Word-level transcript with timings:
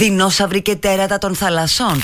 δεινόσαυροι 0.00 0.62
και 0.62 0.76
τέρατα 0.76 1.18
των 1.18 1.34
θαλασσών. 1.34 2.02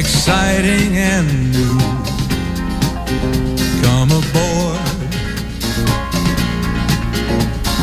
exciting 0.00 0.92
and 1.12 1.28
new. 1.54 1.76
Come 3.82 4.10
aboard. 4.20 5.00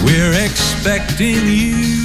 We're 0.06 0.36
expecting 0.48 1.42
you 1.62 2.03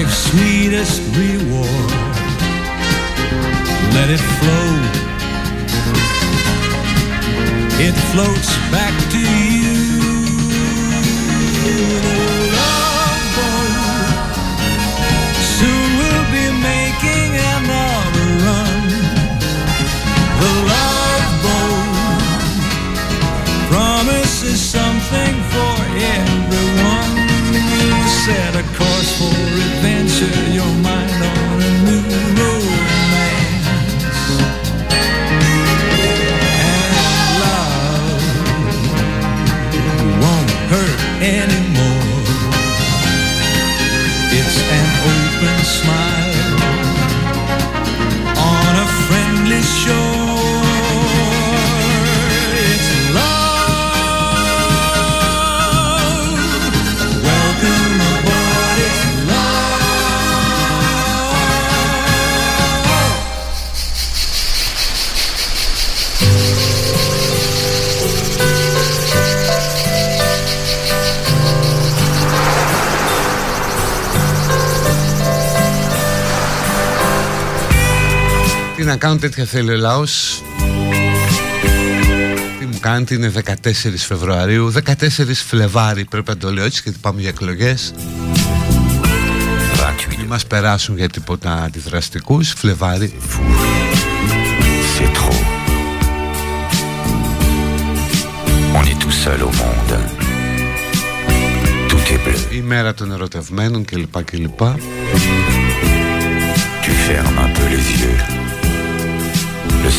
Life's 0.00 0.30
sweetest 0.30 1.02
reward. 1.14 1.90
Let 3.92 4.08
it 4.08 4.22
flow. 4.38 4.70
It 7.86 7.94
floats 8.10 8.50
back 8.72 8.94
to 9.12 9.18
you. 9.18 9.76
Love 12.56 13.24
boat. 13.36 14.24
Soon 15.58 15.88
we'll 16.00 16.28
be 16.32 16.48
making 16.72 17.30
another 17.58 18.28
run. 18.46 18.82
The 20.40 20.52
love 20.72 21.28
boat 21.44 21.92
promises 23.68 24.60
something 24.62 25.34
for 25.52 25.74
everyone. 26.16 27.18
Set 28.24 28.59
να 78.90 78.96
κάνω 78.96 79.16
τέτοια 79.16 79.44
θέλει 79.44 79.72
ο 79.72 79.76
λαός 79.76 80.42
Τι 82.58 82.66
μου 82.66 82.78
κάνετε 82.80 83.14
είναι 83.14 83.32
14 83.44 83.50
Φεβρουαρίου 83.96 84.72
14 84.72 84.82
Φλεβάρι 85.46 86.04
πρέπει 86.04 86.28
να 86.28 86.36
το 86.36 86.52
λέω 86.52 86.64
έτσι 86.64 86.80
γιατί 86.84 86.98
πάμε 87.00 87.20
για 87.20 87.28
εκλογές 87.28 87.94
Μην 90.18 90.26
μας 90.26 90.46
περάσουν 90.46 90.96
για 90.96 91.08
τίποτα 91.08 91.62
αντιδραστικούς 91.62 92.52
Φλεβάρι 92.52 93.14
C'est 94.96 95.12
trop. 95.18 95.40
On 98.78 98.82
est 98.90 98.98
tout 99.04 99.14
seul 99.24 99.40
au 99.48 99.52
monde. 99.62 99.94
Tout 101.88 102.04
est 102.14 102.28
bleu. 102.28 102.54
Η 102.54 102.60
μέρα 102.60 102.94
των 102.94 103.12
ερωτευμένων 103.12 103.84
κλπ 103.84 104.24
κλπ 104.24 104.60
Tu 106.84 106.92
fermes 107.06 107.38
un 107.46 107.50
peu 107.56 107.66
les 107.74 107.86
yeux. 108.00 108.49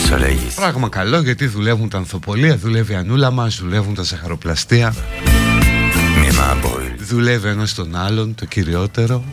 Le 0.02 0.08
soleil 0.08 0.38
est 0.48 0.56
Πράγμα 0.56 0.90
καλό 0.90 1.22
γιατί 1.22 1.46
δουλεύουν 1.46 1.90
τα 1.90 1.98
ανθοπολία 1.98 2.58
Δουλεύει 2.58 2.94
η 2.94 2.96
Ανούλα 2.96 3.32
μας, 3.32 3.60
δουλεύουν 3.62 3.94
τα 3.94 4.04
ζαχαροπλαστεία. 4.04 4.94
Mes 4.96 6.36
mains 6.38 6.66
brûlent. 6.66 6.98
Δουλεύει 6.98 7.48
ένας 7.48 7.74
τον 7.74 7.96
άλλον, 7.96 8.36
το 8.36 8.46
κυριότερο. 8.46 9.24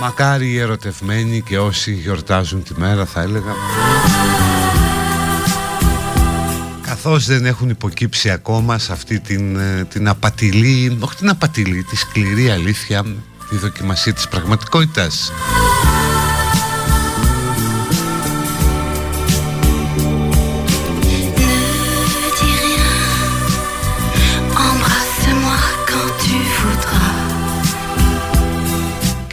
Μακάρι 0.00 0.50
οι 0.50 0.58
ερωτευμένοι 0.58 1.42
και 1.42 1.58
όσοι 1.58 1.92
γιορτάζουν 1.92 2.62
τη 2.62 2.72
μέρα 2.76 3.04
θα 3.04 3.20
έλεγα. 3.20 3.52
Καθώς 6.82 7.26
δεν 7.26 7.46
έχουν 7.46 7.68
υποκύψει 7.68 8.30
ακόμα 8.30 8.78
σε 8.78 8.92
αυτή 8.92 9.20
την, 9.20 9.56
ε, 9.56 9.84
την 9.84 10.08
απατηλή, 10.08 10.96
όχι 11.00 11.16
την 11.16 11.28
απατηλή, 11.28 11.82
τη 11.82 11.96
σκληρή 11.96 12.50
αλήθεια 12.50 13.04
Τη 13.48 13.56
δοκιμασία 13.56 14.12
της 14.12 14.28
πραγματικότητας 14.28 15.32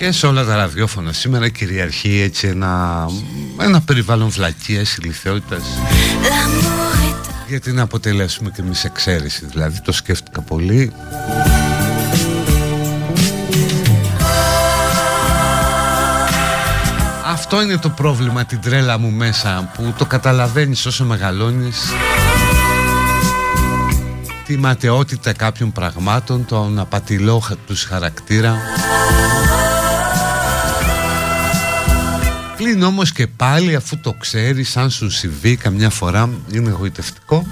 Και 0.05 0.11
σε 0.11 0.27
όλα 0.27 0.45
τα 0.45 0.55
ραδιόφωνα 0.55 1.13
σήμερα 1.13 1.49
κυριαρχεί 1.49 2.19
έτσι 2.21 2.47
ένα, 2.47 3.05
ένα 3.59 3.81
περιβάλλον 3.81 4.29
βλακίας, 4.29 4.95
ηλικιότητας. 4.95 5.61
L'amour 5.61 7.23
est 7.23 7.47
Γιατί 7.47 7.71
να 7.71 7.81
αποτελέσουμε 7.81 8.49
και 8.55 8.61
εμείς 8.61 8.83
εξαίρεση 8.83 9.45
Δηλαδή 9.45 9.81
το 9.81 9.91
σκέφτηκα 9.91 10.41
πολύ. 10.41 10.91
Αυτό 17.25 17.61
είναι 17.61 17.77
το 17.77 17.89
πρόβλημα 17.89 18.45
την 18.45 18.61
τρέλα 18.61 18.97
μου 18.97 19.11
μέσα 19.11 19.69
Που 19.73 19.93
το 19.97 20.05
καταλαβαίνεις 20.05 20.85
όσο 20.85 21.05
μεγαλώνεις. 21.05 21.77
Τη 24.45 24.57
ματαιότητα 24.57 25.33
κάποιων 25.33 25.71
πραγμάτων 25.71 26.45
Τον 26.45 26.79
απατηλό 26.79 27.39
χα- 27.39 27.55
τους 27.55 27.83
χαρακτήρα 27.83 28.55
Πλην 32.57 32.83
όμως 32.83 33.11
και 33.11 33.27
πάλι 33.27 33.75
αφού 33.75 33.97
το 33.97 34.13
ξέρεις 34.13 34.77
αν 34.77 34.89
σου 34.89 35.09
συμβεί 35.09 35.55
καμιά 35.55 35.89
φορά 35.89 36.29
είναι 36.51 36.69
εγωιτευτικό. 36.69 37.45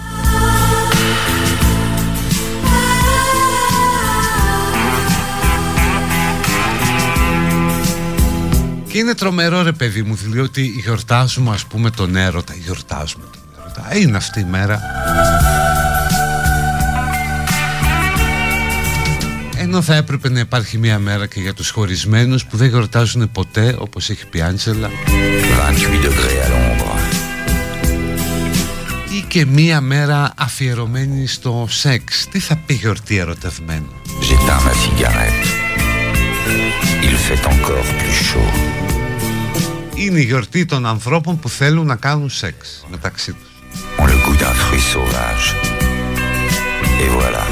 Και 8.88 8.97
είναι 8.97 9.13
τρομερό 9.13 9.62
ρε 9.62 9.72
παιδί 9.72 10.02
μου 10.02 10.16
διότι 10.16 10.62
γιορτάζουμε 10.62 11.52
ας 11.52 11.66
πούμε 11.66 11.90
τον 11.90 12.16
έρωτα. 12.16 12.53
Γιορτάζουμε 12.53 13.24
τον 13.31 13.42
έρωτα. 13.59 13.94
Ε, 13.94 14.00
Είναι 14.00 14.18
αυτή 14.18 14.40
η 14.40 14.46
μέρα 14.50 14.81
Ενώ 19.73 19.81
θα 19.81 19.95
έπρεπε 19.95 20.29
να 20.29 20.39
υπάρχει 20.39 20.78
μια 20.78 21.00
μέρα 21.00 21.28
και 21.28 21.39
για 21.39 21.53
τους 21.53 21.69
χωρισμένους 21.69 22.45
που 22.45 22.57
δεν 22.57 22.67
γιορτάζουν 22.67 23.31
ποτέ 23.31 23.75
όπως 23.79 24.09
έχει 24.09 24.28
πει 24.28 24.38
η 24.38 24.41
Άντζελα 24.41 24.89
28 24.89 24.91
degrés 26.06 26.39
à 26.44 26.50
l'ombre. 26.51 26.94
ή 29.16 29.25
και 29.28 29.45
μία 29.45 29.81
μέρα 29.81 30.33
αφιερωμένη 30.38 31.28
στο 31.28 31.66
σεξ. 31.69 32.28
Τι 32.31 32.39
θα 32.39 32.56
πει 32.56 32.74
γιορτή 32.74 33.18
ερωτευμένο. 33.18 33.88
J'éteins 34.21 34.63
ma 34.65 34.74
cigarette. 34.83 35.48
Il 37.01 37.15
fait 37.27 37.45
encore 37.45 37.88
plus 38.00 38.18
chaud. 38.27 38.53
Είναι 39.95 40.19
η 40.19 40.24
γιορτή 40.24 40.65
των 40.65 40.86
ανθρώπων 40.86 41.39
που 41.39 41.50
θέλουν 41.50 41.86
να 41.86 41.95
κάνουν 41.95 42.30
σεξ 42.30 42.86
μεταξύ 42.89 43.31
τους. 43.31 43.51
Ont 44.00 44.07
le 44.07 44.18
goût 44.25 44.38
d'un 44.42 44.56
fruit 44.63 44.86
sauvage. 44.94 45.48
Et 47.03 47.09
voilà. 47.18 47.44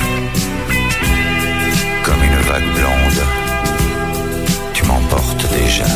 Comme 2.52 2.64
une 2.64 2.70
vague 2.70 2.80
blonde. 2.80 3.22
Tu 4.74 4.84
m'emportes 4.86 5.46
déjà. 5.58 5.88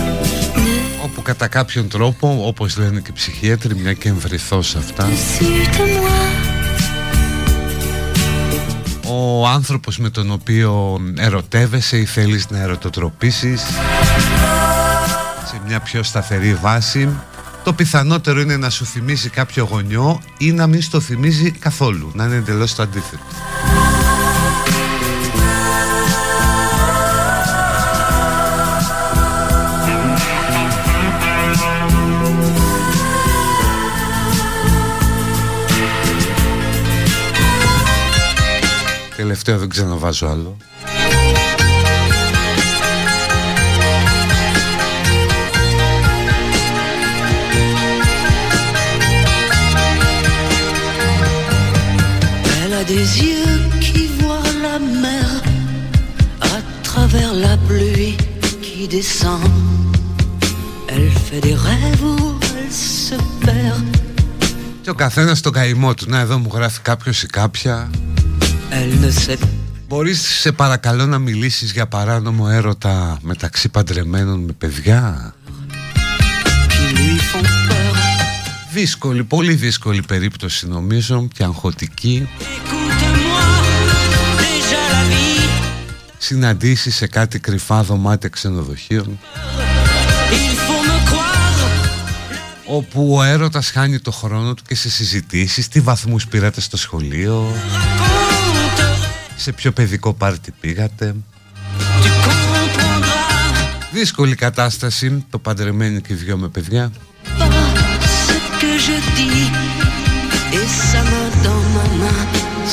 Όπου 1.03 1.21
κατά 1.21 1.47
κάποιον 1.47 1.87
τρόπο, 1.87 2.41
όπως 2.45 2.77
λένε 2.77 2.99
και 2.99 3.09
οι 3.09 3.13
ψυχίατροι, 3.13 3.75
μια 3.75 3.93
και 3.93 4.09
εμβριθώς 4.09 4.67
σε 4.67 4.77
αυτά, 4.77 5.05
Au-dessus 5.05 5.77
de 5.77 5.87
moi, 6.03 6.25
ο 9.07 9.47
άνθρωπος 9.47 9.97
με 9.97 10.09
τον 10.09 10.31
οποίο 10.31 10.99
ερωτεύεσαι 11.17 11.97
ή 11.97 12.05
θέλεις 12.05 12.49
να 12.49 12.59
ερωτοτροπήσεις 12.59 13.61
σε 15.45 15.61
μια 15.67 15.79
πιο 15.79 16.03
σταθερή 16.03 16.53
βάση, 16.53 17.09
το 17.63 17.73
πιθανότερο 17.73 18.39
είναι 18.39 18.57
να 18.57 18.69
σου 18.69 18.85
θυμίσει 18.85 19.29
κάποιο 19.29 19.67
γονιό 19.71 20.21
ή 20.37 20.51
να 20.51 20.67
μην 20.67 20.81
στο 20.81 20.99
θυμίζει 20.99 21.51
καθόλου, 21.51 22.11
να 22.13 22.25
είναι 22.25 22.35
εντελώς 22.35 22.75
το 22.75 22.83
αντίθετο. 22.83 23.23
Τελευταίο 39.35 39.59
δεν 39.59 39.69
ξαναβάζω 39.69 40.27
άλλο. 40.27 40.57
Elle 52.61 52.73
a 52.81 52.83
des 52.93 53.07
yeux 53.27 53.55
qui 53.85 54.01
voient 54.19 54.51
la 54.67 54.77
mer 55.05 55.27
à 56.55 56.57
travers 56.89 57.31
la 57.45 57.55
pluie 57.67 58.15
qui 58.65 58.87
descend. 58.95 59.43
Elle 60.93 61.11
fait 61.25 61.41
des 61.47 61.57
rêves 61.67 62.05
où 62.13 62.19
elle 62.57 62.73
se 63.07 63.17
perd. 63.45 63.85
Και 64.81 64.89
ο 64.89 64.93
καθένας 64.93 65.41
τον 65.41 65.51
καημό 65.51 65.93
του. 65.93 66.05
Να 66.09 66.19
εδώ 66.19 66.37
μου 66.37 66.49
γράφει 66.53 66.81
κάποιος 66.81 67.23
ή 67.23 67.27
κάποια. 67.27 67.89
Elle 68.77 68.99
ne 68.99 69.11
sait 69.11 69.39
Μπορείς 69.87 70.21
σε 70.21 70.51
παρακαλώ 70.51 71.05
να 71.05 71.19
μιλήσεις 71.19 71.71
για 71.71 71.87
παράνομο 71.87 72.47
έρωτα 72.49 73.17
μεταξύ 73.21 73.69
παντρεμένων 73.69 74.39
με 74.39 74.51
παιδιά; 74.51 75.33
qui 76.69 76.95
lui 76.95 77.19
font 77.31 77.45
peur. 77.45 77.95
Δύσκολη, 78.73 79.23
πολύ 79.23 79.53
δύσκολη 79.53 80.01
περίπτωση 80.07 80.67
νομίζω 80.67 81.27
και 81.33 81.43
αγχωτική. 81.43 82.27
Écoute-moi, 82.39 83.47
déjà 84.41 84.81
la 84.93 85.03
vie, 85.11 85.49
Συναντήσεις 86.17 86.95
σε 86.95 87.07
κάτι 87.07 87.39
κρυφά 87.39 87.83
δωμάτια 87.83 88.29
ξενοδοχείων 88.29 89.19
il 90.31 90.55
faut 90.55 90.83
me 90.89 91.11
croire. 91.11 91.35
όπου 92.65 93.15
ο 93.15 93.23
έρωτας 93.23 93.69
χάνει 93.69 93.99
το 93.99 94.11
χρόνο 94.11 94.53
του 94.53 94.63
και 94.67 94.75
σε 94.75 94.89
συζητήσεις 94.89 95.67
τι 95.67 95.79
βαθμούς 95.79 96.27
πήρατε 96.27 96.61
στο 96.61 96.77
σχολείο 96.77 97.45
Raconte, 97.45 98.04
σε 99.36 99.52
ποιο 99.52 99.72
παιδικό 99.72 100.12
πάρτι 100.12 100.52
πήγατε 100.60 101.14
tu 101.78 102.08
comprendras 102.26 103.90
Δύσκολη 103.92 104.34
κατάσταση 104.34 105.24
το 105.30 105.38
παντρεμένοι 105.38 106.00
και 106.00 106.12
οι 106.12 106.16
δυο 106.16 106.36
με 106.36 106.48
παιδιά 106.48 106.90
pas 107.38 107.46
ce 108.26 108.36
que 108.60 108.72
je 108.86 108.96
dis. 109.18 109.46
Et 110.58 110.66
ça 110.88 111.00
me 111.10 111.22
dans 111.46 111.64
ma 111.76 111.88
main 112.02 112.22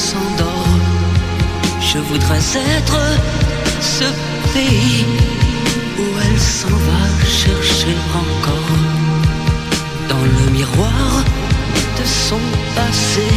s'endort. 0.05 0.73
Je 1.91 1.99
voudrais 2.09 2.45
être 2.77 2.99
ce 3.97 4.07
pays 4.53 5.05
où 6.01 6.05
elle 6.25 6.39
s'en 6.39 6.77
va 6.89 7.05
chercher 7.43 7.95
encore. 8.23 8.75
Dans 10.09 10.25
le 10.37 10.51
miroir 10.57 11.23
de 11.99 12.05
son 12.25 12.41
passé, 12.75 13.27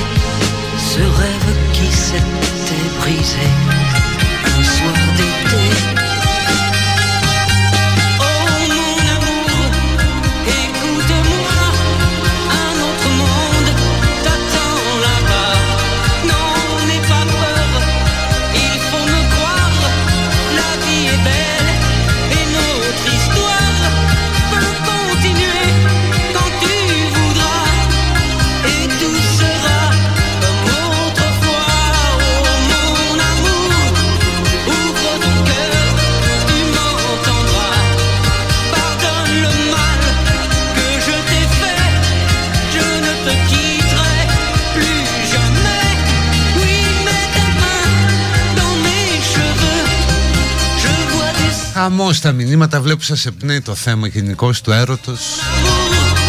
ce 0.92 1.02
rêve 1.20 1.50
qui 1.72 1.88
s'était 2.06 2.63
brisé 2.99 3.47
des 51.85 51.91
Χαμός 51.97 52.19
τα 52.19 52.31
μηνύματα 52.31 52.81
βλέπω 52.81 53.01
σας 53.01 53.25
εμπνέει 53.25 53.61
το 53.61 53.75
θέμα 53.75 54.07
γενικώς 54.07 54.61
του 54.61 54.71
έρωτος 54.71 55.19
amours, 55.21 56.19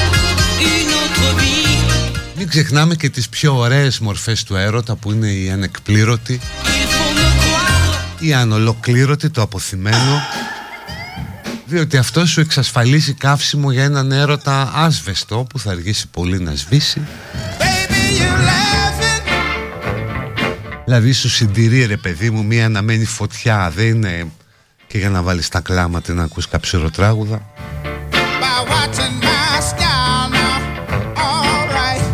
une 0.60 0.92
autre 0.92 1.40
vie. 1.40 2.36
Μην 2.36 2.48
ξεχνάμε 2.48 2.94
και 2.94 3.08
τις 3.10 3.28
πιο 3.28 3.56
ωραίες 3.56 3.98
μορφές 3.98 4.42
του 4.42 4.56
έρωτα 4.56 4.96
που 4.96 5.12
είναι 5.12 5.28
η 5.28 5.50
ανεκπλήρωτη 5.50 6.40
Il 6.42 6.66
faut 6.66 7.18
me 7.18 7.24
croire, 7.40 8.22
η 8.22 8.34
ανολοκλήρωτη, 8.34 9.30
το 9.30 9.42
αποθυμένο 9.42 10.22
διότι 11.66 11.96
αυτό 11.96 12.26
σου 12.26 12.40
εξασφαλίζει 12.40 13.12
καύσιμο 13.12 13.72
για 13.72 13.84
έναν 13.84 14.12
έρωτα 14.12 14.72
άσβεστο 14.74 15.46
που 15.48 15.58
θα 15.58 15.70
αργήσει 15.70 16.06
πολύ 16.08 16.38
να 16.38 16.54
σβήσει 16.54 17.00
Baby, 17.58 18.20
you 18.20 18.30
laughing. 18.48 19.22
Δηλαδή 20.84 21.12
σου 21.12 21.28
συντηρεί 21.28 21.84
ρε 21.84 21.96
παιδί 21.96 22.30
μου 22.30 22.44
μία 22.44 22.64
αναμένη 22.64 23.04
φωτιά 23.04 23.72
Δεν 23.74 23.86
είναι 23.86 24.30
και 24.96 25.02
για 25.02 25.10
να 25.10 25.22
βάλεις 25.22 25.48
τα 25.48 25.60
κλάματα 25.60 26.14
να 26.14 26.22
ακούς 26.22 26.48
καψιροτράγουδα 26.48 27.40
by 28.40 28.58
watching 28.72 29.16
my 29.28 29.60
style 29.70 30.28
now. 30.36 30.56
All 31.26 31.62
right. 31.78 32.04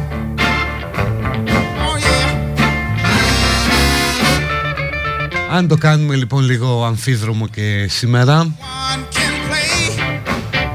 Oh 1.86 1.96
yeah. 2.06 2.30
Αν 5.50 5.68
το 5.68 5.76
κάνουμε 5.76 6.14
λοιπόν 6.14 6.42
λίγο 6.42 6.84
αμφίδρομο 6.84 7.48
και 7.48 7.86
σήμερα 7.88 8.42
One 8.42 9.14
can 9.14 9.34
play. 9.50 9.98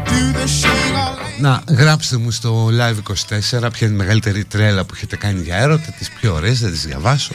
Do 0.06 0.38
the 0.38 0.48
shake 0.48 0.96
all 0.96 1.40
Να 1.40 1.64
γράψτε 1.68 2.18
μου 2.18 2.32
στο 2.32 2.68
live24 2.68 3.72
ποια 3.72 3.88
είναι 3.88 3.96
η 3.96 3.98
μεγαλύτερη 3.98 4.46
τρέλα 4.46 4.84
που 4.84 4.94
έχετε 4.96 5.16
κάνει 5.16 5.42
για 5.42 5.56
έρωτα 5.56 5.92
Τις 5.98 6.10
πιο 6.10 6.34
ωραίες 6.34 6.60
δεν 6.60 6.72
τις 6.72 6.86
διαβάσω 6.86 7.34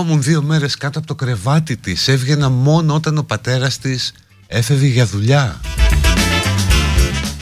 Κοιμόμουν 0.00 0.22
δύο 0.22 0.42
μέρες 0.42 0.76
κάτω 0.76 0.98
από 0.98 1.08
το 1.08 1.14
κρεβάτι 1.14 1.76
της. 1.76 2.08
Έβγαινα 2.08 2.48
μόνο 2.48 2.94
όταν 2.94 3.18
ο 3.18 3.22
πατέρας 3.22 3.78
της 3.78 4.12
έφευγε 4.46 4.86
για 4.86 5.06
δουλειά. 5.06 5.60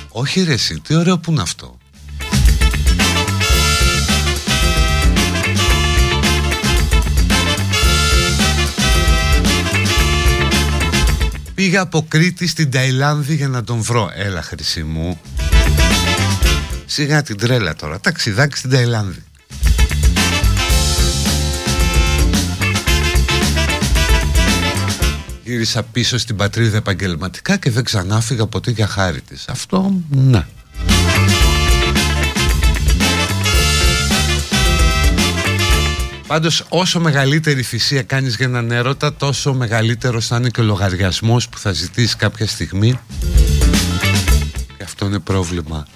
Όχι 0.08 0.42
ρε 0.42 0.52
εσύ, 0.52 0.80
τι 0.80 0.94
ωραίο 0.94 1.18
που 1.18 1.30
είναι 1.30 1.42
αυτό. 1.42 1.78
Πήγα 11.54 11.80
από 11.80 12.04
Κρήτη 12.08 12.46
στην 12.46 12.70
Ταϊλάνδη 12.70 13.34
για 13.34 13.48
να 13.48 13.64
τον 13.64 13.82
βρω. 13.82 14.10
Έλα 14.14 14.42
χρυσή 14.42 14.82
μου. 14.82 15.20
Σιγά 16.86 17.22
την 17.22 17.36
τρέλα 17.36 17.74
τώρα. 17.74 18.00
Ταξιδάκι 18.00 18.56
στην 18.56 18.70
Ταϊλάνδη 18.70 19.22
Γύρισα 25.48 25.82
πίσω 25.82 26.18
στην 26.18 26.36
πατρίδα 26.36 26.76
επαγγελματικά 26.76 27.56
και 27.56 27.70
δεν 27.70 27.84
ξανάφυγα 27.84 28.46
ποτέ 28.46 28.70
για 28.70 28.86
χάρη 28.86 29.20
της. 29.20 29.48
Αυτό, 29.48 29.94
ναι. 30.08 30.46
Πάντως 36.26 36.64
όσο 36.68 37.00
μεγαλύτερη 37.00 37.62
θυσία 37.62 38.02
κάνεις 38.02 38.36
για 38.36 38.46
έναν 38.46 38.70
έρωτα 38.70 39.14
Τόσο 39.14 39.54
μεγαλύτερος 39.54 40.26
θα 40.26 40.36
είναι 40.36 40.48
και 40.48 40.60
ο 40.60 40.64
λογαριασμός 40.64 41.48
που 41.48 41.58
θα 41.58 41.72
ζητήσει 41.72 42.16
κάποια 42.16 42.46
στιγμή. 42.46 42.98
Και 44.76 44.84
αυτό 44.84 45.06
είναι 45.06 45.18
πρόβλημα 45.18 45.86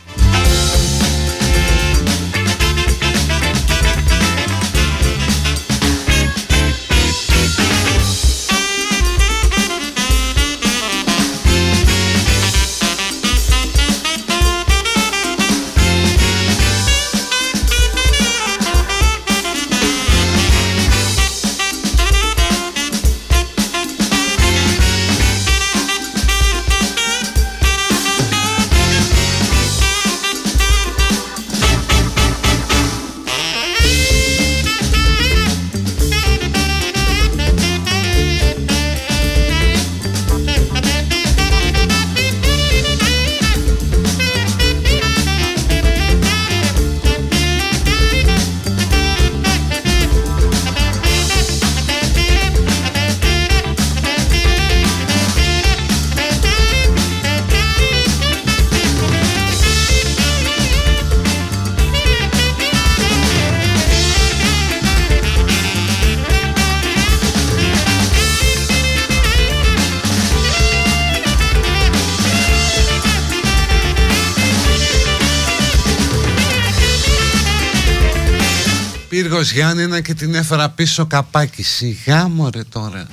Γιάννη 79.51 79.73
Γιάννηνα 79.75 80.01
και 80.01 80.15
την 80.15 80.35
έφερα 80.35 80.71
πίσω 80.71 81.07
καπάκι. 81.07 81.63
Σιγά 81.63 82.29
μωρέ 82.29 82.63
τώρα. 82.65 83.07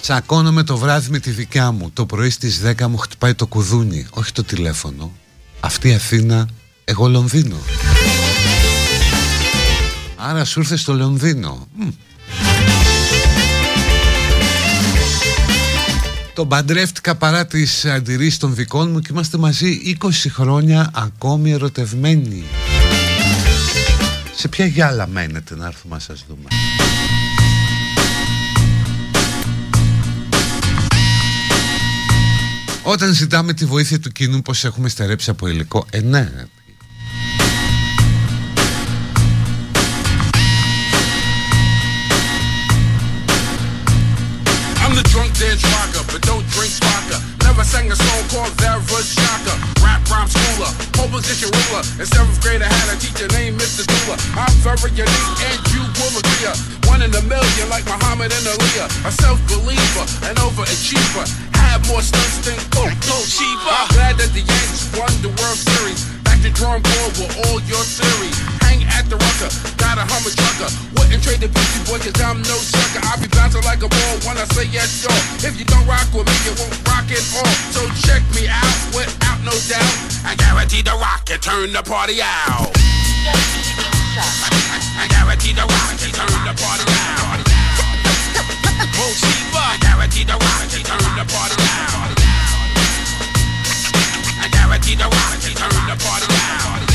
Τσακώνομαι 0.00 0.62
το 0.62 0.76
βράδυ 0.76 1.10
με 1.10 1.18
τη 1.18 1.30
δικιά 1.30 1.70
μου. 1.70 1.90
Το 1.92 2.06
πρωί 2.06 2.30
στις 2.30 2.62
10 2.64 2.86
μου 2.86 2.96
χτυπάει 2.96 3.34
το 3.34 3.46
κουδούνι. 3.46 4.06
Όχι 4.10 4.32
το 4.32 4.44
τηλέφωνο. 4.44 5.12
Αυτή 5.60 5.94
Αθήνα, 5.94 6.48
εγώ 6.84 7.08
Λονδίνο. 7.08 7.56
Άρα 10.16 10.44
σου 10.44 10.60
ήρθε 10.60 10.76
στο 10.76 10.94
Λονδίνο 10.94 11.66
Το 16.34 16.46
παντρεύτηκα 16.46 17.14
παρά 17.14 17.46
τις 17.46 17.84
αντιρρήσεις 17.84 18.38
των 18.38 18.54
δικών 18.54 18.90
μου 18.90 19.00
και 19.00 19.08
είμαστε 19.10 19.38
μαζί 19.38 19.96
20 20.02 20.08
χρόνια 20.28 20.90
ακόμη 20.94 21.50
ερωτευμένοι. 21.50 22.44
Σε 24.34 24.48
ποια 24.48 24.66
γυάλα 24.66 25.06
μένετε 25.06 25.56
να 25.56 25.66
έρθουμε 25.66 25.94
να 25.94 26.00
σας 26.00 26.24
δούμε. 26.28 26.48
Όταν 32.82 33.12
ζητάμε 33.12 33.52
τη 33.52 33.64
βοήθεια 33.64 34.00
του 34.00 34.10
κοινού 34.10 34.42
πως 34.42 34.64
έχουμε 34.64 34.88
στερέψει 34.88 35.30
από 35.30 35.48
υλικό, 35.48 35.86
ε 35.90 36.00
ναι, 36.00 36.32
Never 47.64 47.80
sang 47.80 47.92
a 47.92 47.96
song 47.96 48.28
called 48.28 48.52
was 48.92 49.08
Shaka. 49.08 49.56
Rap 49.80 50.04
rhyme 50.12 50.28
schooler, 50.28 50.68
pole 50.92 51.08
position 51.08 51.48
ruler. 51.48 51.80
In 51.96 52.04
seventh 52.04 52.36
grade, 52.44 52.60
I 52.60 52.68
had 52.68 52.92
a 52.92 52.96
teacher 53.00 53.26
named 53.32 53.56
Mr. 53.56 53.88
Dula. 53.88 54.20
I'm 54.36 54.52
very 54.60 54.92
unique, 54.92 55.40
and 55.48 55.58
you 55.72 55.80
will 55.96 56.12
agree. 56.20 56.52
One 56.92 57.00
in 57.00 57.08
a 57.14 57.22
million, 57.24 57.66
like 57.72 57.86
Muhammad 57.86 58.36
and 58.36 58.44
Aaliyah. 58.44 59.08
A 59.08 59.12
self-believer, 59.12 60.04
an 60.28 60.36
overachiever. 60.44 61.24
Had 61.56 61.80
more 61.88 62.02
stunts 62.02 62.44
than 62.44 62.60
Coke, 62.68 62.92
Coke, 63.08 63.32
I'm 63.32 63.88
glad 63.96 64.20
that 64.20 64.28
the 64.36 64.44
Yankees 64.44 64.84
won 64.92 65.08
the 65.24 65.32
World 65.40 65.56
Series. 65.56 66.04
Back 66.20 66.42
to 66.44 66.50
drawing 66.52 66.82
board 66.82 67.12
with 67.16 67.32
all 67.48 67.60
your 67.64 67.80
theories 67.80 68.53
at 68.92 69.08
the 69.08 69.16
rucker. 69.16 69.50
Got 69.80 69.98
a 69.98 70.04
Hummer 70.04 70.32
trucker. 70.32 70.70
Wouldn't 70.96 71.22
trade 71.24 71.40
the 71.40 71.48
Beastie 71.48 71.84
Boy 71.88 71.98
cause 72.00 72.16
I'm 72.20 72.40
no 72.44 72.56
sucker. 72.60 73.00
I 73.04 73.16
be 73.20 73.28
bouncing 73.32 73.64
like 73.64 73.82
a 73.82 73.88
ball 73.88 74.14
when 74.28 74.36
I 74.36 74.44
say 74.52 74.66
yes, 74.68 74.90
sir. 75.04 75.14
If 75.46 75.58
you 75.58 75.64
don't 75.64 75.86
rock 75.86 76.06
with 76.12 76.26
me, 76.28 76.36
you 76.44 76.52
won't 76.58 76.74
rock 76.88 77.08
it 77.08 77.24
all. 77.36 77.48
So 77.72 77.80
check 78.04 78.22
me 78.36 78.48
out 78.48 78.78
without 78.92 79.40
no 79.44 79.54
doubt. 79.70 79.96
I 80.24 80.34
guarantee 80.36 80.82
the 80.82 80.96
rock 80.96 81.28
and 81.30 81.40
turn 81.40 81.72
the 81.72 81.82
party 81.82 82.20
out. 82.20 82.72
I 84.96 85.06
guarantee 85.08 85.52
the 85.52 85.66
rock 85.66 85.96
and 85.98 86.12
turn 86.14 86.32
the 86.44 86.54
party 86.56 86.84
out. 86.88 87.40
I 89.64 89.76
guarantee 89.80 90.24
the 90.24 90.36
rock 90.38 90.62
and 90.62 90.84
turn 90.84 91.16
the 91.16 91.24
party 91.32 91.56
out. 91.60 92.14
I 94.40 94.48
guarantee 94.50 94.94
the 94.94 95.04
rock 95.04 95.34
and 95.34 95.56
turn 95.56 95.86
the 95.88 95.96
party 96.02 96.26
out. 96.30 96.93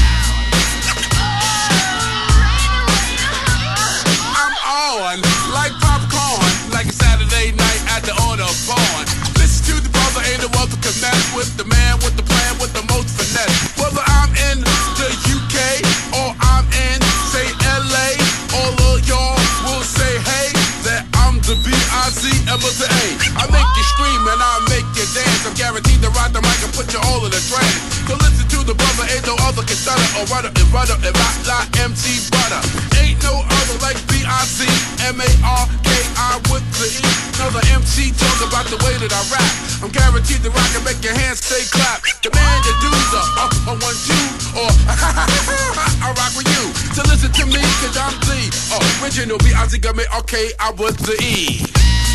On 5.00 5.22
like 5.56 5.72
popcorn, 5.80 6.52
like 6.76 6.88
a 6.88 6.92
Saturday 6.92 7.56
night 7.56 7.82
at 7.96 8.04
the 8.04 8.12
Autobahn. 8.28 9.04
Listen 9.40 9.72
to 9.72 9.76
the 9.80 9.92
brother, 9.96 10.20
ain't 10.28 10.44
no 10.44 10.52
other 10.60 10.76
can 10.84 10.92
mess 11.00 11.24
with 11.32 11.48
the 11.56 11.64
man 11.64 11.96
with 12.04 12.20
the 12.20 12.26
plan 12.28 12.60
with 12.60 12.76
the 12.76 12.84
most 12.92 13.16
finesse. 13.16 13.80
Whether 13.80 14.04
I'm 14.04 14.32
in 14.52 14.60
the 15.00 15.10
UK 15.24 15.56
or 16.20 16.36
I'm 16.44 16.68
in, 16.92 17.00
say 17.32 17.48
LA, 17.64 18.20
all 18.60 18.76
of 18.92 19.00
y'all 19.08 19.40
will 19.72 19.88
say 19.88 20.20
hey 20.20 20.52
that 20.84 21.08
I'm 21.24 21.40
the 21.48 21.56
B-I-Z-M 21.64 22.60
of 22.60 22.76
the 22.76 22.88
A. 22.92 23.06
I 23.40 23.48
make 23.56 23.72
you 23.80 23.86
scream 23.96 24.20
and 24.28 24.42
I 24.44 24.54
make 24.68 24.88
you 25.00 25.08
dance. 25.16 25.48
I'm 25.48 25.56
guaranteed 25.56 26.04
to 26.04 26.12
ride 26.12 26.36
the 26.36 26.44
mic 26.44 26.60
and 26.60 26.74
put 26.76 26.92
you 26.92 27.00
all 27.08 27.24
in 27.24 27.32
a 27.32 27.42
trance. 27.48 27.69
No 29.30 29.38
other 29.46 29.62
can 29.62 29.78
stutter 29.78 30.02
or 30.18 30.26
rudder 30.34 30.50
and 30.50 30.70
rudder 30.74 30.98
and 31.06 31.14
rock 31.14 31.38
like 31.46 31.70
MC 31.78 32.18
Butter. 32.34 32.66
Ain't 32.98 33.22
no 33.22 33.46
other 33.46 33.78
like 33.86 34.02
B-I-C-M-A-R-K-I 34.10 35.22
with 36.50 36.66
the 36.82 36.90
E. 36.90 37.06
Another 37.38 37.62
MC 37.70 38.10
talk 38.18 38.42
about 38.42 38.66
the 38.74 38.82
way 38.82 38.98
that 38.98 39.14
I 39.14 39.22
rap. 39.30 39.54
I'm 39.86 39.94
guaranteed 39.94 40.42
to 40.42 40.50
rock 40.50 40.74
and 40.74 40.82
make 40.82 40.98
your 41.06 41.14
hands 41.14 41.46
stay 41.46 41.62
clap. 41.70 42.02
Demand 42.26 42.66
your 42.66 42.74
dudes 42.82 43.14
up, 43.14 43.30
uh, 43.38 43.46
up 43.46 43.54
on 43.70 43.78
one, 43.86 43.94
two, 44.02 44.18
or 44.58 44.72
I 46.02 46.10
rock 46.18 46.34
with 46.34 46.50
you. 46.50 46.74
So 46.98 47.06
listen 47.06 47.30
to 47.30 47.46
me, 47.54 47.62
cause 47.86 47.94
I'm 48.02 48.18
the 48.26 48.50
uh, 48.74 48.82
original 49.06 49.38
B-I-C-M-A-R-K-I 49.38 50.70
with 50.82 50.98
the 51.06 51.14
E. 51.22 51.70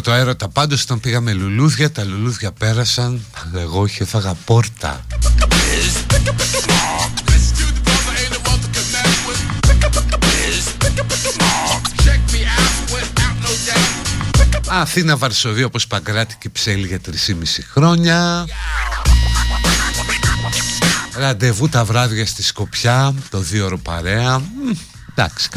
το 0.00 0.12
έρωτα. 0.12 0.48
Πάντως 0.48 0.82
όταν 0.82 1.00
πήγαμε 1.00 1.32
λουλούδια 1.32 1.90
Τα 1.90 2.04
λουλούδια 2.04 2.52
πέρασαν. 2.52 3.24
Εγώ 3.54 3.84
είχε 3.84 4.04
φάγα 4.04 4.34
πόρτα. 4.44 5.06
Αθήνα 14.66 15.16
Βαρσοβία 15.16 15.66
όπως 15.66 15.86
Παγκράτη 15.86 16.36
Ψέλη 16.52 16.86
για 16.86 17.00
3,5 17.06 17.12
χρόνια. 17.72 18.46
Ραντεβού 21.16 21.68
τα 21.68 21.84
βράδια 21.84 22.26
στη 22.26 22.42
Σκοπιά 22.42 23.14
Το 23.30 23.38
δύο 23.38 23.64
ώρο 23.64 23.78
παρέα. 23.78 24.42
Εντάξει 25.14 25.48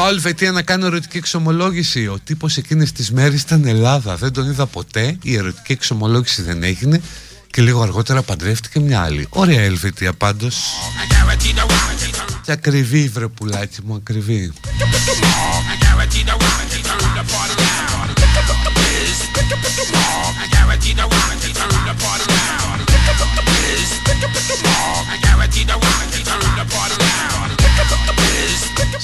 καλούτσικο 0.00 0.08
Ελβετία 0.08 0.52
να 0.52 0.62
κάνει 0.62 0.84
ερωτική 0.84 1.16
εξομολόγηση. 1.16 2.06
Ο 2.06 2.18
τύπος 2.24 2.56
εκείνες 2.56 2.92
τις 2.92 3.10
μέρες 3.10 3.42
ήταν 3.42 3.66
Ελλάδα. 3.66 4.16
Δεν 4.16 4.32
τον 4.32 4.50
είδα 4.50 4.66
ποτέ. 4.66 5.18
Η 5.22 5.36
ερωτική 5.36 5.72
εξομολόγηση 5.72 6.42
δεν 6.42 6.62
έγινε. 6.62 7.00
Και 7.50 7.62
λίγο 7.62 7.82
αργότερα 7.82 8.22
παντρεύτηκε 8.22 8.80
μια 8.80 9.00
άλλη. 9.02 9.26
Ωραία 9.30 9.60
Ελβετία 9.60 10.12
πάντως. 10.12 10.56
Και 12.44 12.52
ακριβή 12.52 13.08
βρε 13.08 13.28
πουλάκι 13.28 13.78
μου, 13.84 13.94
ακριβή. 13.94 14.52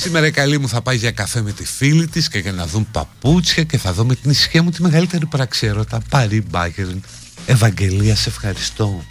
Σήμερα 0.07 0.27
η 0.27 0.31
καλή 0.31 0.59
μου 0.59 0.69
θα 0.69 0.83
πάει 0.83 0.97
για 0.97 1.11
καφέ 1.11 1.43
με 1.43 1.53
τη 1.53 1.65
φίλη 1.65 2.07
της 2.07 2.29
και 2.29 2.39
για 2.39 2.53
να 2.53 2.67
δουν 2.67 2.89
παπούτσια 2.91 3.65
και 3.65 3.79
θα 3.79 3.93
δω 3.93 4.05
με 4.05 4.15
την 4.15 4.31
ισχύ 4.31 4.61
μου 4.61 4.71
τη 4.71 4.83
μεγαλύτερη 4.83 5.27
πραξιερότητα. 5.27 6.01
Πάρη 6.11 6.43
Μπάγκερν. 6.51 7.03
Ευαγγελία, 7.47 8.17
σε 8.17 8.29
ευχαριστώ. 8.29 9.05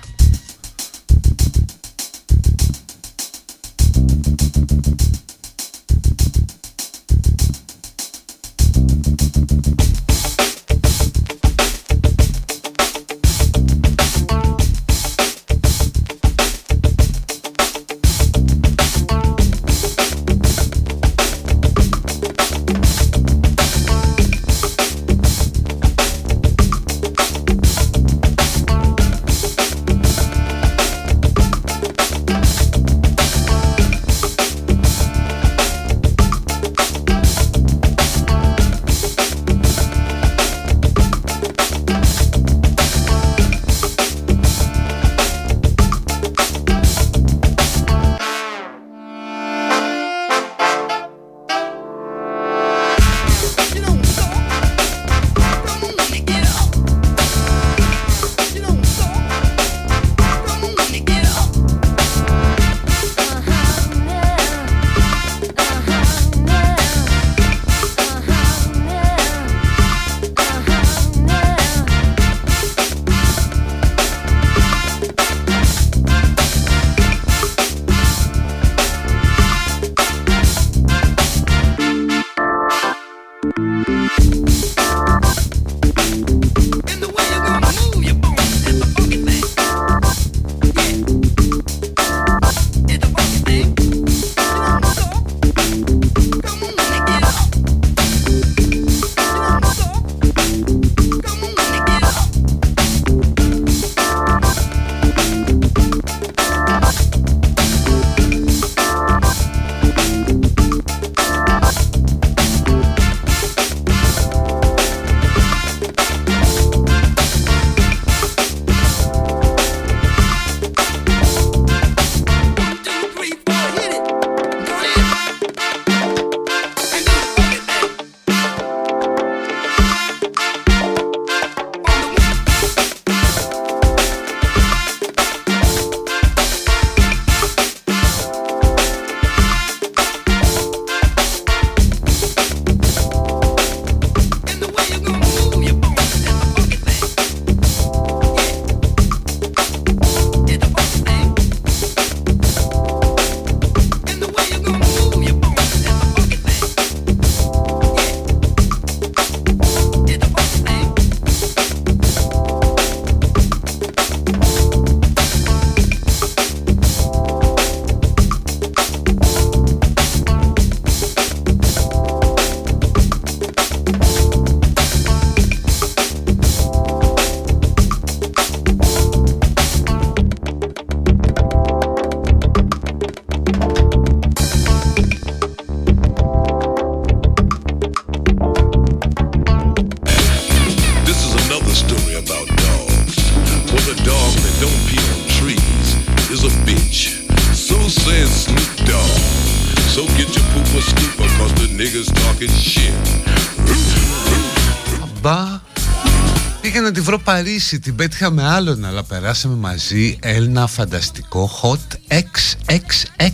Βρω 207.56 207.64
Παρίσι, 207.64 207.80
την 207.80 207.96
πέτυχα 207.96 208.32
με 208.32 208.44
άλλον, 208.44 208.86
αλλά 208.86 209.04
περάσαμε 209.04 209.56
μαζί 209.56 210.18
ένα 210.22 210.68
φανταστικό 210.68 211.50
hot 211.62 212.14
XXX 212.14 213.32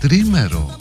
τρίμερο. 0.00 0.76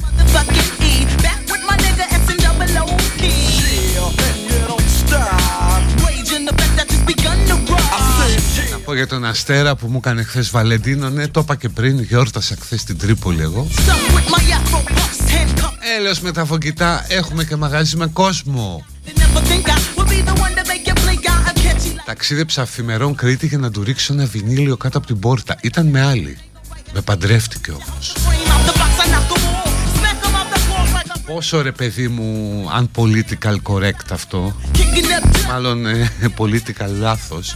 Να 8.71 8.77
πω 8.85 8.93
για 8.95 9.07
τον 9.07 9.25
Αστέρα 9.25 9.75
που 9.75 9.87
μου 9.87 9.97
έκανε 9.97 10.23
χθες 10.23 10.49
Βαλεντίνο, 10.49 11.09
ναι, 11.09 11.27
το 11.27 11.39
είπα 11.39 11.55
και 11.55 11.69
πριν, 11.69 11.99
γιόρτασα 11.99 12.55
χθες 12.59 12.81
στην 12.81 12.97
Τρίπολη 12.97 13.41
εγώ. 13.41 13.67
Έλεος 15.97 16.19
με 16.19 16.31
τα 16.31 16.45
φωκητά, 16.45 17.05
έχουμε 17.07 17.43
και 17.43 17.55
μαγαζί 17.55 17.97
με 17.97 18.07
κόσμο. 18.07 18.85
Ταξίδεψα 22.09 22.61
αφημερών 22.61 23.15
Κρήτη 23.15 23.47
για 23.47 23.57
να 23.57 23.71
του 23.71 23.83
ρίξω 23.83 24.13
ένα 24.13 24.25
βινίλιο 24.25 24.77
κάτω 24.77 24.97
από 24.97 25.07
την 25.07 25.19
πόρτα. 25.19 25.55
Ήταν 25.61 25.87
με 25.87 26.01
άλλη. 26.01 26.37
Με 26.93 27.01
παντρεύτηκε 27.01 27.71
όμως. 27.71 28.15
Πόσο 31.25 31.61
ρε 31.61 31.71
παιδί 31.71 32.07
μου, 32.07 32.67
αν 32.73 32.89
political 32.95 33.55
correct 33.63 34.07
αυτό 34.11 34.55
Μάλλον 35.49 35.85
ε, 35.85 36.11
political 36.39 36.89
λάθος 36.99 37.55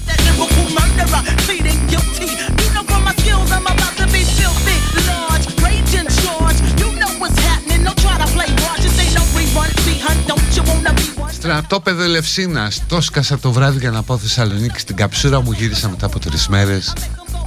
Στρατόπεδο 11.54 12.04
Ελευσίνας 12.04 12.82
Το 12.88 13.02
σκάσα 13.02 13.40
το 13.40 13.52
βράδυ 13.52 13.80
για 13.80 13.92
να 13.92 14.04
πάω 14.04 14.18
Θεσσαλονίκη 14.18 14.80
Στην 14.80 14.96
καψούρα 14.96 15.42
μου 15.42 15.52
γύρισα 15.52 15.90
μετά 15.90 16.06
από 16.06 16.20
τρεις 16.20 16.48
μέρες 16.48 16.94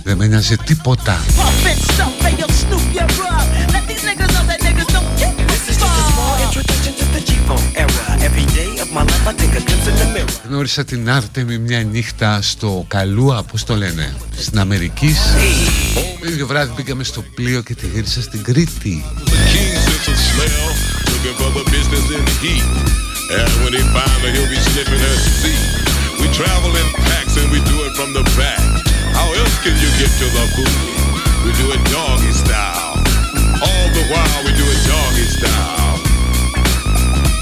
Δεν 0.02 0.16
με 0.16 0.26
νοιάζει 0.26 0.56
τίποτα 0.56 1.20
Γνώρισα 10.48 10.84
την 10.84 11.10
Άρτεμι 11.10 11.58
μια 11.58 11.82
νύχτα 11.82 12.42
στο 12.42 12.84
Καλούα, 12.88 13.42
πώς 13.42 13.64
το 13.64 13.76
λένε, 13.76 14.16
στην 14.36 14.58
Αμερική. 14.58 15.14
Το 16.20 16.28
ίδιο 16.28 16.46
βράδυ 16.46 16.72
πήγαμε 16.74 17.04
στο 17.04 17.24
πλοίο 17.34 17.62
και 17.62 17.74
τη 17.74 17.86
γύρισα 17.86 18.22
στην 18.22 18.42
Κρήτη. 18.42 19.04
And 23.26 23.50
when 23.66 23.74
he 23.74 23.82
find 23.90 24.22
her, 24.22 24.30
he'll 24.30 24.46
be 24.46 24.62
sniffing 24.70 25.02
her 25.02 25.18
seat. 25.18 25.58
We 26.22 26.30
travel 26.30 26.70
in 26.70 26.88
packs 26.94 27.34
and 27.34 27.50
we 27.50 27.58
do 27.66 27.82
it 27.82 27.98
from 27.98 28.14
the 28.14 28.22
back. 28.38 28.62
How 29.18 29.26
else 29.34 29.58
can 29.66 29.74
you 29.74 29.90
get 29.98 30.14
to 30.22 30.26
the 30.30 30.46
booty? 30.54 30.94
We 31.42 31.50
do 31.58 31.74
it 31.74 31.82
doggy 31.90 32.30
style. 32.30 32.94
All 33.58 33.86
the 33.90 34.04
while 34.14 34.40
we 34.46 34.54
do 34.54 34.62
it 34.62 34.80
doggy 34.86 35.26
style. 35.26 35.98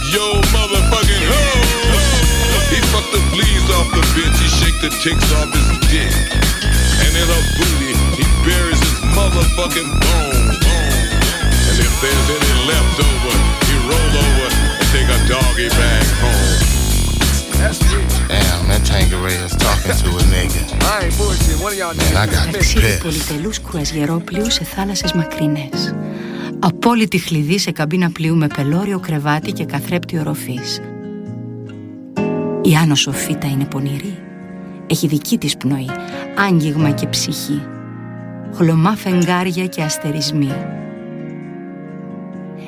Yo, 0.08 0.40
motherfucking 0.56 1.24
ho! 1.28 1.44
He 2.72 2.80
fucked 2.88 3.12
the 3.12 3.20
fleas 3.28 3.68
off 3.76 3.92
the 3.92 4.00
bitch, 4.16 4.40
he 4.40 4.48
shake 4.48 4.80
the 4.80 4.88
ticks 4.88 5.28
off 5.36 5.52
his 5.52 5.68
dick. 5.92 6.16
And 7.04 7.12
in 7.12 7.28
her 7.28 7.44
booty, 7.60 7.92
he 8.16 8.24
buries 8.40 8.80
his 8.80 8.96
motherfucking 9.12 9.90
bone. 10.00 10.48
And 10.64 11.76
if 11.76 11.92
there's 12.00 12.28
any 12.32 12.52
left 12.72 12.96
over, 13.04 13.34
he 13.68 13.74
roll 13.84 14.16
over 14.16 14.83
take 14.94 15.10
a 15.16 15.20
doggy 15.32 15.68
bag 15.78 16.06
home. 16.22 16.58
Damn, 18.28 18.60
that 18.70 18.82
Tangeray 18.90 19.36
is 19.46 19.54
talking 19.64 19.96
to 20.02 20.08
a 20.20 20.24
nigga. 20.34 20.62
I 20.92 21.04
ain't 21.04 21.16
bullshit. 21.18 21.56
One 21.64 21.72
of 21.72 21.78
y'all 21.78 21.94
Man, 21.94 22.16
I 22.16 22.26
got 22.34 22.52
Ταξίδι 22.52 22.98
πολυτελούς 23.02 23.60
κρουαζιερόπλοιου 23.60 24.50
σε 24.50 24.64
θάλασσες 24.64 25.12
μακρινές. 25.12 25.94
Απόλυτη 26.58 27.18
χλειδί 27.18 27.58
σε 27.58 27.70
καμπίνα 27.70 28.10
πλοίου 28.10 28.36
με 28.36 28.46
πελώριο 28.46 28.98
κρεβάτι 28.98 29.52
και 29.52 29.64
καθρέπτη 29.64 30.18
οροφής. 30.18 30.80
Η 32.62 32.76
Άνω 32.76 32.94
Σοφίτα 32.94 33.46
είναι 33.46 33.64
πονηρή. 33.64 34.18
Έχει 34.86 35.06
δική 35.06 35.38
της 35.38 35.56
πνοή, 35.56 35.90
άγγιγμα 36.48 36.90
και 36.90 37.06
ψυχή. 37.06 37.62
Χλωμά 38.54 38.96
φεγγάρια 38.96 39.66
και 39.66 39.82
αστερισμοί. 39.82 40.52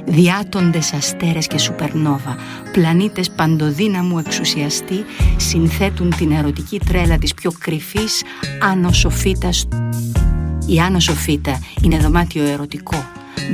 Διάτοντες 0.09 0.93
αστέρες 0.93 1.47
και 1.47 1.59
σουπερνόβα, 1.59 2.37
πλανήτες 2.73 3.31
παντοδύναμου 3.31 4.19
εξουσιαστή, 4.19 5.05
συνθέτουν 5.37 6.15
την 6.17 6.33
ερωτική 6.33 6.79
τρέλα 6.79 7.19
της 7.19 7.35
πιο 7.35 7.53
κρυφής 7.59 8.23
Άνω 8.61 8.93
Σοφίτας. 8.93 9.69
Η 10.67 10.81
Άνω 10.81 11.01
Σοφίτα 11.01 11.59
είναι 11.83 11.99
δωμάτιο 11.99 12.45
ερωτικό, 12.45 13.05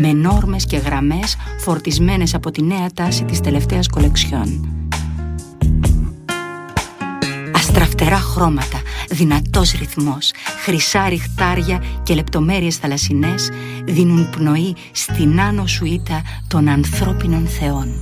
με 0.01 0.13
νόρμες 0.13 0.65
και 0.65 0.77
γραμμές 0.77 1.37
φορτισμένες 1.59 2.35
από 2.35 2.51
τη 2.51 2.63
νέα 2.63 2.87
τάση 2.95 3.25
της 3.25 3.41
τελευταίας 3.41 3.89
κολεξιών. 3.89 4.67
Αστραφτερά 7.55 8.19
χρώματα, 8.19 8.82
δυνατός 9.11 9.73
ρυθμός, 9.73 10.31
χρυσά 10.65 11.09
ριχτάρια 11.09 11.83
και 12.03 12.15
λεπτομέρειες 12.15 12.77
θαλασσινές 12.77 13.51
δίνουν 13.85 14.31
πνοή 14.31 14.77
στην 14.93 15.41
άνω 15.41 15.67
σουίτα 15.67 16.23
των 16.49 16.69
ανθρώπινων 16.69 17.47
θεών. 17.47 17.95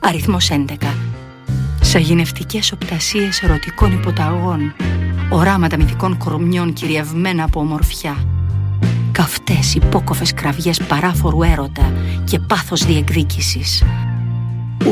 Αριθμός 0.00 0.50
11 0.50 0.74
Σαγηνευτικές 1.80 2.72
οπτασίες 2.72 3.42
ερωτικών 3.42 3.92
υποταγών 3.92 4.74
Οράματα 5.30 5.76
μυθικών 5.76 6.18
κορμιών 6.18 6.72
κυριευμένα 6.72 7.44
από 7.44 7.60
ομορφιά 7.60 8.16
Καυτές 9.12 9.74
υπόκοφες 9.74 10.34
κραυγές 10.34 10.80
παράφορου 10.82 11.42
έρωτα 11.42 11.92
και 12.24 12.38
πάθος 12.38 12.84
διεκδίκησης. 12.84 13.82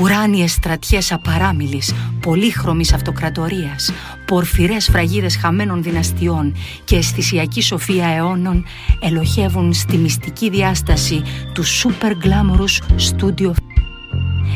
Ουράνιες 0.00 0.52
στρατιές 0.52 1.12
απαράμιλης, 1.12 1.94
πολύχρωμης 2.20 2.92
αυτοκρατορίας, 2.92 3.92
πορφυρές 4.26 4.88
φραγίδες 4.88 5.37
χαμένων 5.37 5.83
δυναστιών 5.83 6.56
και 6.85 6.96
αισθησιακή 6.96 7.62
σοφία 7.62 8.06
αιώνων 8.06 8.64
ελοχεύουν 9.00 9.72
στη 9.72 9.96
μυστική 9.96 10.50
διάσταση 10.50 11.22
του 11.54 11.64
super 11.64 12.11
glamorous 12.11 12.98
studio 13.11 13.52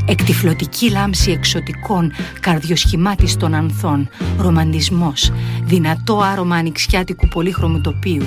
Εκτιφλωτική 0.07 0.91
λάμψη 0.91 1.31
εξωτικών, 1.31 2.13
καρδιοσχημάτιστων 2.41 3.55
ανθών, 3.55 4.09
ρομαντισμός, 4.39 5.33
δυνατό 5.65 6.19
άρωμα 6.19 6.57
ανοιξιάτικου 6.57 7.29
πολύχρωμου 7.29 7.81
τοπίου, 7.81 8.25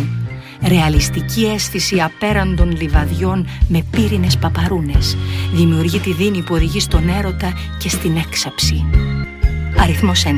ρεαλιστική 0.68 1.46
αίσθηση 1.46 2.02
απέραντων 2.02 2.72
λιβαδιών 2.72 3.48
με 3.68 3.84
πύρινες 3.92 4.38
παπαρούνες, 4.38 5.18
δημιουργεί 5.54 6.00
τη 6.00 6.14
δίνη 6.14 6.42
που 6.42 6.56
οδηγεί 6.56 6.80
στον 6.80 7.10
έρωτα 7.10 7.54
και 7.78 7.90
στην 7.90 8.18
έξαψη. 8.18 8.86
Αριθμός 9.78 10.26
11. 10.26 10.30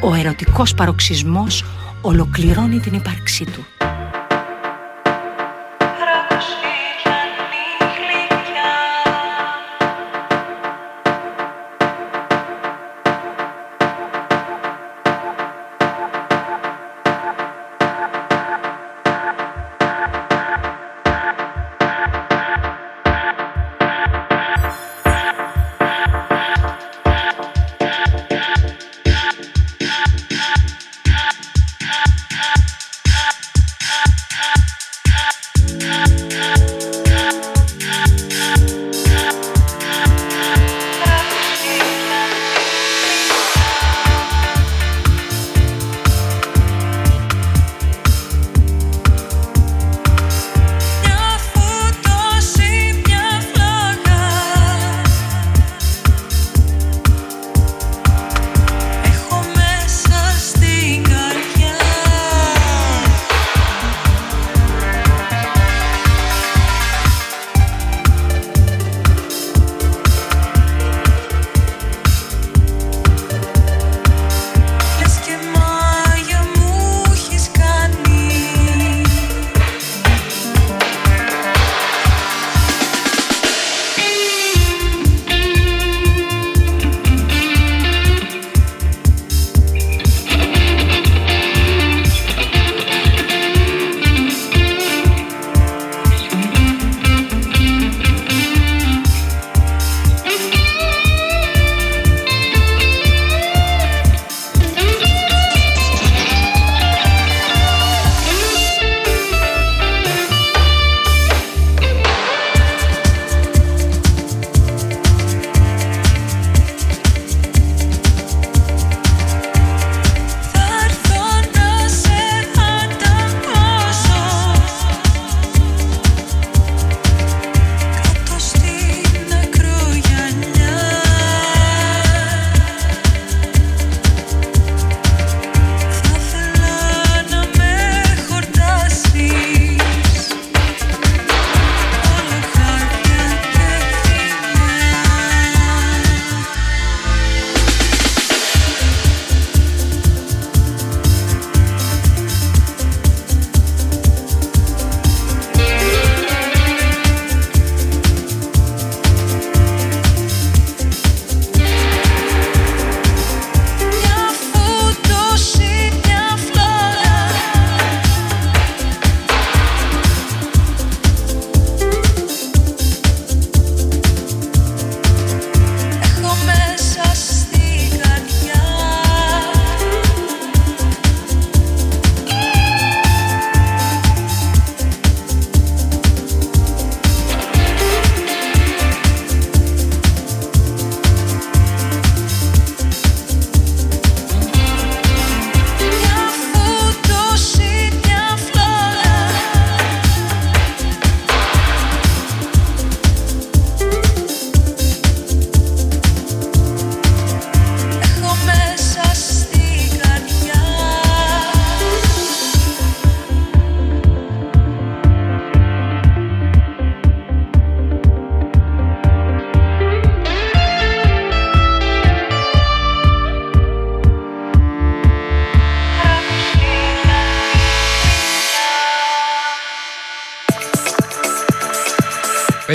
Ο 0.00 0.14
ερωτικός 0.14 0.74
παροξισμός 0.74 1.64
ολοκληρώνει 2.00 2.78
την 2.78 2.92
ύπαρξή 2.92 3.44
του. 3.44 3.66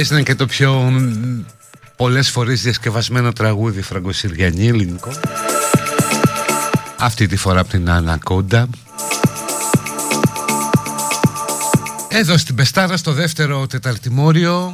Παίζει 0.07 0.23
και 0.23 0.35
το 0.35 0.45
πιο 0.45 0.93
πολλές 1.95 2.29
φορές 2.29 2.61
διασκευασμένο 2.61 3.33
τραγούδι. 3.33 3.81
Φραγκοσυριανή 3.81 4.67
ελληνικό. 4.67 5.11
Αυτή 6.99 7.27
τη 7.27 7.35
φορά 7.35 7.59
από 7.59 7.69
την 7.69 7.89
Ανακόντα. 7.89 8.67
Εδώ 12.07 12.37
στην 12.37 12.55
Πεστάρα 12.55 12.97
στο 12.97 13.11
δεύτερο 13.11 13.67
τεταρτημόριο. 13.67 14.71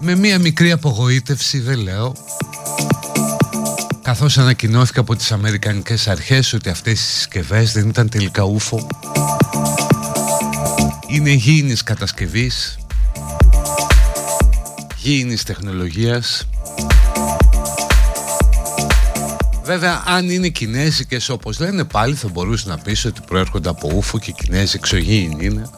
Με 0.00 0.14
μία 0.14 0.38
μικρή 0.38 0.72
απογοήτευση 0.72 1.60
δεν 1.60 1.78
λέω. 1.78 2.14
Καθώς 4.02 4.38
ανακοινώθηκε 4.38 4.98
από 4.98 5.16
τις 5.16 5.32
Αμερικανικές 5.32 6.08
αρχές 6.08 6.52
ότι 6.52 6.68
αυτές 6.68 6.92
οι 6.92 7.12
συσκευές 7.12 7.72
δεν 7.72 7.88
ήταν 7.88 8.08
τελικά 8.08 8.42
ούφο 8.42 8.86
είναι 11.10 11.30
γήινης 11.30 11.82
κατασκευής 11.82 12.78
γήινης 14.96 15.42
τεχνολογίας. 15.42 16.48
Βέβαια 19.64 20.02
αν 20.06 20.30
είναι 20.30 20.48
κινέζικες 20.48 21.28
όπως 21.28 21.58
λένε 21.58 21.84
πάλι 21.84 22.14
θα 22.14 22.28
μπορούσε 22.28 22.68
να 22.68 22.78
πεις 22.78 23.04
ότι 23.04 23.20
προέρχονται 23.26 23.68
από 23.68 23.90
ούφο 23.94 24.18
και 24.18 24.32
κινέζοι 24.32 24.72
εξωγήινοι 24.76 25.44
είναι. 25.44 25.70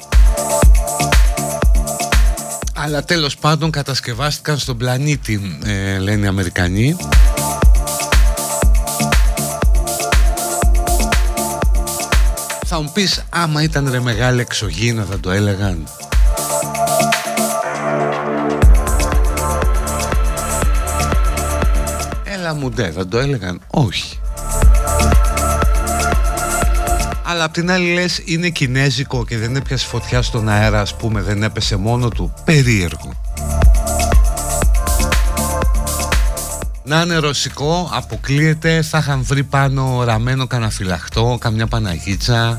Αλλά 2.74 3.04
τέλος 3.04 3.36
πάντων 3.36 3.70
κατασκευάστηκαν 3.70 4.58
στον 4.58 4.76
πλανήτη 4.76 5.58
ε, 5.64 5.98
λένε 5.98 6.24
οι 6.24 6.28
Αμερικανοί 6.28 6.96
Θα 12.74 12.80
μου 12.80 12.90
πεις 12.92 13.24
άμα 13.30 13.62
ήταν 13.62 13.90
ρε 13.90 14.00
μεγάλη 14.00 14.40
εξωγήινα 14.40 15.04
θα 15.04 15.20
το 15.20 15.30
έλεγαν. 15.30 15.88
Έλα 22.24 22.54
μου 22.54 22.70
ντε, 22.70 22.90
θα 22.90 23.08
το 23.08 23.18
έλεγαν. 23.18 23.60
Όχι. 23.66 24.18
Αλλά 27.22 27.44
απ' 27.44 27.52
την 27.52 27.70
άλλη 27.70 27.92
λες 27.92 28.20
είναι 28.24 28.48
κινέζικο 28.48 29.24
και 29.24 29.38
δεν 29.38 29.56
έπιασε 29.56 29.86
φωτιά 29.86 30.22
στον 30.22 30.48
αέρα 30.48 30.80
ας 30.80 30.96
πούμε 30.96 31.20
δεν 31.20 31.42
έπεσε 31.42 31.76
μόνο 31.76 32.08
του. 32.08 32.34
Περίεργο 32.44 33.21
Να 36.84 37.00
είναι 37.00 37.16
ρωσικό, 37.16 37.90
αποκλείεται, 37.92 38.82
θα 38.82 38.98
είχαν 38.98 39.22
βρει 39.22 39.42
πάνω 39.44 40.04
ραμμένο 40.04 40.46
κανένα 40.46 40.70
φυλαχτό, 40.70 41.36
καμιά 41.40 41.66
παναγίτσα. 41.66 42.58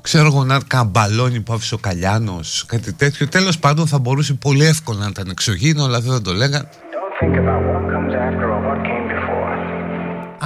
Ξέρω 0.00 0.26
εγώ 0.26 0.44
να 0.44 0.60
καμπαλόνι 0.66 1.40
που 1.40 1.52
άφησε 1.52 1.74
ο 1.74 1.78
Καλιάνος 1.78 2.64
κάτι 2.66 2.92
τέτοιο. 2.92 3.28
Τέλος 3.28 3.58
πάντων 3.58 3.86
θα 3.86 3.98
μπορούσε 3.98 4.34
πολύ 4.34 4.64
εύκολα 4.64 4.98
να 4.98 5.08
ήταν 5.08 5.28
εξωγήινο 5.30 5.84
αλλά 5.84 6.00
δεν 6.00 6.12
θα 6.12 6.22
το 6.22 6.32
λέγαν 6.32 6.68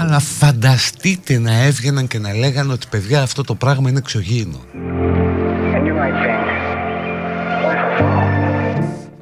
αλλά 0.05 0.19
φανταστείτε 0.19 1.39
να 1.39 1.63
έβγαιναν 1.63 2.07
και 2.07 2.19
να 2.19 2.35
λέγανε 2.35 2.73
ότι 2.73 2.87
παιδιά 2.91 3.23
αυτό 3.23 3.43
το 3.43 3.55
πράγμα 3.55 3.89
είναι 3.89 3.99
εξωγήινο. 3.99 4.61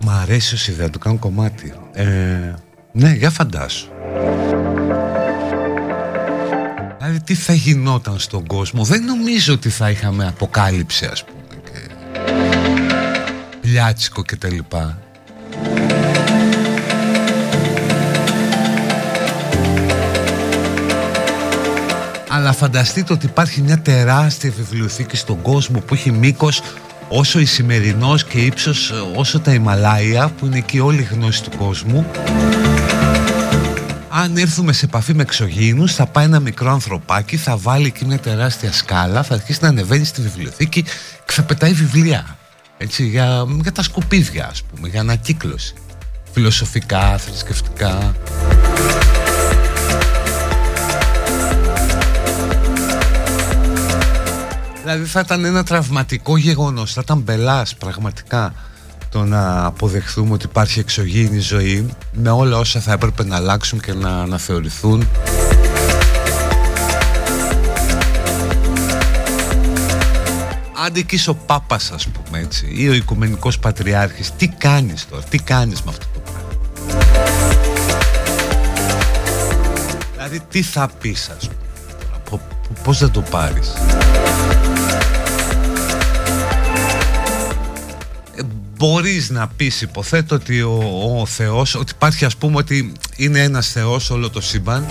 Μ' 0.04 0.10
αρέσει 0.10 0.54
ως 0.54 0.68
ιδέα, 0.68 0.90
το 0.90 0.98
κάνω 0.98 1.16
κομμάτι. 1.18 1.72
Ε, 1.92 2.04
Ναι, 2.92 3.12
για 3.12 3.30
φαντάσου. 3.30 3.88
Δηλαδή 6.98 7.20
τι 7.24 7.34
θα 7.34 7.52
γινόταν 7.52 8.18
στον 8.18 8.46
κόσμο; 8.46 8.84
Δεν 8.84 9.04
νομίζω 9.04 9.54
ότι 9.54 9.68
θα 9.68 9.90
είχαμε 9.90 10.26
αποκάλυψη 10.26 11.06
ας 11.06 11.24
πούμε 11.24 11.62
και 11.64 11.94
Πλιάτσικο 13.60 14.22
και 14.22 14.36
τα 14.36 14.48
λοιπά 14.48 14.98
Αλλά 22.42 22.52
φανταστείτε 22.52 23.12
ότι 23.12 23.26
υπάρχει 23.26 23.60
μια 23.60 23.78
τεράστια 23.78 24.52
βιβλιοθήκη 24.56 25.16
στον 25.16 25.42
κόσμο 25.42 25.80
που 25.80 25.94
έχει 25.94 26.10
μήκος 26.10 26.62
όσο 27.08 27.38
η 27.38 27.44
σημερινός 27.44 28.24
και 28.24 28.38
ύψος 28.38 28.92
όσο 29.16 29.40
τα 29.40 29.52
Ιμαλάια 29.52 30.28
που 30.28 30.46
είναι 30.46 30.58
εκεί 30.58 30.80
όλη 30.80 31.00
η 31.00 31.08
γνώση 31.10 31.42
του 31.42 31.50
κόσμου. 31.58 32.06
Αν 34.08 34.36
έρθουμε 34.36 34.72
σε 34.72 34.84
επαφή 34.84 35.14
με 35.14 35.22
εξωγήινους 35.22 35.94
θα 35.94 36.06
πάει 36.06 36.24
ένα 36.24 36.40
μικρό 36.40 36.70
ανθρωπάκι 36.70 37.36
θα 37.36 37.56
βάλει 37.56 37.86
εκεί 37.86 38.04
μια 38.04 38.18
τεράστια 38.18 38.72
σκάλα 38.72 39.22
θα 39.22 39.34
αρχίσει 39.34 39.58
να 39.62 39.68
ανεβαίνει 39.68 40.04
στη 40.04 40.20
βιβλιοθήκη 40.20 40.82
και 41.24 41.32
θα 41.32 41.42
πετάει 41.42 41.72
βιβλία. 41.72 42.36
Έτσι, 42.78 43.06
για, 43.06 43.46
για 43.62 43.72
τα 43.72 43.82
σκουπίδια 43.82 44.48
ας 44.50 44.62
πούμε 44.62 44.88
για 44.88 45.00
ανακύκλωση. 45.00 45.74
Φιλοσοφικά, 46.32 47.18
θρησκευτικά 47.18 48.14
Δηλαδή 54.82 55.04
θα 55.04 55.20
ήταν 55.20 55.44
ένα 55.44 55.64
τραυματικό 55.64 56.36
γεγονός, 56.36 56.92
θα 56.92 57.00
ήταν 57.04 57.18
μπελάς 57.18 57.74
πραγματικά 57.74 58.54
το 59.08 59.24
να 59.24 59.64
αποδεχθούμε 59.64 60.32
ότι 60.32 60.46
υπάρχει 60.46 60.78
εξωγήινη 60.78 61.38
ζωή 61.38 61.88
με 62.12 62.30
όλα 62.30 62.58
όσα 62.58 62.80
θα 62.80 62.92
έπρεπε 62.92 63.24
να 63.24 63.36
αλλάξουν 63.36 63.80
και 63.80 63.92
να 63.92 64.22
αναθεωρηθούν. 64.22 65.08
Άντε 70.86 71.00
και 71.00 71.22
ο 71.26 71.34
Πάπας 71.34 71.90
ας 71.90 72.06
πούμε 72.06 72.38
έτσι 72.38 72.72
ή 72.76 72.88
ο 72.88 72.92
Οικουμενικός 72.92 73.58
Πατριάρχης. 73.58 74.32
Τι 74.36 74.48
κάνεις 74.48 75.08
τώρα, 75.08 75.22
τι 75.22 75.38
κάνεις 75.38 75.82
με 75.82 75.90
αυτό 75.90 76.06
το 76.14 76.20
πράγμα; 76.20 76.48
Δηλαδή 80.12 80.40
τι 80.50 80.62
θα 80.62 80.90
πεις 81.00 81.30
ας 81.36 81.48
πούμε 82.24 82.40
Πώς 82.82 82.98
θα 82.98 83.10
το 83.10 83.20
πάρεις; 83.20 83.72
Μπορείς 88.82 89.30
να 89.30 89.48
πεις 89.48 89.82
υποθέτω 89.82 90.34
ότι 90.34 90.62
ο, 90.62 90.78
ο 91.20 91.26
Θεός 91.26 91.74
ότι 91.74 91.92
υπάρχει 91.94 92.24
ας 92.24 92.36
πούμε 92.36 92.56
ότι 92.56 92.92
είναι 93.16 93.42
ένας 93.42 93.68
Θεός 93.68 94.10
όλο 94.10 94.30
το 94.30 94.40
σύμπαν 94.40 94.86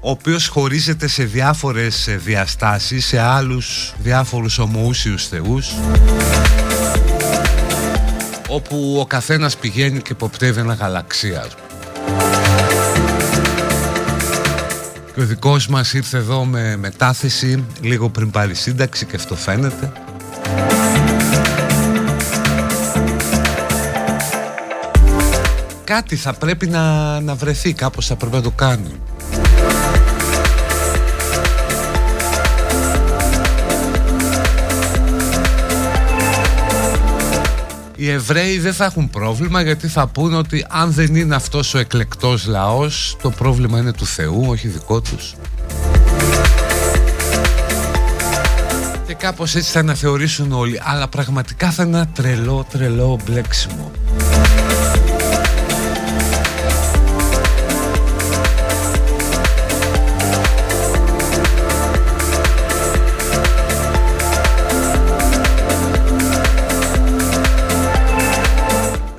ο 0.00 0.10
οποίος 0.10 0.48
χωρίζεται 0.48 1.08
σε 1.08 1.24
διάφορες 1.24 2.08
διαστάσεις 2.24 3.06
σε 3.06 3.18
άλλους 3.20 3.94
διάφορους 3.98 4.58
ομοούσιους 4.58 5.26
θεούς 5.26 5.72
όπου 8.48 8.96
ο 9.00 9.06
καθένας 9.06 9.56
πηγαίνει 9.56 10.00
και 10.00 10.12
υποπτεύει 10.12 10.60
ένα 10.60 10.74
γαλαξία 10.74 11.46
και 15.14 15.20
ο 15.20 15.24
δικός 15.24 15.66
μας 15.66 15.92
ήρθε 15.92 16.16
εδώ 16.16 16.44
με 16.44 16.76
μετάθεση 16.76 17.64
λίγο 17.80 18.08
πριν 18.08 18.30
πάρει 18.30 18.54
σύνταξη 18.54 19.06
και 19.06 19.16
αυτό 19.16 19.34
φαίνεται 19.34 19.92
Κάτι 25.86 26.16
θα 26.16 26.32
πρέπει 26.32 26.66
να, 26.66 27.20
να 27.20 27.34
βρεθεί, 27.34 27.72
κάπως 27.72 28.06
θα 28.06 28.16
πρέπει 28.16 28.34
να 28.34 28.42
το 28.42 28.50
κάνει. 28.50 28.90
Οι 37.96 38.10
Εβραίοι 38.10 38.58
δεν 38.58 38.72
θα 38.72 38.84
έχουν 38.84 39.10
πρόβλημα 39.10 39.62
γιατί 39.62 39.88
θα 39.88 40.06
πούνε 40.06 40.36
ότι 40.36 40.66
αν 40.68 40.92
δεν 40.92 41.14
είναι 41.14 41.34
αυτός 41.34 41.74
ο 41.74 41.78
εκλεκτός 41.78 42.46
λαός 42.46 43.16
το 43.22 43.30
πρόβλημα 43.30 43.78
είναι 43.78 43.92
του 43.92 44.06
Θεού, 44.06 44.44
όχι 44.48 44.68
δικό 44.68 45.00
τους. 45.00 45.34
Και 49.06 49.14
κάπως 49.14 49.54
έτσι 49.54 49.70
θα 49.70 49.80
αναθεωρήσουν 49.80 50.52
όλοι 50.52 50.80
Αλλά 50.84 51.08
πραγματικά 51.08 51.70
θα 51.70 51.82
είναι 51.82 51.96
ένα 51.96 52.06
τρελό 52.06 52.66
τρελό 52.70 53.18
μπλέξιμο 53.24 53.90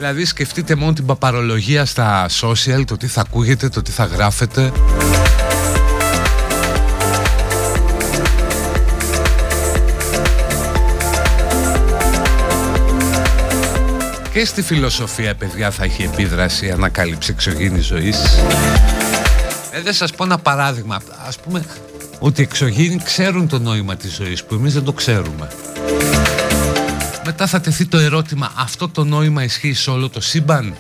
Δηλαδή 0.10 0.26
σκεφτείτε 0.26 0.76
μόνο 0.76 0.93
την 0.93 1.06
παπαρολογία 1.06 1.86
στα 1.86 2.26
social 2.41 2.84
Το 2.86 2.98
τι 2.98 3.08
θα 3.08 3.22
ακούγεται, 3.22 3.70
το 3.70 3.82
τι 3.82 3.91
θα 3.91 4.06
γράφετε. 4.06 4.72
Και 14.34 14.46
στη 14.46 14.62
φιλοσοφία 14.62 15.36
παιδιά 15.36 15.72
θα 15.72 15.84
έχει 15.84 16.04
επίδραση 16.04 16.65
η 16.65 16.72
ανακάλυψη 16.72 17.32
εξωγήινης 17.32 17.86
ζωής. 17.86 18.17
Ε, 19.72 19.82
δεν 19.82 19.93
σας 19.93 20.12
πω 20.12 20.24
ένα 20.24 20.38
παράδειγμα. 20.38 21.02
Ας 21.28 21.38
πούμε 21.38 21.65
ότι 22.20 22.41
οι 22.41 22.43
εξωγήινοι 22.43 23.02
ξέρουν 23.04 23.48
το 23.48 23.60
νόημα 23.60 23.96
της 23.96 24.15
ζωής 24.15 24.43
που 24.43 24.56
εμείς 24.56 24.74
δεν 24.74 24.84
το 24.84 24.93
ξέρουμε 24.93 25.48
μετά 27.28 27.48
θα 27.48 27.60
τεθεί 27.60 27.86
το 27.86 27.98
ερώτημα 27.98 28.52
αυτό 28.56 28.90
το 28.90 29.04
νόημα 29.04 29.44
ισχύει 29.44 29.74
σε 29.74 29.90
όλο 29.90 30.10
το 30.10 30.22
σύμπαν 30.22 30.76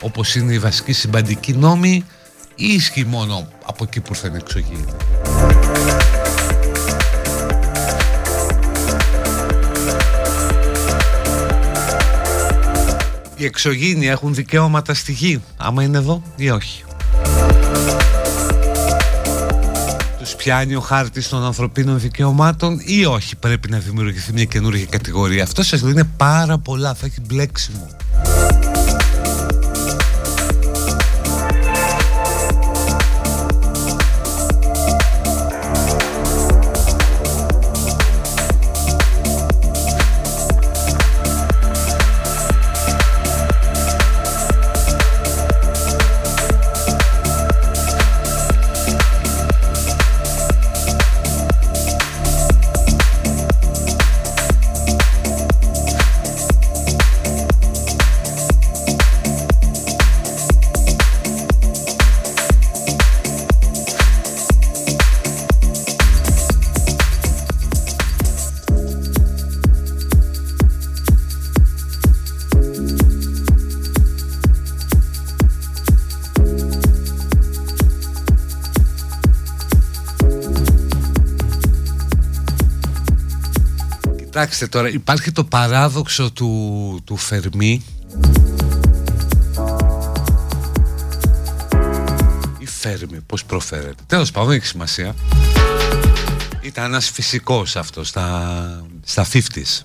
όπως 0.00 0.34
είναι 0.34 0.52
η 0.52 0.58
βασική 0.58 0.92
συμπαντική 0.92 1.52
νόμη 1.52 2.04
ή 2.54 2.66
ισχύει 2.66 3.04
μόνο 3.04 3.48
από 3.66 3.84
εκεί 3.84 4.00
που 4.00 4.08
ήρθαν 4.14 4.34
εξωγήινοι; 4.34 4.84
Οι 13.36 13.44
εξωγήινοι 13.44 14.08
έχουν 14.08 14.34
δικαίωματα 14.34 14.94
στη 14.94 15.12
γη 15.12 15.42
άμα 15.56 15.82
είναι 15.82 15.98
εδώ 15.98 16.22
ή 16.36 16.50
όχι; 16.50 16.84
Πιάνει 20.42 20.74
ο 20.74 20.80
χάρτης 20.80 21.28
των 21.28 21.44
ανθρωπίνων 21.44 22.00
δικαιωμάτων 22.00 22.80
ή 22.84 23.04
όχι 23.04 23.36
πρέπει 23.36 23.70
να 23.70 23.78
δημιουργηθεί 23.78 24.32
μια 24.32 24.44
καινούργια 24.44 24.86
κατηγορία. 24.86 25.42
Αυτό 25.42 25.62
σας 25.62 25.82
λέει 25.82 25.92
είναι 25.92 26.08
πάρα 26.16 26.58
πολλά, 26.58 26.94
θα 26.94 27.06
έχει 27.06 27.20
μπλέξιμο 27.26 27.88
Κοιτάξτε 84.62 84.88
τώρα, 84.88 84.94
υπάρχει 84.94 85.32
το 85.32 85.44
παράδοξο 85.44 86.30
του, 86.32 87.00
του 87.04 87.16
Φερμή 87.16 87.84
ή 92.58 92.66
Φέρμη, 92.66 93.20
πώς 93.26 93.44
προφέρεται. 93.44 94.02
Τέλος 94.06 94.30
πάντων, 94.30 94.48
δεν 94.48 94.56
έχει 94.58 94.66
σημασία. 94.66 95.14
Ήταν 96.60 96.84
ένας 96.84 97.10
φυσικός 97.10 97.76
αυτός 97.76 98.08
στα, 98.08 98.86
στα 99.04 99.26
50's 99.32 99.82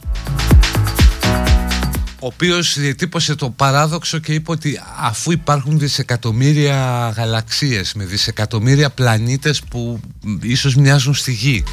ο 2.19 2.25
οποίος 2.25 2.79
διατύπωσε 2.79 3.35
το 3.35 3.49
παράδοξο 3.49 4.19
και 4.19 4.33
είπε 4.33 4.51
ότι 4.51 4.79
αφού 4.99 5.31
υπάρχουν 5.31 5.79
δισεκατομμύρια 5.79 7.09
γαλαξίες 7.15 7.93
με 7.93 8.05
δισεκατομμύρια 8.05 8.89
πλανήτες 8.89 9.61
που 9.61 9.99
ίσως 10.41 10.75
μοιάζουν 10.75 11.13
στη 11.13 11.31
Γη 11.31 11.63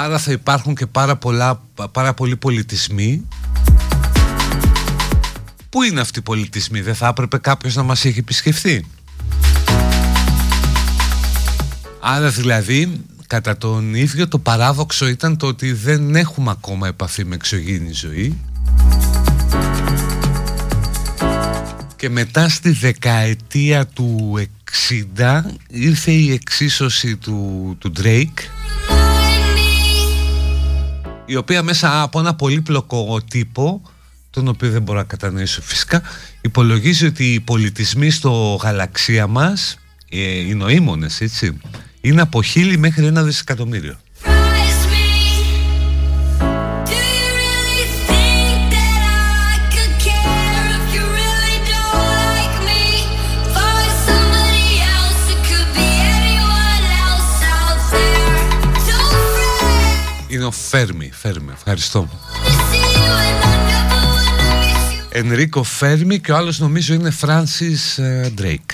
Άρα 0.00 0.18
θα 0.18 0.32
υπάρχουν 0.32 0.74
και 0.74 0.86
πάρα, 0.86 1.16
πολλά, 1.16 1.62
πάρα 1.92 2.14
πολλοί 2.14 2.36
πολιτισμοί. 2.36 3.28
Πού 5.68 5.82
είναι 5.82 6.00
αυτοί 6.00 6.18
οι 6.18 6.22
πολιτισμοί, 6.22 6.80
δεν 6.80 6.94
θα 6.94 7.06
έπρεπε 7.06 7.38
κάποιος 7.38 7.74
να 7.74 7.82
μας 7.82 8.04
έχει 8.04 8.18
επισκεφθεί; 8.18 8.84
Άρα 12.00 12.28
δηλαδή 12.28 13.00
κατά 13.26 13.56
τον 13.56 13.94
ίδιο 13.94 14.28
το 14.28 14.38
παράδοξο 14.38 15.08
ήταν 15.08 15.36
το 15.36 15.46
ότι 15.46 15.72
δεν 15.72 16.16
έχουμε 16.16 16.50
ακόμα 16.50 16.86
επαφή 16.86 17.24
με 17.24 17.34
εξωγήινη 17.34 17.92
ζωή. 17.92 18.38
Και 21.96 22.08
μετά 22.08 22.48
στη 22.48 22.70
δεκαετία 22.70 23.86
του 23.86 24.38
60 25.16 25.40
ήρθε 25.68 26.10
η 26.10 26.32
εξίσωση 26.32 27.16
του, 27.16 27.76
του 27.78 27.92
Drake 28.02 28.57
η 31.28 31.36
οποία 31.36 31.62
μέσα 31.62 32.02
από 32.02 32.18
ένα 32.18 32.34
πολύπλοκο 32.34 33.20
τύπο 33.30 33.82
τον 34.30 34.48
οποίο 34.48 34.70
δεν 34.70 34.82
μπορώ 34.82 34.98
να 34.98 35.04
κατανοήσω 35.04 35.62
φυσικά 35.62 36.02
υπολογίζει 36.40 37.06
ότι 37.06 37.32
οι 37.32 37.40
πολιτισμοί 37.40 38.10
στο 38.10 38.58
γαλαξία 38.62 39.26
μας 39.26 39.78
ε, 40.10 40.18
οι 40.18 40.54
νοήμονες 40.54 41.20
έτσι 41.20 41.58
είναι 42.00 42.20
από 42.20 42.42
χίλι 42.42 42.78
μέχρι 42.78 43.06
ένα 43.06 43.22
δισεκατομμύριο 43.22 43.98
ο 60.48 60.50
Φέρμι, 60.50 61.10
Φέρμι, 61.12 61.50
ευχαριστώ. 61.52 62.08
Ενρίκο 65.08 65.62
Φέρμι 65.62 66.18
και 66.18 66.32
ο 66.32 66.36
άλλος 66.36 66.58
νομίζω 66.58 66.94
είναι 66.94 67.10
Φράνσις 67.10 68.00
Ντρέικ. 68.34 68.70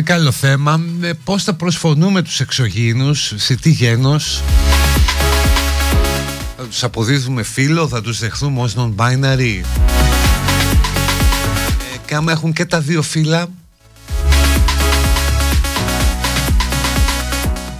Είναι 0.00 0.08
και 0.08 0.14
άλλο 0.14 0.32
θέμα. 0.32 0.80
Ε, 1.00 1.12
πώς 1.24 1.44
θα 1.44 1.54
προσφωνούμε 1.54 2.22
τους 2.22 2.40
εξωγήινους, 2.40 3.32
σε 3.36 3.54
τι 3.54 3.70
γένος; 3.70 4.42
Θα 6.56 6.62
τους 6.64 6.82
αποδίδουμε 6.82 7.42
φίλο, 7.42 7.88
θα 7.88 8.00
τους 8.02 8.18
δεχθούμε 8.18 8.60
ως 8.60 8.74
non-binary; 8.76 9.62
Ε, 11.94 11.98
και 12.06 12.14
άμα 12.14 12.32
έχουν 12.32 12.52
και 12.52 12.64
τα 12.64 12.80
δύο 12.80 13.02
φύλλα, 13.02 13.46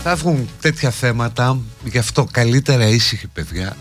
θα 0.02 0.16
βγουν 0.16 0.48
τέτοια 0.60 0.90
θέματα. 0.90 1.58
Γι' 1.84 1.98
αυτό 1.98 2.28
καλύτερα 2.32 2.88
ήσυχοι 2.88 3.26
παιδιά. 3.26 3.76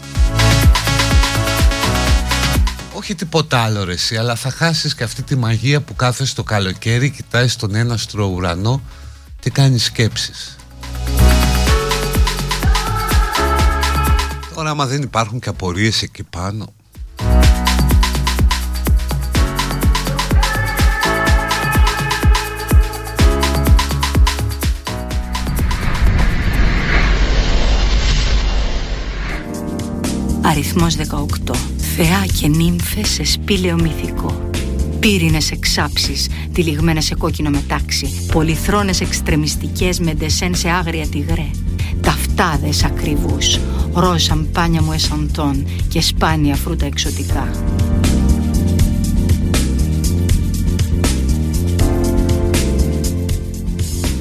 Όχι 3.00 3.16
τίποτα 3.16 3.60
άλλο 3.60 3.84
ρε 3.84 3.94
εσύ, 3.94 4.18
αλλά 4.18 4.36
θα 4.36 4.50
χάσεις 4.50 4.96
και 4.96 5.04
αυτή 5.04 5.24
τη 5.24 5.36
μαγεία 5.36 5.82
που 5.82 5.96
κάθεσαι 5.96 6.36
το 6.36 6.44
καλοκαίρι, 6.44 7.10
κοιτάς 7.10 7.56
τον 7.56 7.76
ένα 7.76 7.98
ουρανό 8.16 8.82
και 9.40 9.50
κάνεις 9.50 9.84
σκέψεις. 9.84 10.58
Τώρα 14.56 14.70
άμα 14.70 14.86
δεν 14.86 15.02
υπάρχουν 15.02 15.40
και 15.40 15.50
απορίες 15.50 16.02
εκεί 16.02 16.24
πάνω 16.24 16.74
Αριθμός 30.42 30.96
18 30.96 31.79
Θεά 31.96 32.26
και 32.40 32.48
νύμφες 32.48 33.10
σε 33.10 33.24
σπήλαιο 33.24 33.76
μυθικό. 33.76 34.50
Πύρινες 35.00 35.52
εξάψεις, 35.52 36.28
τυλιγμένες 36.54 37.06
σε 37.06 37.16
κόκκινο 37.16 37.50
μετάξι 37.50 38.26
Πολυθρόνες 38.32 39.02
εξτρεμιστικές 39.02 40.00
με 40.00 40.14
ντεσέν 40.14 40.56
σε 40.56 40.70
άγρια 40.70 41.08
τυγρέ. 41.08 41.50
Ταυτάδες 42.02 42.84
ακριβούς, 42.84 43.60
ροζ 43.94 44.24
σαμπάνια 44.24 44.82
μου 44.82 44.92
εσαντών 44.92 45.68
Και 45.88 46.02
σπάνια 46.02 46.56
φρούτα 46.56 46.86
εξωτικά. 46.86 47.52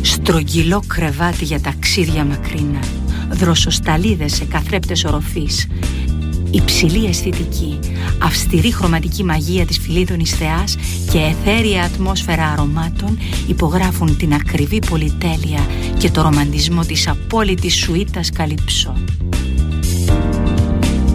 Στρογγυλό 0.02 0.82
κρεβάτι 0.86 1.44
για 1.44 1.60
ταξίδια 1.60 2.24
μακρινά 2.24 2.80
Δροσοσταλίδες 3.30 4.34
σε 4.34 4.44
καθρέπτες 4.44 5.04
οροφής 5.04 5.66
υψηλή 6.50 7.06
αισθητική, 7.06 7.78
αυστηρή 8.22 8.72
χρωματική 8.72 9.24
μαγεία 9.24 9.66
της 9.66 9.78
φιλίδωνης 9.78 10.30
θεάς 10.30 10.76
και 11.10 11.18
εθέρια 11.18 11.82
ατμόσφαιρα 11.82 12.46
αρωμάτων 12.46 13.18
υπογράφουν 13.46 14.16
την 14.16 14.34
ακριβή 14.34 14.78
πολυτέλεια 14.90 15.66
και 15.98 16.10
το 16.10 16.22
ρομαντισμό 16.22 16.84
της 16.84 17.08
απόλυτης 17.08 17.74
σουίτας 17.74 18.30
καλύψω. 18.30 18.94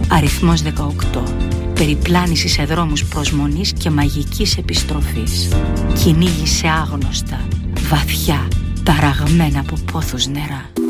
Αριθμός 0.08 0.62
18. 0.62 1.22
Περιπλάνηση 1.74 2.48
σε 2.48 2.64
δρόμους 2.64 3.04
προσμονής 3.04 3.72
και 3.72 3.90
μαγικής 3.90 4.56
επιστροφής. 4.56 5.48
Κυνήγη 6.02 6.46
σε 6.46 6.68
άγνωστα, 6.68 7.40
βαθιά, 7.88 8.48
ταραγμένα 8.82 9.60
από 9.60 9.74
πόθους 9.92 10.26
νερά. 10.26 10.83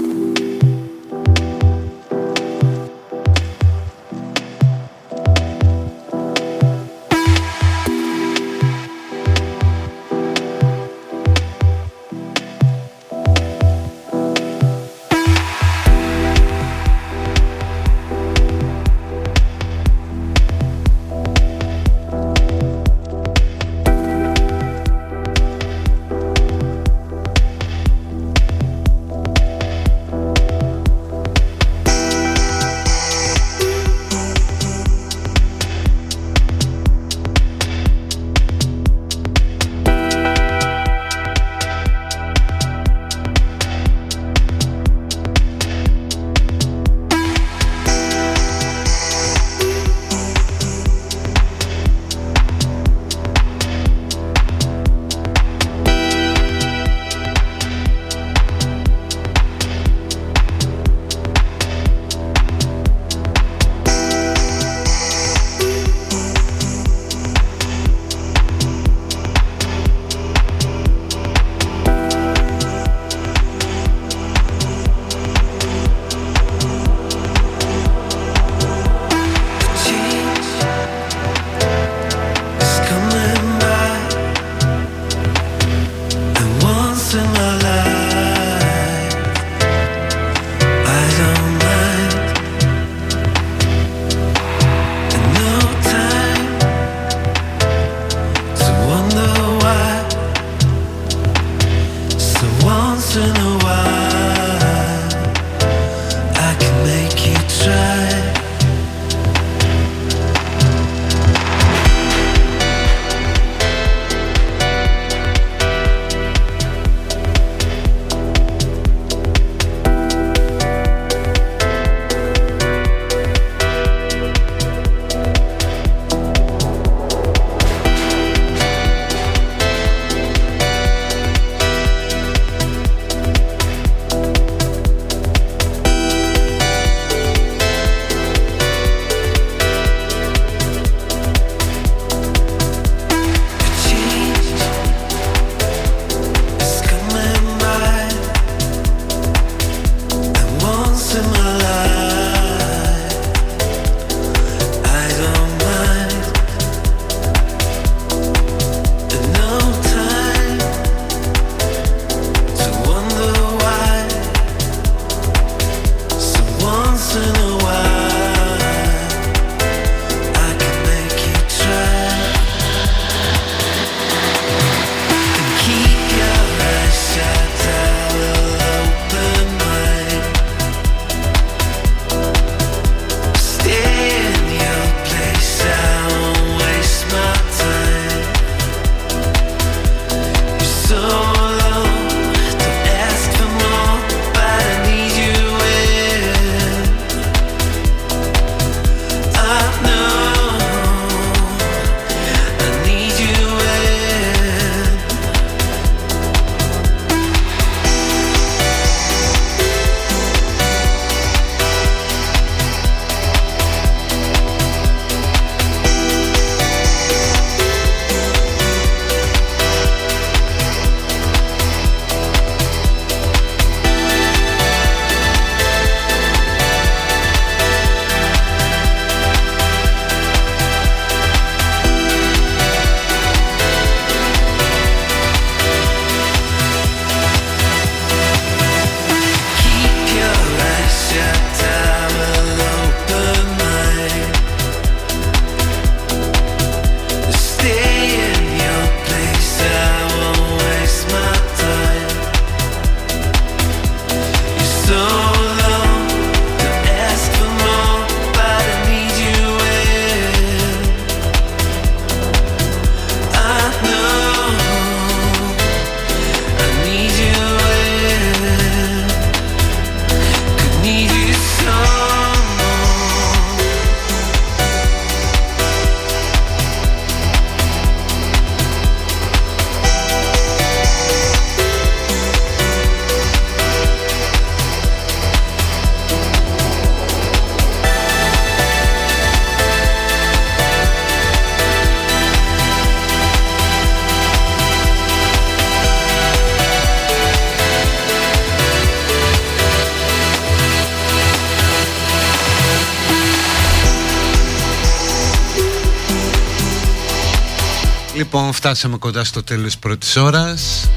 Λοιπόν, 308.35 308.53
φτάσαμε 308.53 308.97
κοντά 308.97 309.24
στο 309.24 309.43
τέλος 309.43 309.78
πρώτης 309.78 310.16
ώρας. 310.16 310.89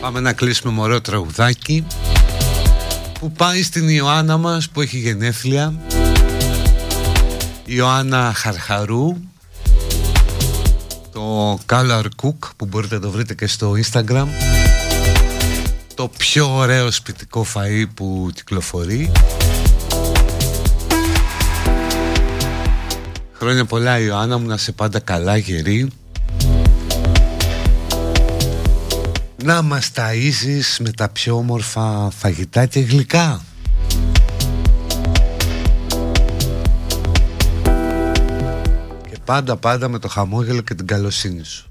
Πάμε 0.00 0.20
να 0.20 0.32
κλείσουμε 0.32 0.72
μωρό 0.72 1.00
τραγουδάκι 1.00 1.86
που 3.20 3.32
πάει 3.32 3.62
στην 3.62 3.88
Ιωάννα 3.88 4.36
μας 4.36 4.68
που 4.68 4.80
έχει 4.80 4.98
γενέθλια. 4.98 5.74
Ιωάννα 7.64 8.32
Χαρχαρού. 8.36 9.16
Το 11.12 11.58
Color 11.68 12.04
Cook 12.22 12.50
που 12.56 12.66
μπορείτε 12.66 12.94
να 12.94 13.00
το 13.00 13.10
βρείτε 13.10 13.34
και 13.34 13.46
στο 13.46 13.74
Instagram. 13.84 14.26
Το 15.94 16.08
πιο 16.08 16.54
ωραίο 16.56 16.90
σπιτικό 16.90 17.46
φαΐ 17.54 17.84
που 17.94 18.30
κυκλοφορεί 18.34 19.10
Χρόνια 23.46 23.64
πολλά 23.64 23.98
Ιωάννα 23.98 24.38
μου 24.38 24.46
να 24.46 24.56
σε 24.56 24.72
πάντα 24.72 24.98
καλά 24.98 25.36
γερή. 25.36 25.90
Να 29.44 29.62
μας 29.62 29.90
ταΐζεις 29.94 30.76
με 30.78 30.90
τα 30.90 31.08
πιο 31.08 31.36
όμορφα 31.36 32.10
φαγητά 32.10 32.66
και 32.66 32.80
γλυκά. 32.80 33.40
Και 39.10 39.18
πάντα 39.24 39.56
πάντα 39.56 39.88
με 39.88 39.98
το 39.98 40.08
χαμόγελο 40.08 40.60
και 40.60 40.74
την 40.74 40.86
καλοσύνη 40.86 41.44
σου 41.44 41.70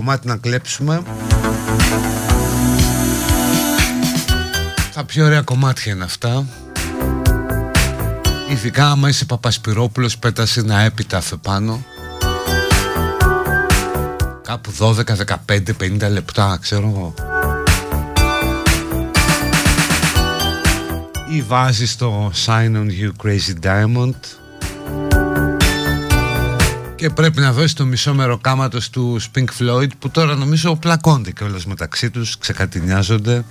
κομμάτι 0.00 0.26
να 0.26 0.36
κλέψουμε. 0.36 1.02
Τα 4.94 5.04
πιο 5.04 5.24
ωραία 5.24 5.42
κομμάτια 5.42 5.92
είναι 5.92 6.04
αυτά. 6.04 6.46
Ειδικά 8.50 8.90
άμα 8.90 9.08
είσαι 9.08 9.24
Παπασπυρόπουλος 9.24 10.18
πέτασε 10.18 10.60
ένα 10.60 10.80
έπιταφε 10.80 11.36
πάνω 11.36 11.84
Κάπου 14.42 14.72
12, 14.78 14.94
15, 15.46 15.60
50 16.06 16.10
λεπτά 16.10 16.58
ξέρω 16.60 16.88
εγώ. 16.88 17.14
Ή 21.30 21.42
βάζεις 21.42 21.96
το 21.96 22.32
Sign 22.46 22.72
on 22.76 22.86
You 22.86 23.10
Crazy 23.24 23.64
Diamond 23.64 24.39
και 27.00 27.10
πρέπει 27.10 27.40
να 27.40 27.52
δώσει 27.52 27.76
το 27.76 27.84
μισό 27.84 28.14
μεροκάματος 28.14 28.90
του 28.90 29.20
Pink 29.34 29.44
Floyd 29.58 29.88
που 29.98 30.10
τώρα 30.10 30.34
νομίζω 30.34 30.76
πλακώνται 30.76 31.30
και 31.30 31.44
όλες 31.44 31.64
μεταξύ 31.64 32.10
τους, 32.10 32.38
ξεκατηνιάζονται. 32.38 33.44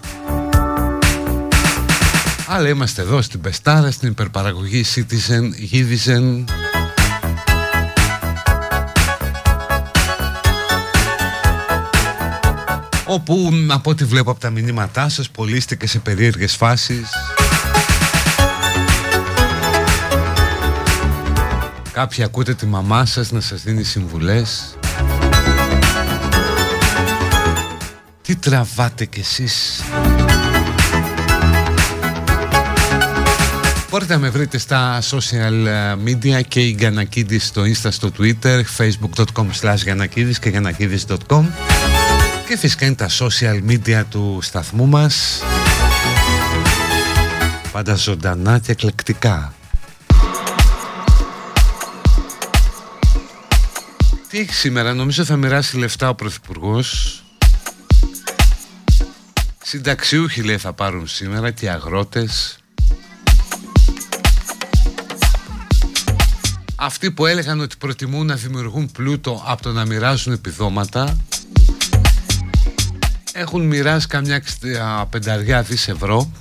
Αλλά 2.47 2.70
είμαστε 2.70 3.02
εδώ 3.02 3.22
στην 3.22 3.41
Πεστάρα, 3.41 3.91
στην 3.91 4.10
υπερπαραγωγή 4.10 4.86
Citizen, 4.95 5.72
Givizen. 5.72 6.43
όπου 13.06 13.50
από 13.68 13.89
ό,τι 13.89 14.06
βλέπω 14.06 14.32
από 14.32 14.39
τα 14.39 14.50
μηνύματά 14.50 15.10
σας 15.10 15.30
πωλήστε 15.30 15.78
σε 15.88 16.00
περίεργες 16.00 16.56
φάσεις 16.56 17.10
Κάποιοι 22.00 22.24
ακούτε 22.24 22.54
τη 22.54 22.66
μαμά 22.66 23.06
σας 23.06 23.32
να 23.32 23.41
σας 23.41 23.62
δίνει 23.64 23.84
συμβουλές. 23.84 24.78
Τι 28.22 28.36
τραβάτε 28.36 29.06
κι 29.06 29.20
εσείς. 29.20 29.82
Μπορείτε 33.89 34.14
να 34.14 34.20
με 34.20 34.30
βρείτε 34.30 34.58
στα 34.58 35.02
social 35.02 35.68
media 36.06 36.41
και 36.47 36.60
η 36.60 36.76
Γιανακίδης 36.80 37.45
στο 37.45 37.62
insta, 37.62 37.89
στο 37.89 38.12
twitter 38.20 38.62
facebook.com 38.78 39.45
slash 39.62 40.08
και 40.39 40.50
γιανακίδης.com 40.50 41.43
και 42.47 42.58
φυσικά 42.58 42.86
είναι 42.86 42.95
τα 42.95 43.10
social 43.10 43.70
media 43.70 44.04
του 44.10 44.39
σταθμού 44.41 44.88
μας. 44.88 45.43
Πάντα 47.72 47.95
ζωντανά 47.95 48.60
και 48.60 48.72
εκλεκτικά 48.72 49.54
Τι 54.30 54.40
έχει 54.40 54.54
σήμερα, 54.54 54.94
νομίζω 54.94 55.24
θα 55.26 55.36
μοιράσει 55.36 55.78
λεφτά 55.78 56.10
ο 56.10 56.16
Πρωθυπουργός. 56.16 57.24
Συνταξιούχοι 59.64 60.42
λέει 60.42 60.58
θα 60.58 60.74
πάρουν 60.74 61.08
σήμερα 61.08 61.52
και 61.52 61.70
αγρότες. 61.70 62.60
Αυτοί 66.76 67.12
που 67.12 67.26
έλεγαν 67.26 67.60
ότι 67.60 67.76
προτιμούν 67.78 68.26
να 68.26 68.36
δημιουργούν 68.36 68.92
πλούτο 68.92 69.44
από 69.46 69.62
το 69.62 69.72
να 69.72 69.86
μοιράζουν 69.86 70.34
επιδόματα 70.34 71.18
έχουν 73.34 73.68
μοιράσει 73.68 74.08
καμιά 74.08 74.42
πενταριά 75.10 75.62
δις 75.62 75.88
ευρώ 75.88 76.32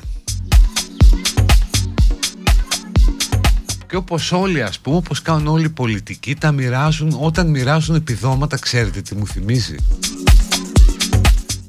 και 3.88 3.96
όπως 3.96 4.32
όλοι 4.32 4.62
ας 4.62 4.78
πούμε, 4.78 4.96
όπως 4.96 5.22
κάνουν 5.22 5.46
όλοι 5.46 5.64
οι 5.64 5.68
πολιτικοί 5.68 6.34
τα 6.34 6.52
μοιράζουν 6.52 7.16
όταν 7.20 7.50
μοιράζουν 7.50 7.94
επιδόματα 7.94 8.58
ξέρετε 8.58 9.00
τι 9.00 9.14
μου 9.14 9.26
θυμίζει; 9.26 9.76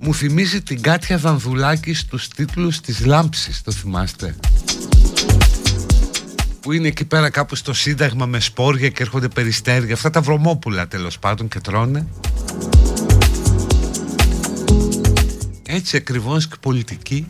Μου 0.02 0.14
θυμίζει 0.14 0.62
την 0.62 0.82
Κάτια 0.82 1.18
Δανδουλάκη 1.18 1.94
στους 1.94 2.28
τίτλους 2.28 2.80
της 2.80 3.06
Λάμψης 3.06 3.62
το 3.64 3.72
θυμάστε; 3.72 4.36
Που 6.62 6.72
είναι 6.72 6.88
εκεί 6.88 7.06
πέρα 7.06 7.30
κάπου 7.30 7.56
στο 7.56 7.74
Σύνταγμα 7.74 8.26
με 8.26 8.40
σπόρια 8.40 8.90
και 8.90 9.04
έρχονται 9.04 9.28
περιστέρια. 9.28 9.94
Αυτά 9.94 10.10
τα 10.10 10.22
βρωμόπουλα 10.22 10.88
τέλος 10.88 11.20
πάντων 11.20 11.48
και 11.48 11.60
τρώνε. 11.60 12.08
Έτσι 15.68 15.98
ακριβώς 15.98 16.48
και 16.48 16.56
πολιτική 16.60 17.28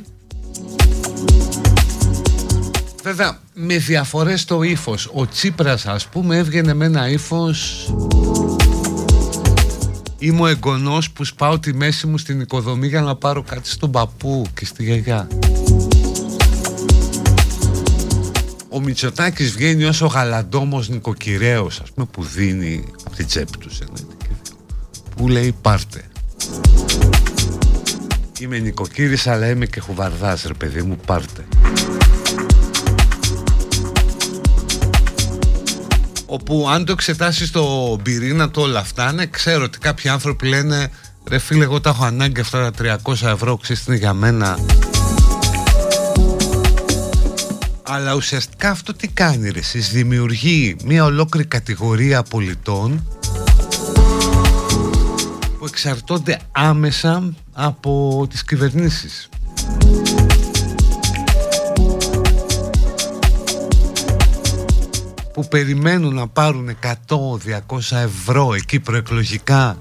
Βέβαια 3.10 3.40
με 3.54 3.78
διαφορές 3.78 4.42
στο 4.42 4.64
ύφος. 4.64 5.10
Ο 5.14 5.28
Τσίπρας 5.28 5.86
ας 5.86 6.08
πούμε 6.08 6.38
έβγαινε 6.38 6.74
με 6.74 6.86
ένα 6.86 7.10
ύφος. 7.10 7.90
Είμαι 10.18 10.42
ο 10.42 10.48
εγγονός 10.48 11.12
που 11.12 11.24
σπάω 11.24 11.60
τη 11.60 11.74
μέση 11.74 12.08
μου 12.08 12.18
στην 12.18 12.40
οικοδομή 12.40 12.88
για 12.88 13.02
να 13.02 13.16
πάρω 13.16 13.44
κάτι 13.44 13.70
στον 13.70 13.92
παππού 13.92 14.46
και 14.54 14.66
στη 14.66 14.84
γιαγιά. 14.84 15.28
Ο 18.70 18.80
Μητσοτάκης 18.80 19.52
βγαίνει 19.52 19.84
ως 19.84 20.02
ο 20.02 20.06
γαλαντόμος 20.06 20.90
νοικοκυρέος 20.90 21.80
ας 21.80 21.92
πούμε 21.92 22.08
που 22.12 22.24
δίνει 22.24 22.86
από 23.06 23.16
την 23.16 23.26
τσέπη 23.26 23.58
του 23.58 23.70
που 25.16 25.28
λέει 25.28 25.56
πάρτε 25.62 26.04
Είμαι 28.40 28.58
νοικοκύρης 28.58 29.28
αλλά 29.28 29.50
είμαι 29.50 29.66
και 29.66 29.80
χουβαρδάς 29.80 30.44
ρε 30.44 30.54
παιδί 30.54 30.82
μου 30.82 30.98
πάρτε 31.06 31.46
όπου 36.32 36.70
αν 36.70 36.86
το 36.86 36.92
εξετάσεις 36.92 37.48
στο 37.48 38.00
πυρήνα 38.04 38.50
του 38.50 38.62
όλα 38.62 38.80
αυτά 38.80 39.12
ναι, 39.12 39.26
ξέρω 39.26 39.64
ότι 39.64 39.78
κάποιοι 39.78 40.10
άνθρωποι 40.10 40.48
λένε 40.48 40.92
ρε 41.28 41.38
φίλε 41.38 41.64
εγώ 41.64 41.82
τα 41.82 41.90
έχω 41.90 42.06
ανάγκη 42.06 42.40
αυτά 42.40 42.72
τα 42.72 43.00
300 43.04 43.14
ευρώ 43.28 43.58
ξέρεις 43.58 43.86
είναι 43.86 43.96
για 43.96 44.14
μένα 44.14 44.58
αλλά 47.84 48.14
ουσιαστικά 48.16 48.70
αυτό 48.70 48.94
τι 48.94 49.08
κάνει 49.08 49.50
ρε 49.50 49.60
εσείς 49.60 49.90
δημιουργεί 49.90 50.76
μια 50.86 51.06
ολόκληρη 51.06 51.48
κατηγορία 51.48 52.24
πολιτών 52.24 53.08
που 55.60 55.66
εξαρτώνται 55.66 56.40
άμεσα 56.52 57.34
από 57.54 58.26
τις 58.30 58.44
κυβερνήσεις 58.44 59.30
που 65.40 65.48
περιμένουν 65.48 66.14
να 66.14 66.28
πάρουν 66.28 66.70
100-200 67.08 67.18
ευρώ 67.90 68.54
εκεί 68.54 68.80
προεκλογικά. 68.80 69.78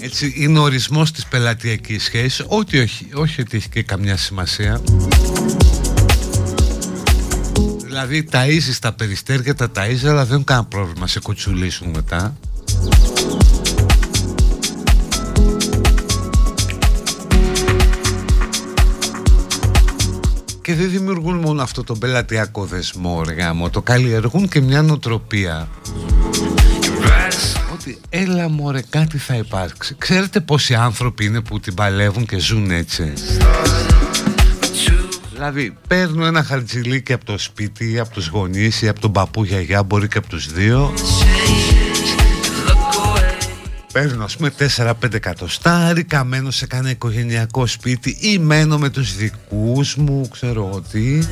Έτσι 0.00 0.34
είναι 0.36 0.58
ο 0.58 0.62
ορισμός 0.62 1.12
της 1.12 1.26
πελατειακής 1.26 2.04
σχέσης. 2.04 2.44
Ό,τι 2.48 2.78
όχι, 2.78 3.06
όχι 3.14 3.40
ότι 3.40 3.56
έχει 3.56 3.68
και 3.68 3.82
καμιά 3.82 4.16
σημασία. 4.16 4.80
Δηλαδή 7.84 8.28
ταΐζεις 8.32 8.78
τα 8.80 8.92
περιστέρια, 8.92 9.54
τα 9.54 9.70
ταΐζεις 9.74 10.06
αλλά 10.06 10.24
δεν 10.24 10.32
έχουν 10.32 10.44
κανένα 10.44 10.66
πρόβλημα 10.66 11.06
σε 11.06 11.20
κουτσουλήσουν 11.20 11.88
μετά 11.88 12.36
και 20.62 20.74
δεν 20.74 20.90
δημιουργούν 20.90 21.36
μόνο 21.36 21.62
αυτό 21.62 21.84
το 21.84 21.94
πελατειακό 21.94 22.64
δεσμό 22.64 23.22
μου 23.54 23.70
το 23.70 23.82
καλλιεργούν 23.82 24.48
και 24.48 24.60
μια 24.60 24.82
νοοτροπία. 24.82 25.68
Ότι 27.72 28.00
έλα 28.08 28.48
μωρέ 28.48 28.82
κάτι 28.90 29.18
θα 29.18 29.34
υπάρξει. 29.34 29.94
Ξέρετε 29.98 30.40
πόσοι 30.40 30.74
άνθρωποι 30.74 31.24
είναι 31.24 31.40
που 31.40 31.60
την 31.60 31.74
παλεύουν 31.74 32.26
και 32.26 32.38
ζουν 32.38 32.70
έτσι; 32.70 33.12
Δηλαδή 35.32 35.76
παίρνω 35.88 36.24
ένα 36.24 36.42
χαρτζιλίκι 36.42 37.12
από 37.12 37.24
το 37.24 37.38
σπίτι, 37.38 37.98
από 37.98 38.12
τους 38.12 38.26
γονείς 38.28 38.82
ή 38.82 38.88
από 38.88 39.00
τον 39.00 39.12
παππού 39.12 39.44
γιαγιά, 39.44 39.82
μπορεί 39.82 40.08
και 40.08 40.18
από 40.18 40.28
τους 40.28 40.52
δύο 40.52 40.94
Παίρνω 43.92 44.24
ας 44.24 44.36
πούμε 44.36 44.52
4-5 44.76 44.92
εκατοστάρικα, 45.12 46.24
μένω 46.24 46.50
σε 46.50 46.66
κανένα 46.66 46.90
οικογενειακό 46.90 47.66
σπίτι 47.66 48.16
ή 48.20 48.38
μένω 48.38 48.78
με 48.78 48.90
τους 48.90 49.16
δικούς 49.16 49.96
μου, 49.96 50.28
ξέρω 50.28 50.70
ότι 50.72 51.28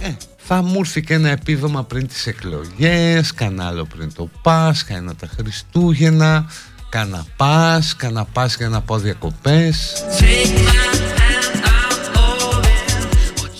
ε, 0.00 0.08
θα 0.36 0.62
μου 0.62 0.78
έρθει 0.78 1.02
και 1.02 1.14
ένα 1.14 1.28
επίδομα 1.28 1.84
πριν 1.84 2.06
τις 2.06 2.26
εκλογές, 2.26 3.34
κανένα 3.34 3.66
άλλο 3.66 3.84
πριν 3.84 4.14
το 4.14 4.30
Πάσχα, 4.42 4.96
ένα 4.96 5.14
τα 5.14 5.28
Χριστούγεννα, 5.36 6.46
κάνα 6.88 7.26
Πάσ, 7.36 7.96
κάνα 7.96 8.24
Πάσχα 8.24 8.56
για 8.58 8.68
να 8.68 8.80
πάω 8.80 8.98
διακοπές 8.98 9.92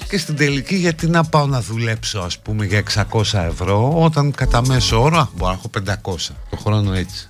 και 0.08 0.18
στην 0.18 0.36
τελική 0.36 0.74
γιατί 0.74 1.06
να 1.06 1.24
πάω 1.24 1.46
να 1.46 1.60
δουλέψω 1.60 2.18
ας 2.18 2.38
πούμε 2.38 2.64
για 2.64 2.82
600 3.12 3.22
ευρώ 3.32 4.02
όταν 4.02 4.30
κατά 4.30 4.66
μέσο 4.66 5.02
όρο 5.02 5.30
μπορώ 5.36 5.52
να 5.52 5.58
έχω 5.58 5.70
500 6.12 6.16
το 6.50 6.56
χρόνο 6.56 6.92
έτσι 6.92 7.28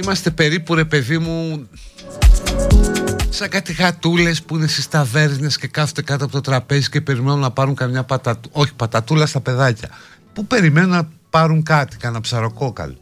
είμαστε 0.00 0.30
περίπου 0.30 0.74
ρε 0.74 0.84
παιδί 0.84 1.18
μου 1.18 1.68
σαν 3.28 3.48
κάτι 3.48 3.72
γατούλες 3.72 4.42
που 4.42 4.56
είναι 4.56 4.66
στις 4.66 4.88
ταβέρνες 4.88 5.58
και 5.58 5.66
κάθονται 5.66 6.02
κάτω 6.02 6.24
από 6.24 6.32
το 6.32 6.40
τραπέζι 6.40 6.88
και 6.88 7.00
περιμένουν 7.00 7.40
να 7.40 7.50
πάρουν 7.50 7.74
καμιά 7.74 8.02
πατατού... 8.02 8.48
όχι 8.52 8.74
πατατούλα 8.74 9.26
στα 9.26 9.40
παιδάκια. 9.40 9.88
Που 10.32 10.46
περιμένουν 10.46 10.90
να 10.90 11.08
πάρουν 11.30 11.62
κάτι, 11.62 11.96
κανένα 11.96 12.20
ψαροκόκαλο. 12.20 12.96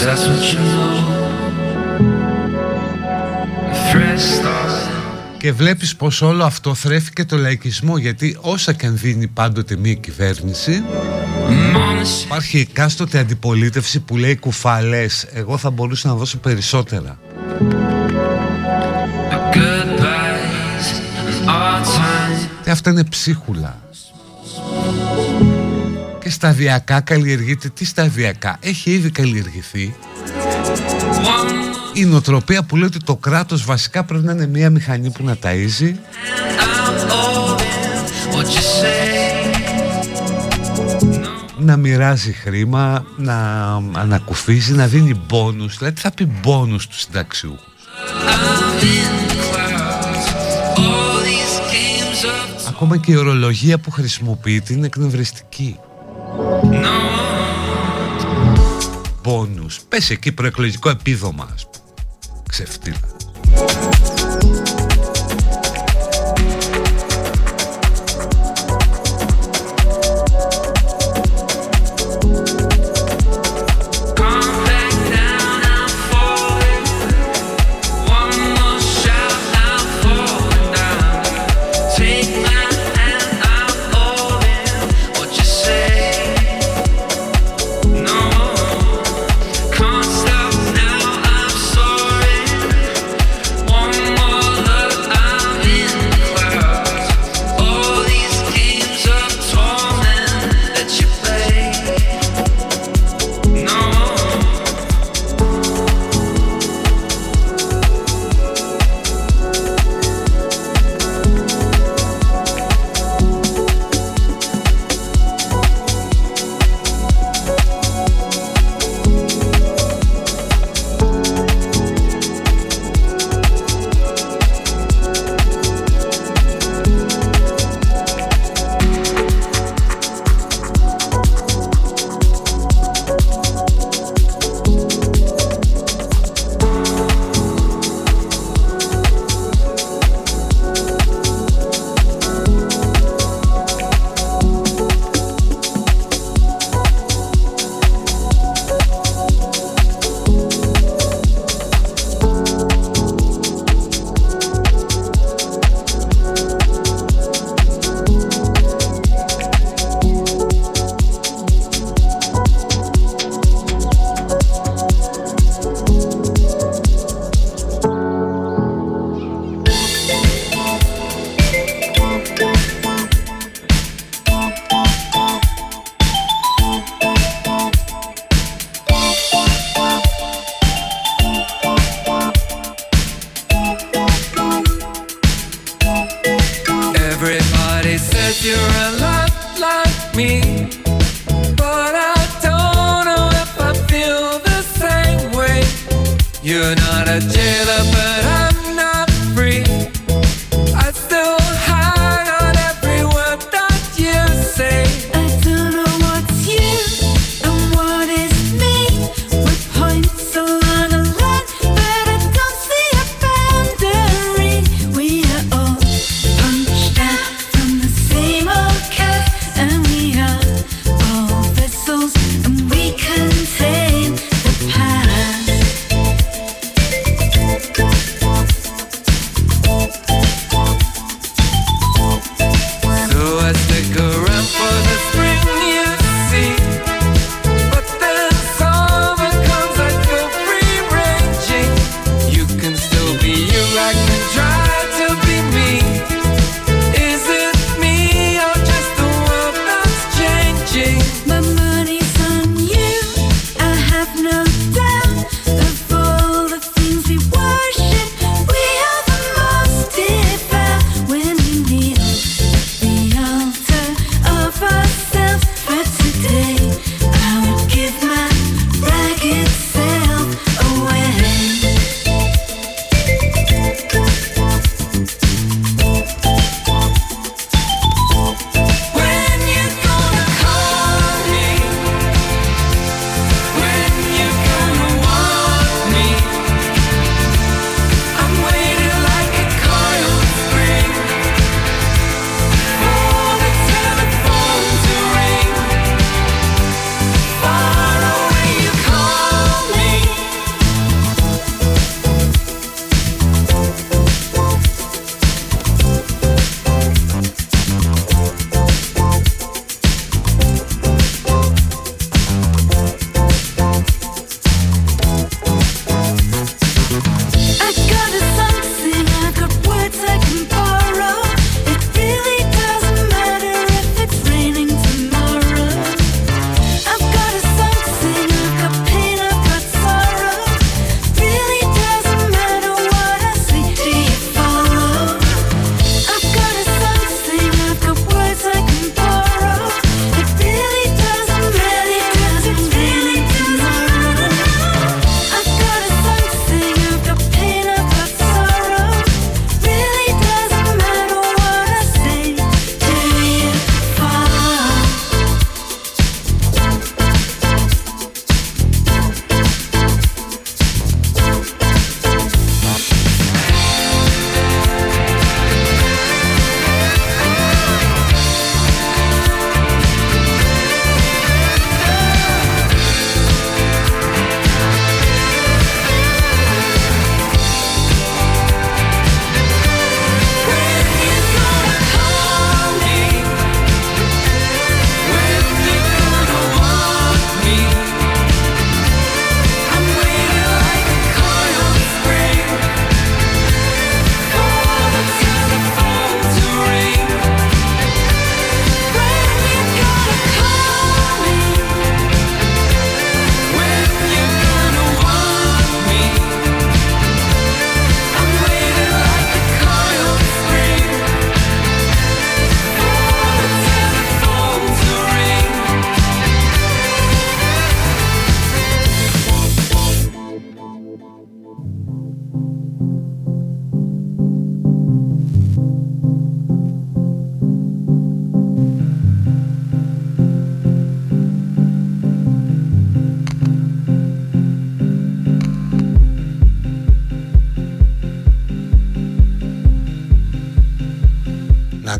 That's 0.00 0.26
what 0.28 0.42
you 0.52 0.58
know. 0.58 1.08
Και 5.38 5.52
βλέπεις 5.52 5.96
πως 5.96 6.22
όλο 6.22 6.44
αυτό 6.44 6.74
θρέφει 6.74 7.12
και 7.12 7.24
το 7.24 7.36
λαϊκισμό 7.36 7.98
γιατί 7.98 8.36
όσα 8.40 8.72
και 8.72 8.86
αν 8.86 8.96
δίνει 8.96 9.26
πάντοτε 9.26 9.76
μία 9.76 9.94
κυβέρνηση 9.94 10.84
υπάρχει 12.24 12.58
εκάστοτε 12.58 13.18
αντιπολίτευση 13.18 14.00
που 14.00 14.16
λέει 14.16 14.36
κουφαλές 14.36 15.26
εγώ 15.32 15.56
θα 15.56 15.70
μπορούσα 15.70 16.08
να 16.08 16.14
δώσω 16.14 16.38
περισσότερα 16.38 17.18
και 22.68 22.74
αυτά 22.74 22.90
είναι 22.90 23.04
ψίχουλα. 23.04 23.78
Και 26.20 26.30
σταδιακά 26.30 27.00
καλλιεργείται. 27.00 27.68
Τι 27.68 27.84
σταδιακά; 27.84 28.58
Έχει 28.60 28.90
ήδη 28.90 29.10
καλλιεργηθεί 29.10 29.94
η 31.98 32.04
νοοτροπία 32.04 32.62
που 32.62 32.76
λέει 32.76 32.86
ότι 32.86 32.98
το 32.98 33.16
κράτος 33.16 33.64
βασικά 33.64 34.04
πρέπει 34.04 34.24
να 34.24 34.32
είναι 34.32 34.46
μια 34.46 34.70
μηχανή 34.70 35.10
που 35.10 35.24
να 35.24 35.36
ταΐζει 35.42 35.94
να 41.58 41.76
μοιράζει 41.76 42.32
χρήμα, 42.32 43.04
να 43.16 43.36
ανακουφίζει, 43.92 44.72
να 44.72 44.86
δίνει 44.86 45.20
μπόνους 45.26 45.76
δηλαδή 45.78 46.00
θα 46.00 46.10
πει 46.10 46.24
μπόνους 46.24 46.82
στους 46.82 47.00
συνταξιούχους; 47.00 47.88
Ακόμα 52.68 52.96
και 52.96 53.12
η 53.12 53.16
ορολογία 53.16 53.78
που 53.78 53.90
χρησιμοποιείται 53.90 54.72
είναι 54.72 54.86
εκνευριστική. 54.86 55.76
Μπόνους. 59.22 59.80
Πες 59.88 60.10
εκεί 60.10 60.32
προεκλογικό 60.32 60.88
επίδομα, 60.88 61.48
ας 61.54 61.62
πούμε. 61.62 61.77
Ξεφτύλα. 62.48 62.96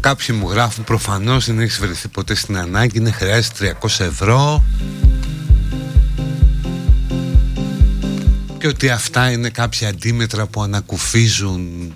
Κάποιοι 0.09 0.36
μου 0.40 0.51
γράφουν 0.51 0.85
προφανώς 0.85 1.47
δεν 1.47 1.60
έχεις 1.60 1.78
βρεθεί 1.78 2.09
ποτέ 2.09 2.35
στην 2.35 2.56
ανάγκη 2.56 2.98
Είναι 2.98 3.10
χρειάζεται 3.10 3.76
300 3.80 3.86
ευρώ 4.01 4.64
Και 8.59 8.66
ότι 8.66 8.90
αυτά 8.90 9.30
είναι 9.30 9.48
κάποια 9.48 9.89
αντίμετρα 9.89 10.47
που 10.47 10.62
ανακουφίζουν 10.62 11.93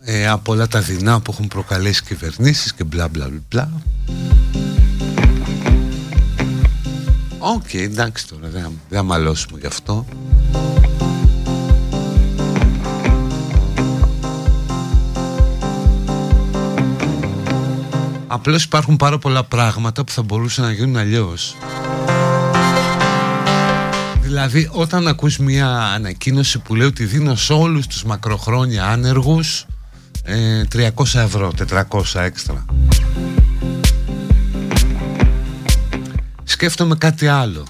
ε, 0.00 0.28
από 0.28 0.52
όλα 0.52 0.68
τα 0.68 0.80
δεινά 0.80 1.20
που 1.20 1.32
έχουν 1.32 1.48
προκαλέσει 1.48 2.02
κυβερνήσεις 2.02 2.74
και 2.74 2.84
μπλα 2.84 3.08
μπλα 3.08 3.30
μπλα 3.48 3.70
Οκ, 7.38 7.62
okay, 7.72 7.80
εντάξει 7.80 8.28
τώρα, 8.28 8.48
δεν 8.48 8.80
θα 8.90 9.02
μαλώσουμε 9.02 9.58
γι' 9.60 9.66
αυτό 9.66 10.06
Απλώς 18.38 18.64
υπάρχουν 18.64 18.96
πάρα 18.96 19.18
πολλά 19.18 19.44
πράγματα 19.44 20.04
που 20.04 20.12
θα 20.12 20.22
μπορούσαν 20.22 20.64
να 20.64 20.72
γίνουν 20.72 20.96
αλλιώς. 20.96 21.56
Δηλαδή 24.22 24.68
όταν 24.72 25.08
ακούς 25.08 25.38
μια 25.38 25.68
ανακοίνωση 25.68 26.58
που 26.58 26.74
λέει 26.74 26.86
ότι 26.86 27.04
δίνω 27.04 27.34
σε 27.34 27.52
όλους 27.52 27.86
τους 27.86 28.04
μακροχρόνια 28.04 28.86
άνεργους 28.86 29.66
300 30.72 31.14
ε, 31.14 31.22
ευρώ, 31.22 31.52
400 31.70 32.02
έξτρα. 32.14 32.64
Σκέφτομαι 36.44 36.96
κάτι 36.96 37.26
άλλο. 37.26 37.66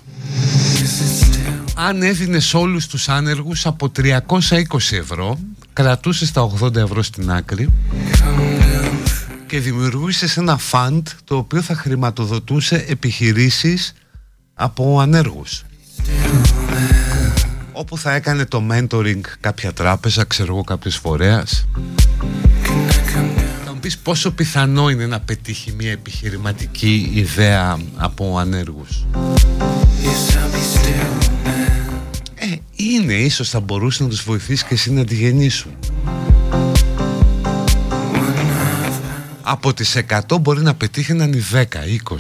Αν 1.75 2.03
έδινες 2.03 2.45
σε 2.45 2.57
όλους 2.57 2.87
τους 2.87 3.09
άνεργους 3.09 3.67
από 3.67 3.93
320 3.97 4.13
ευρώ 4.91 5.39
Κρατούσες 5.79 6.33
τα 6.33 6.51
80 6.61 6.77
ευρώ 6.77 7.03
στην 7.03 7.31
άκρη 7.31 7.69
και 9.49 9.61
δημιουργούσε 9.61 10.41
ένα 10.41 10.57
φαντ 10.57 11.07
το 11.25 11.37
οποίο 11.37 11.63
θα 11.63 11.75
χρηματοδοτούσε 11.75 12.85
επιχειρήσεις 12.89 13.95
από 14.55 15.01
ανέργους. 15.01 15.65
Όπου 17.73 17.99
θα 17.99 18.15
έκανε 18.15 18.45
το 18.45 18.63
mentoring 18.71 19.21
κάποια 19.41 19.73
τράπεζα, 19.73 20.25
ξέρω 20.25 20.55
εγώ 20.55 20.65
κάποιος 20.65 20.97
φορέας. 20.97 21.67
Θα 23.65 23.73
μου 23.73 23.81
πεις 23.81 23.99
πόσο 23.99 24.31
πιθανό 24.31 24.91
είναι 24.91 25.07
να 25.07 25.21
πετύχει 25.21 25.73
μια 25.73 25.91
επιχειρηματική 25.91 27.11
ιδέα 27.15 27.79
από 27.97 28.39
ανέργους. 28.39 29.07
Ε, 32.35 32.57
είναι 32.77 33.15
ίσως 33.15 33.49
θα 33.51 33.61
μπορούσε 33.61 34.03
να 34.03 34.09
τους 34.09 34.23
βοηθήσει 34.23 34.65
και 34.65 34.75
εσύ 34.75 34.93
να 34.93 35.05
τη 35.05 35.15
γεννήσουν 35.15 35.73
από 39.51 39.75
τις 39.75 39.97
100 40.29 40.41
μπορεί 40.41 40.63
να 40.63 40.75
πετύχει 40.75 41.13
να 41.13 41.25
είναι 41.25 41.43
10, 41.53 41.65
20 42.11 42.17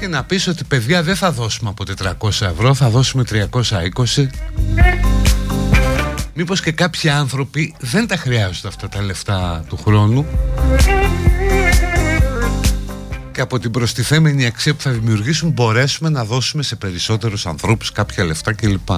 και 0.00 0.06
να 0.06 0.24
πεις 0.24 0.46
ότι 0.46 0.64
παιδιά 0.64 1.02
δεν 1.02 1.16
θα 1.16 1.32
δώσουμε 1.32 1.70
από 1.70 1.84
400 2.18 2.46
ευρώ 2.46 2.74
θα 2.74 2.88
δώσουμε 2.88 3.24
320 3.30 4.26
Μήπως 6.34 6.60
και 6.60 6.72
κάποιοι 6.72 7.10
άνθρωποι 7.10 7.74
δεν 7.80 8.06
τα 8.06 8.16
χρειάζονται 8.16 8.68
αυτά 8.68 8.88
τα 8.88 9.02
λεφτά 9.02 9.64
του 9.68 9.76
χρόνου. 9.76 10.26
Και 13.32 13.40
από 13.40 13.58
την 13.58 13.70
προστιθέμενη 13.70 14.46
αξία 14.46 14.74
που 14.74 14.82
θα 14.82 14.90
δημιουργήσουν 14.90 15.50
μπορέσουμε 15.50 16.08
να 16.08 16.24
δώσουμε 16.24 16.62
σε 16.62 16.76
περισσότερους 16.76 17.46
ανθρώπους 17.46 17.92
κάποια 17.92 18.24
λεφτά 18.24 18.52
κλπ 18.52 18.88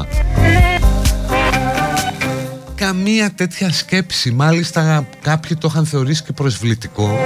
καμία 2.86 3.32
τέτοια 3.32 3.72
σκέψη. 3.72 4.30
Μάλιστα 4.30 5.08
κάποιοι 5.22 5.56
το 5.56 5.68
είχαν 5.70 5.86
θεωρήσει 5.86 6.22
και 6.22 6.32
προσβλητικό. 6.32 7.18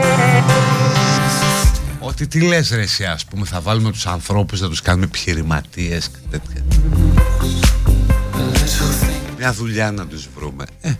Ότι 1.98 2.26
τι 2.26 2.40
λες 2.40 2.70
ρε 2.70 2.82
εσύ 2.82 3.04
ας 3.04 3.24
πούμε 3.24 3.46
Θα 3.46 3.60
βάλουμε 3.60 3.90
τους 3.90 4.06
ανθρώπους 4.06 4.60
να 4.60 4.68
τους 4.68 4.82
κάνουμε 4.82 5.04
επιχειρηματίες 5.04 6.08
και 6.08 6.18
τέτοια. 6.30 6.64
Μια 9.38 9.52
δουλειά 9.52 9.92
να 9.92 10.06
τους 10.06 10.28
βρούμε. 10.36 10.64
Ε. 10.80 10.92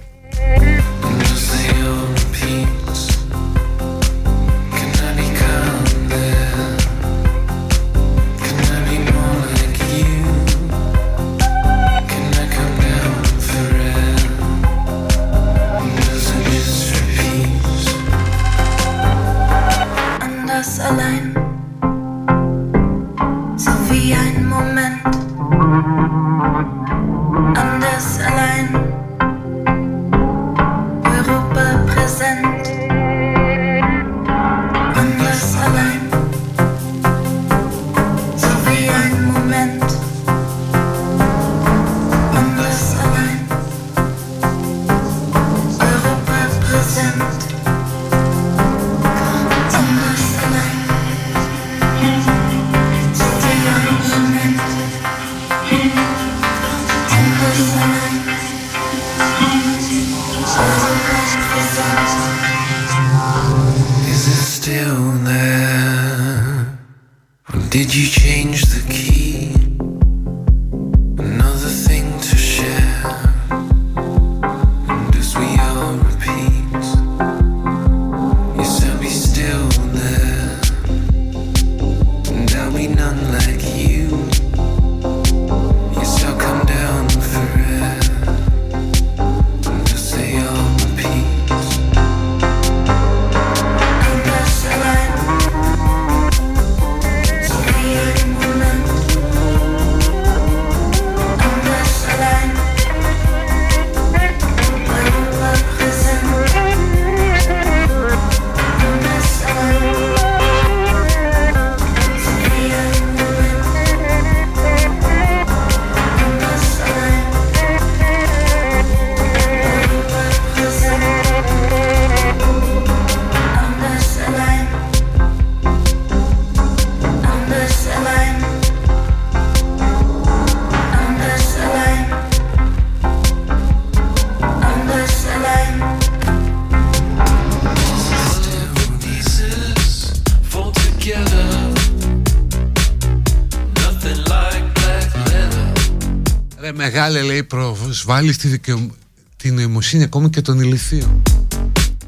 προσβάλλεις 147.97 148.37
τη 148.37 148.49
δικαιο... 148.49 148.91
την 149.37 149.55
νοημοσύνη 149.55 150.03
ακόμη 150.03 150.31
και 150.31 150.41
των 150.41 150.61
ηλιθείων 150.61 151.23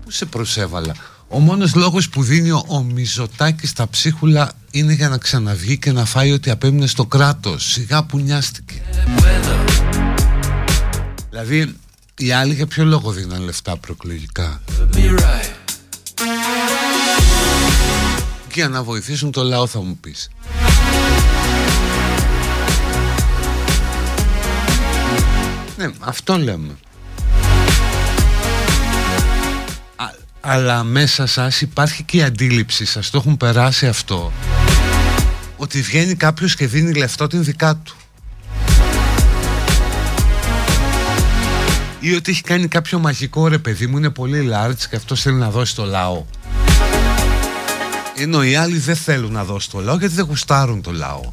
Πού 0.05 0.10
σε 0.10 0.24
προσέβαλα; 0.24 0.94
Ο 1.28 1.39
μόνος 1.39 1.74
λόγος 1.74 2.09
που 2.09 2.23
δίνει 2.23 2.51
ο, 2.51 2.65
ο 2.66 2.82
Μιζωτάκης 2.82 3.73
τα 3.73 3.89
ψίχουλα 3.89 4.52
είναι 4.70 4.93
για 4.93 5.09
να 5.09 5.19
ξαναβγεί 5.19 5.78
και 5.78 5.93
να 5.93 6.05
φάει 6.05 6.32
ό,τι 6.32 6.51
απέμεινε 6.51 6.86
στο 6.86 7.06
κράτος 7.06 7.70
Σιγά 7.73 8.05
που 8.05 8.19
νοιάστηκε 8.19 8.82
Δηλαδή 11.31 11.74
οι 12.16 12.32
άλλοι 12.32 12.55
για 12.55 12.66
ποιο 12.66 12.85
λόγο 12.85 13.10
δίναν 13.10 13.43
λεφτά 13.43 13.77
προεκλογικά; 13.77 14.60
Και 18.48 18.55
για 18.55 18.69
να 18.69 18.82
βοηθήσουν 18.82 19.31
το 19.31 19.43
λαό 19.43 19.66
θα 19.66 19.81
μου 19.81 19.97
πεις. 19.97 20.31
Ναι, 25.78 25.90
αυτό 26.00 26.38
λέμε. 26.38 26.76
Α- 29.96 30.14
αλλά 30.40 30.84
μέσα 30.84 31.26
σας 31.26 31.60
υπάρχει 31.60 32.02
και 32.02 32.16
η 32.16 32.22
αντίληψη 32.22 32.84
σας, 32.84 33.10
το 33.10 33.18
έχουν 33.18 33.36
περάσει 33.36 33.86
αυτό, 33.86 34.32
ότι 35.56 35.80
βγαίνει 35.80 36.14
κάποιος 36.14 36.55
και 36.55 36.66
δίνει 36.66 36.94
λεφτό 36.94 37.26
την 37.26 37.44
δικά 37.44 37.76
του. 37.76 37.96
Ή 42.00 42.14
ότι 42.14 42.30
έχει 42.30 42.42
κάνει 42.42 42.68
κάποιο 42.68 42.98
μαγικό 42.98 43.48
ρε 43.48 43.59
παιδί 43.59 43.86
μου, 43.86 43.96
είναι 43.96 44.10
πολύ 44.10 44.50
large 44.52 44.82
και 44.90 44.96
αυτός 44.96 45.22
θέλει 45.22 45.36
να 45.36 45.50
δώσει 45.50 45.74
το 45.74 45.84
λαό. 45.84 46.24
Ενώ 48.16 48.44
οι 48.44 48.55
άλλοι 48.55 48.78
δεν 48.78 48.96
θέλουν 48.96 49.32
να 49.32 49.44
δώσει 49.44 49.70
το 49.70 49.80
λαό 49.80 49.96
γιατί 49.96 50.14
δεν 50.14 50.24
γουστάρουν 50.24 50.82
το 50.82 50.92
λαό. 50.92 51.32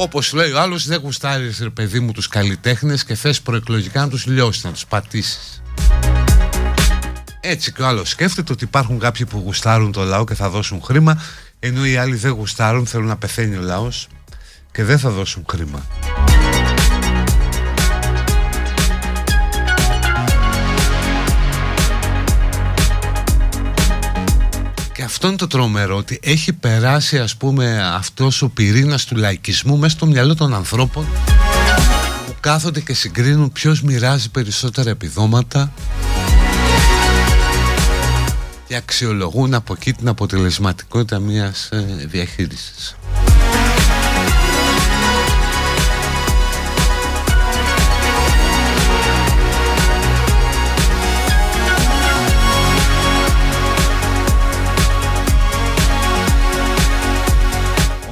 Όπως 0.00 0.32
λέει 0.32 0.50
ο 0.50 0.60
άλλος 0.60 0.86
δεν 0.86 1.00
γουστάρεις 1.00 1.58
ρε 1.58 1.70
παιδί 1.70 2.00
μου 2.00 2.12
τους 2.12 2.28
καλλιτέχνες 2.28 3.04
και 3.04 3.14
θες 3.14 3.40
προεκλογικά 3.40 4.00
να 4.00 4.08
τους 4.08 4.26
λιώσεις, 4.26 4.64
να 4.64 4.72
τους 4.72 4.86
πατήσεις. 4.86 5.62
Έτσι 7.40 7.72
και 7.72 7.82
ο 7.82 7.86
άλλος 7.86 8.08
σκέφτεται 8.08 8.52
ότι 8.52 8.64
υπάρχουν 8.64 8.98
κάποιοι 8.98 9.26
που 9.26 9.38
γουστάρουν 9.38 9.92
το 9.92 10.02
λαό 10.02 10.24
και 10.24 10.34
θα 10.34 10.48
δώσουν 10.48 10.82
χρήμα 10.82 11.22
ενώ 11.58 11.86
οι 11.86 11.96
άλλοι 11.96 12.16
δεν 12.16 12.30
γουστάρουν, 12.30 12.86
θέλουν 12.86 13.06
να 13.06 13.16
πεθαίνει 13.16 13.56
ο 13.56 13.60
λαός 13.60 14.08
και 14.72 14.84
δεν 14.84 14.98
θα 14.98 15.10
δώσουν 15.10 15.44
χρήμα. 15.50 15.86
Αυτό 25.20 25.30
είναι 25.30 25.40
το 25.40 25.46
τρομερό 25.46 25.96
ότι 25.96 26.20
έχει 26.22 26.52
περάσει 26.52 27.18
ας 27.18 27.36
πούμε 27.36 27.82
αυτός 27.94 28.42
ο 28.42 28.48
πυρήνας 28.48 29.04
του 29.04 29.16
λαϊκισμού 29.16 29.76
μέσα 29.76 29.96
στο 29.96 30.06
μυαλό 30.06 30.34
των 30.34 30.54
ανθρώπων 30.54 31.06
που 32.26 32.34
κάθονται 32.40 32.80
και 32.80 32.94
συγκρίνουν 32.94 33.52
ποιος 33.52 33.82
μοιράζει 33.82 34.30
περισσότερα 34.30 34.90
επιδόματα 34.90 35.72
και 38.66 38.76
αξιολογούν 38.76 39.54
από 39.54 39.72
εκεί 39.72 39.92
την 39.92 40.08
αποτελεσματικότητα 40.08 41.18
μιας 41.18 41.68
ε, 41.72 42.06
διαχείρισης. 42.06 42.96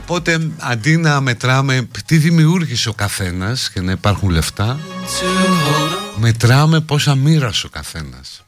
Οπότε 0.08 0.50
αντί 0.58 0.96
να 0.96 1.20
μετράμε 1.20 1.88
τι 2.06 2.16
δημιούργησε 2.16 2.88
ο 2.88 2.92
καθένας 2.92 3.70
και 3.70 3.80
να 3.80 3.92
υπάρχουν 3.92 4.28
λεφτά 4.28 4.78
μετράμε 6.16 6.80
πόσα 6.80 7.14
μοίρασε 7.14 7.66
ο 7.66 7.68
καθένας. 7.68 8.44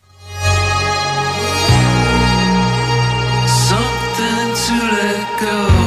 Something 3.68 4.50
to 4.64 4.76
let 4.94 5.26
go. 5.40 5.77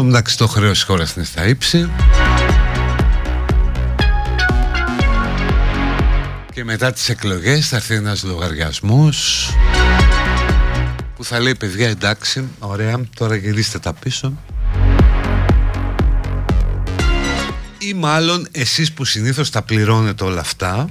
Στο 0.00 0.08
μεταξύ 0.08 0.36
το 0.36 0.46
χρέος 0.46 0.72
της 0.72 0.82
χώρας 0.82 1.14
είναι 1.14 1.24
στα 1.24 1.46
ύψη. 1.46 1.90
Και 6.52 6.64
μετά 6.64 6.92
τις 6.92 7.08
εκλογές 7.08 7.68
θα 7.68 7.76
έρθει 7.76 7.94
ένας 7.94 8.22
λογαριασμός 8.22 9.50
Που 11.16 11.24
θα 11.24 11.40
λέει 11.40 11.54
παιδιά 11.54 11.88
εντάξει, 11.88 12.48
ωραία, 12.58 13.00
τώρα 13.14 13.36
γυρίστε 13.36 13.78
τα 13.78 13.92
πίσω 13.92 14.32
Ή 17.78 17.94
μάλλον 17.94 18.46
εσείς 18.50 18.92
που 18.92 19.04
συνήθως 19.04 19.50
τα 19.50 19.62
πληρώνετε 19.62 20.24
όλα 20.24 20.40
αυτά 20.40 20.88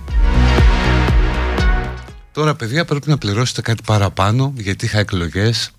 Τώρα 2.32 2.56
παιδιά 2.56 2.86
πρέπει 2.86 3.10
να 3.10 3.18
πληρώσετε 3.18 3.62
κάτι 3.62 3.84
παραπάνω 3.86 4.54
γιατί 4.56 4.86
είχα 4.86 5.00
εκλογές 5.00 5.72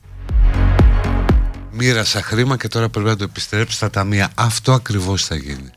Μοίρασα 1.83 2.23
χρήμα 2.23 2.57
και 2.57 2.69
τώρα 2.69 2.89
πρέπει 2.89 3.09
να 3.09 3.17
το 3.17 3.25
επιστρέψω 3.25 3.77
στα 3.77 3.91
ταμεία. 3.91 4.31
Αυτό 4.35 4.73
ακριβώς 4.73 5.25
θα 5.25 5.35
γίνει. 5.35 5.71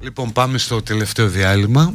Λοιπόν 0.00 0.32
πάμε 0.32 0.58
στο 0.58 0.82
τελευταίο 0.82 1.28
διάλειμμα 1.28 1.94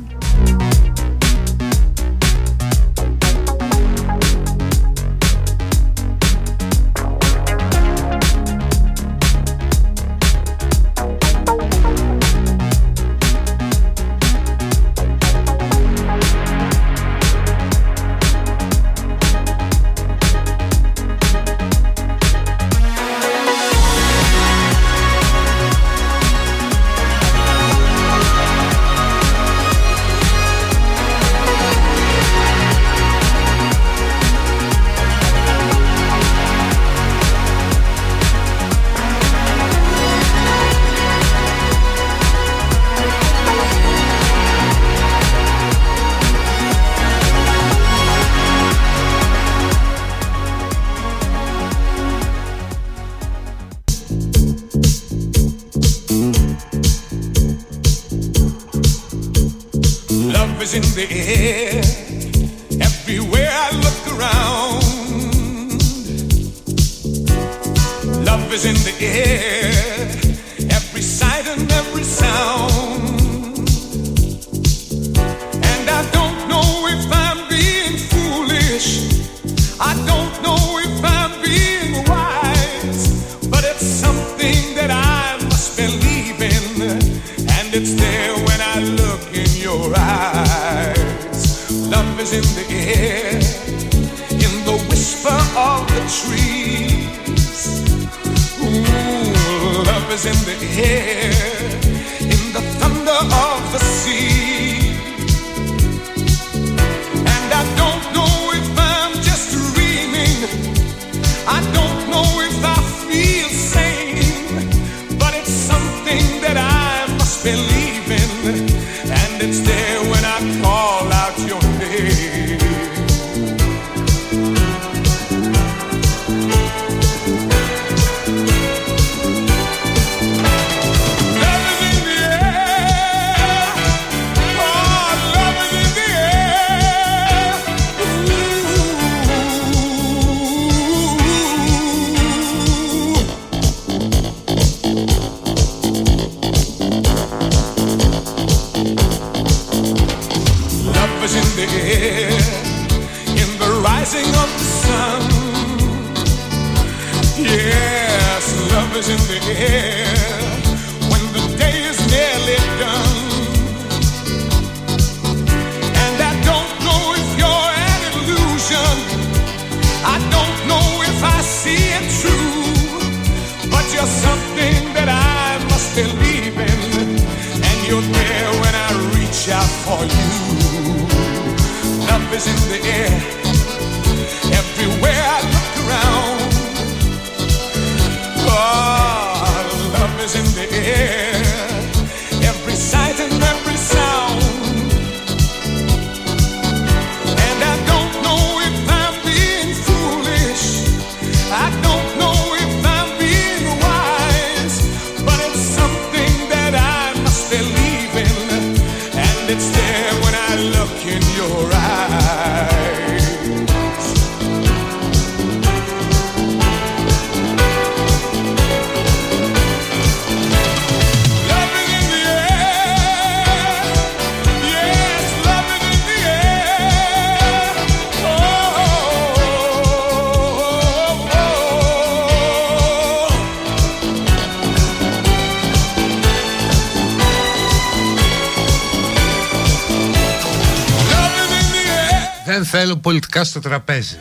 θέλω 242.76 242.98
πολιτικά 242.98 243.44
στο 243.44 243.60
τραπέζι. 243.60 244.16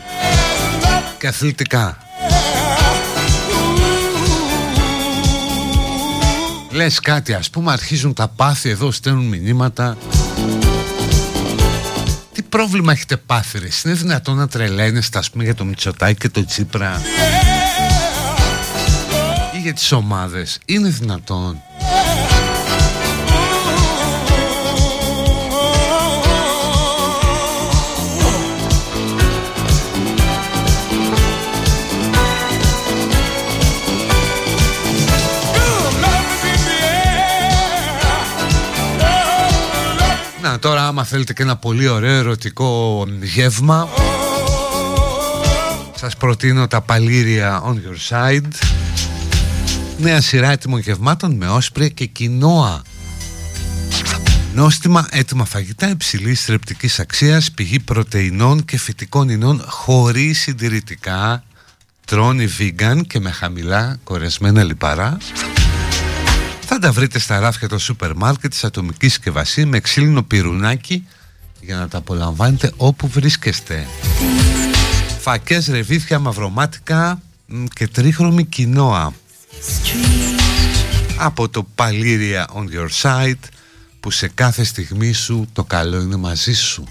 Και 1.18 1.26
αθλητικά. 1.26 1.98
Λες 6.70 7.00
κάτι 7.00 7.34
ας 7.34 7.50
πούμε 7.50 7.72
αρχίζουν 7.72 8.14
τα 8.14 8.28
πάθη 8.28 8.68
εδώ 8.68 8.90
στέλνουν 8.90 9.24
μηνύματα 9.24 9.96
Τι 12.32 12.42
πρόβλημα 12.42 12.92
έχετε 12.92 13.16
πάθει 13.16 13.58
ρε; 13.58 13.68
Είναι 13.84 13.94
δυνατόν 13.94 14.36
να 14.36 14.48
τρελαίνεστε 14.48 15.18
ας 15.18 15.30
πούμε 15.30 15.44
για 15.44 15.54
το 15.54 15.64
Μητσοτάκη 15.64 16.18
και 16.18 16.28
το 16.28 16.44
Τσίπρα; 16.44 17.00
Ή 19.54 19.58
για 19.58 19.72
τις 19.72 19.92
ομάδες; 19.92 20.58
Είναι 20.64 20.88
δυνατόν; 20.88 21.62
Να 40.52 40.58
τώρα 40.58 40.86
άμα 40.86 41.04
θέλετε 41.04 41.32
και 41.32 41.42
ένα 41.42 41.56
πολύ 41.56 41.88
ωραίο 41.88 42.18
ερωτικό 42.18 43.04
γεύμα 43.22 43.88
Σας 45.96 46.16
προτείνω 46.16 46.66
τα 46.66 46.80
παλήρια 46.80 47.62
on 47.64 47.74
your 47.74 48.10
side. 48.10 48.52
Νέα 49.98 50.20
σειρά 50.20 50.50
έτοιμων 50.50 50.80
γευμάτων 50.80 51.36
με 51.36 51.48
όσπρια 51.48 51.88
και 51.88 52.04
κοινόα. 52.04 52.82
Νόστιμα 54.54 55.06
έτοιμα 55.10 55.44
φαγητά 55.44 55.88
υψηλής 55.88 56.44
θρεπτικής 56.44 57.00
αξίας 57.00 57.50
Πηγή 57.50 57.80
πρωτεϊνών 57.80 58.64
και 58.64 58.78
φυτικών 58.78 59.28
ινών 59.28 59.64
χωρίς 59.66 60.40
συντηρητικά. 60.40 61.44
Τρώνει 62.06 62.48
vegan 62.58 63.00
και 63.06 63.20
με 63.20 63.30
χαμηλά 63.30 63.98
κορεσμένα 64.04 64.62
λιπαρά 64.62 65.18
θα 66.74 66.78
τα 66.78 66.92
βρείτε 66.92 67.18
στα 67.18 67.38
ράφια 67.40 67.68
των 67.68 67.78
σούπερ 67.78 68.14
μάρκετ 68.16 68.50
της 68.50 68.64
ατομικής 68.64 69.12
συσκευασίας 69.12 69.66
με 69.66 69.80
ξύλινο 69.80 70.22
πυρουνάκι 70.22 71.06
για 71.60 71.76
να 71.76 71.88
τα 71.88 71.98
απολαμβάνετε 71.98 72.72
όπου 72.76 73.08
βρίσκεστε. 73.08 73.86
Φακές, 75.20 75.66
ρεβίθια, 75.66 76.18
μαυρομάτικα 76.18 77.22
μ, 77.46 77.64
και 77.64 77.86
τρίχρωμη 77.86 78.44
κοινόα. 78.44 79.12
Από 81.16 81.48
το 81.48 81.66
Παλήρια 81.74 82.48
on 82.54 82.64
your 82.76 82.88
side 83.02 83.48
που 84.00 84.10
σε 84.10 84.28
κάθε 84.28 84.64
στιγμή 84.64 85.12
σου 85.12 85.48
το 85.52 85.64
καλό 85.64 86.00
είναι 86.00 86.16
μαζί 86.16 86.52
σου. 86.52 86.84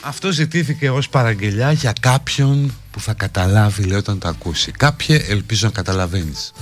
Αυτό 0.00 0.30
ζητήθηκε 0.30 0.90
ως 0.90 1.08
παραγγελιά 1.08 1.72
για 1.72 1.92
κάποιον 2.00 2.74
που 2.90 3.00
θα 3.00 3.12
καταλάβει 3.12 3.82
λέει 3.82 3.98
όταν 3.98 4.18
το 4.18 4.28
ακούσει. 4.28 4.70
Κάποιε 4.70 5.24
ελπίζω 5.28 5.66
να 5.66 5.72
καταλαβαίνεις. 5.72 6.52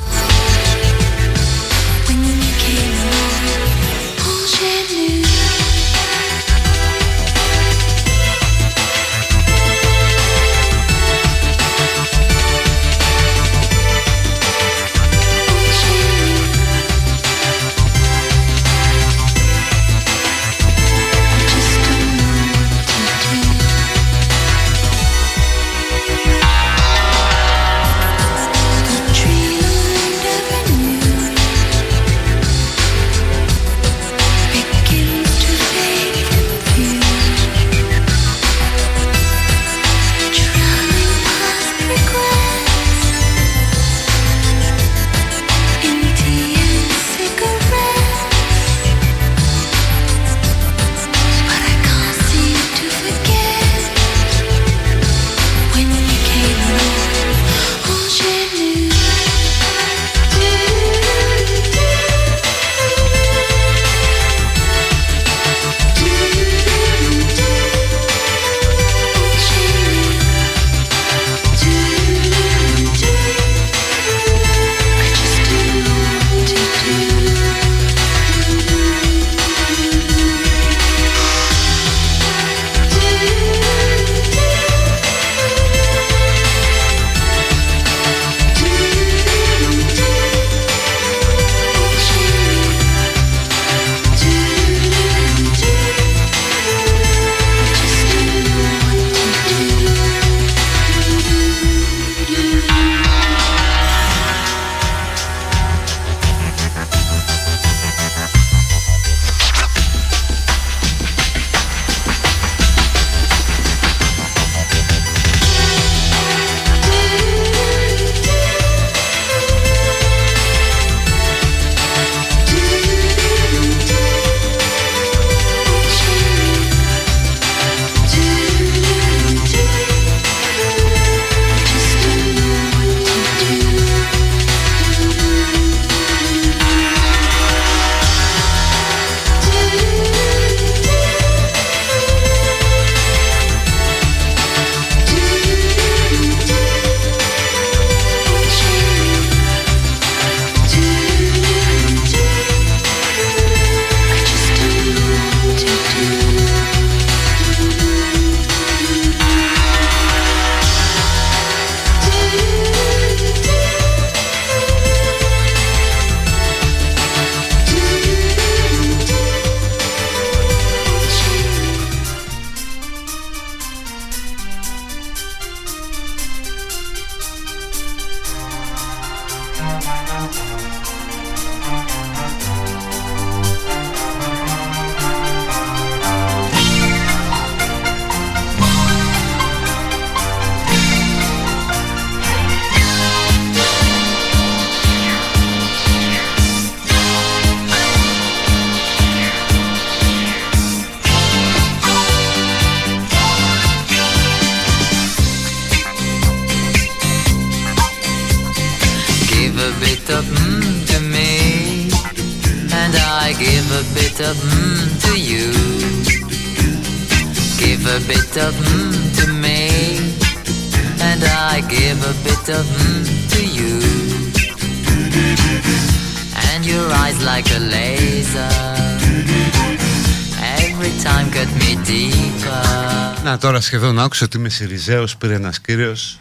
Deeper. 233.58 233.72
Να 233.72 233.74
τώρα 233.74 233.80
σχεδόν 233.80 233.98
άκουσα 233.98 234.24
ότι 234.24 234.36
είμαι 234.36 234.48
Σιριζέος, 234.48 235.16
πήρε 235.16 235.34
ένας 235.34 235.60
κύριος 235.60 236.18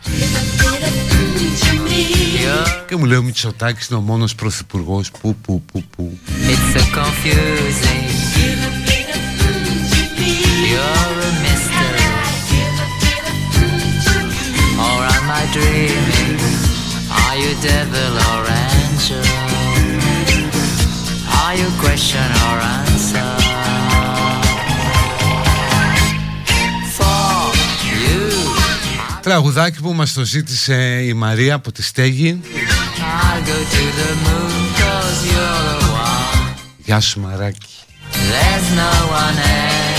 και 2.88 2.95
μου 2.95 3.05
λέει 3.05 3.18
ο 3.18 3.22
Μητσοτάκης 3.22 3.88
είναι 3.88 3.99
ο 3.99 4.01
μόνος 4.01 4.35
πρωθυπουργός 4.35 5.11
που 5.11 5.35
που 5.35 5.61
που 5.72 5.84
που 5.95 6.18
It's 6.27 6.73
so 6.73 6.84
confusing. 6.99 8.05
You're 10.72 11.19
a 11.27 11.31
mystery. 11.43 12.07
Or 14.88 14.99
am 15.15 15.27
I 15.41 15.43
dreaming? 15.55 16.39
Are 17.23 17.38
you 17.43 17.51
devil 17.69 18.14
or 18.30 18.41
angel? 18.72 19.26
Are 21.41 21.55
you 21.59 21.69
question 21.84 22.27
or 22.47 22.57
answer? 22.73 22.86
Τραγουδάκι 29.28 29.82
που 29.82 29.94
μας 29.94 30.14
το 30.14 30.26
ζήτησε 30.26 31.02
η 31.04 31.14
Μαρία 31.14 31.56
από 31.56 31.72
τη 31.72 31.84
Στέγη 31.84 32.41
I'll 32.44 33.41
go 33.45 33.58
to 33.76 33.84
the 33.99 34.12
moon 34.26 34.74
cause 34.80 35.26
you're 35.32 35.64
the 35.70 35.86
one. 35.94 36.56
Γεια 36.78 36.99
σου 36.99 37.20
Μαράκι 37.20 37.68
There's 38.12 38.76
no 38.76 38.91
one 39.12 39.38
else 39.38 39.97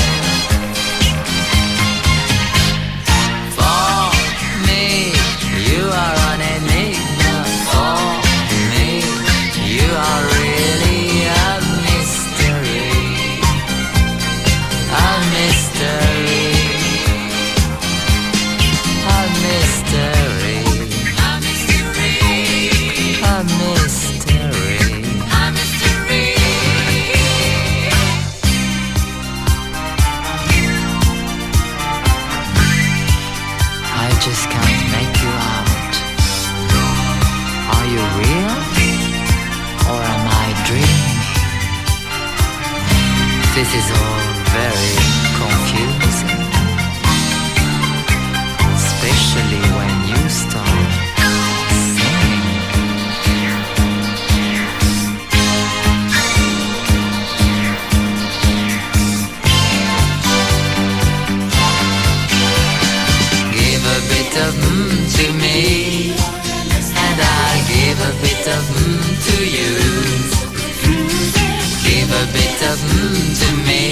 bit 72.37 72.59
of 72.71 72.79
mm 72.93 73.19
to 73.41 73.49
me, 73.69 73.85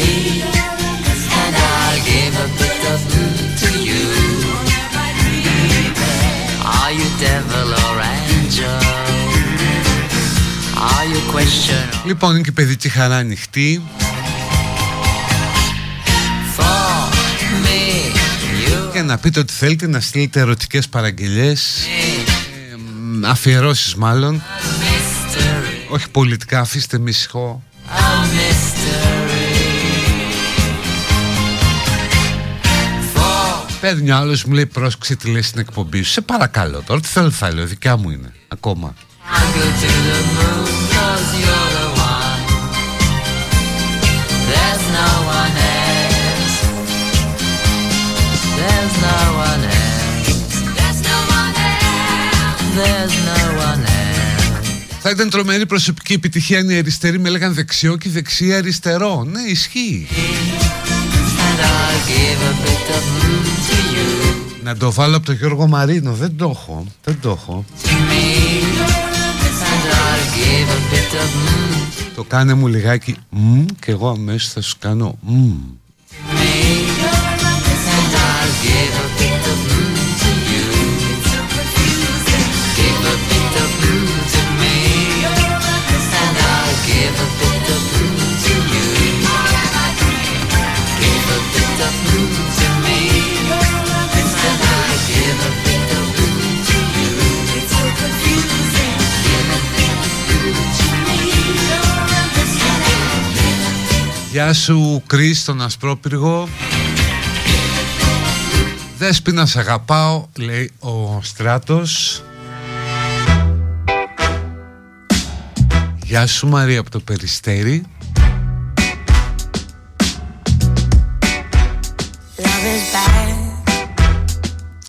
and 1.40 1.54
I'll 1.70 2.00
give 2.12 2.34
a 2.46 2.48
bit 2.62 2.82
of 2.92 3.00
mm 3.12 3.36
to 3.62 3.68
you. 3.88 4.04
Are 6.78 6.92
you 6.98 7.08
devil 7.26 7.68
or 7.84 7.94
angel? 8.16 8.80
Are 10.90 11.06
you 11.12 11.20
question 11.34 12.06
Λοιπόν 12.06 12.30
είναι 12.30 12.40
και 12.40 12.50
η 12.50 12.52
παιδική 12.52 12.88
χαρά 12.88 13.16
ανοιχτή 13.16 13.82
for 16.56 17.10
me? 17.64 18.16
You 18.68 18.92
Και 18.92 19.02
να 19.02 19.18
πείτε 19.18 19.40
ότι 19.40 19.52
θέλετε 19.52 19.86
να 19.86 20.00
στείλετε 20.00 20.40
ερωτικές 20.40 20.88
παραγγελίες 20.88 21.86
ε, 22.72 22.76
μ, 22.76 23.24
Αφιερώσεις 23.26 23.94
μάλλον 23.94 24.42
mystery, 24.80 25.92
Όχι 25.92 26.10
πολιτικά 26.10 26.60
αφήστε 26.60 26.98
με 26.98 27.10
Παίρνει 33.80 34.10
ο 34.10 34.16
άλλος 34.16 34.44
μου 34.44 34.54
λέει 34.54 34.66
πρόσεξε 34.66 35.16
τι 35.16 35.30
λες 35.30 35.46
στην 35.46 35.60
εκπομπή 35.60 36.02
σου. 36.02 36.10
Σε 36.10 36.20
παρακαλώ 36.20 36.82
τώρα 36.86 37.00
τι 37.00 37.06
θέλω 37.06 37.30
θα 37.30 37.52
λέω 37.54 37.66
δικιά 37.66 37.96
μου 37.96 38.10
είναι 38.10 38.32
ακόμα. 38.48 38.94
I'll 39.32 39.58
go 39.58 39.64
to 39.80 39.88
the 40.06 40.18
moon 40.36 40.85
Θα 55.08 55.14
ήταν 55.14 55.30
τρομερή 55.30 55.66
προσωπική 55.66 56.12
επιτυχία 56.12 56.58
αν 56.58 56.68
οι 56.70 56.76
αριστεροί 56.76 57.18
με 57.18 57.28
έλεγαν 57.28 57.54
δεξιό 57.54 57.96
και 57.96 58.08
οι 58.08 58.10
δεξιοί 58.10 58.54
αριστερό 58.54 59.24
Ναι 59.24 59.40
ισχύει 59.40 60.06
And 60.10 61.60
I'll 61.60 62.00
give 62.10 62.40
a 62.50 62.54
bit 62.64 62.88
of 62.96 63.04
mm 63.22 63.46
to 63.68 63.76
you. 63.94 64.34
Να 64.62 64.76
το 64.76 64.92
βάλω 64.92 65.16
από 65.16 65.26
τον 65.26 65.34
Γιώργο 65.34 65.66
Μαρίνο 65.66 66.12
Δεν 66.12 66.36
το 66.36 66.48
έχω 66.54 66.86
Δεν 67.04 67.18
το 67.20 67.30
έχω 67.30 67.64
To 67.82 67.86
me. 67.86 67.94
And 69.70 69.86
I'll 69.92 70.24
give 70.36 70.68
a 70.70 70.94
bit 70.94 71.20
of 71.20 71.28
mm 71.28 72.12
Το 72.14 72.22
κάνε 72.22 72.54
μου 72.54 72.66
λιγάκι 72.66 73.16
μ, 73.30 73.64
Και 73.80 73.90
εγώ 73.90 74.08
αμέσως 74.08 74.52
θα 74.52 74.60
σου 74.60 74.76
κάνω 74.78 75.18
μ. 75.20 75.50
Γεια 104.36 104.52
σου 104.52 105.02
Κρίς 105.06 105.44
τον 105.44 105.62
Ασπρόπυργο. 105.62 106.48
Δέσποινα 108.98 109.46
σ' 109.46 109.56
αγαπάω 109.56 110.26
λέει 110.36 110.70
ο 110.78 111.20
Στράτος 111.22 112.22
Γεια 116.06 116.26
σου 116.26 116.48
Μαρία 116.48 116.80
από 116.80 116.90
το 116.90 117.00
Περιστέρι. 117.00 117.84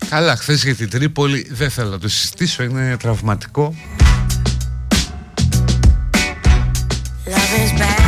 Καλά 0.08 0.36
χθες 0.36 0.64
για 0.64 0.74
την 0.74 0.90
Τρίπολη 0.90 1.46
δεν 1.50 1.70
θέλω 1.70 1.90
να 1.90 1.98
το 1.98 2.08
συζητήσω 2.08 2.62
είναι 2.62 2.96
τραυματικό. 2.96 3.74
Love 7.26 7.34
is 7.34 7.80
bad. 7.80 8.07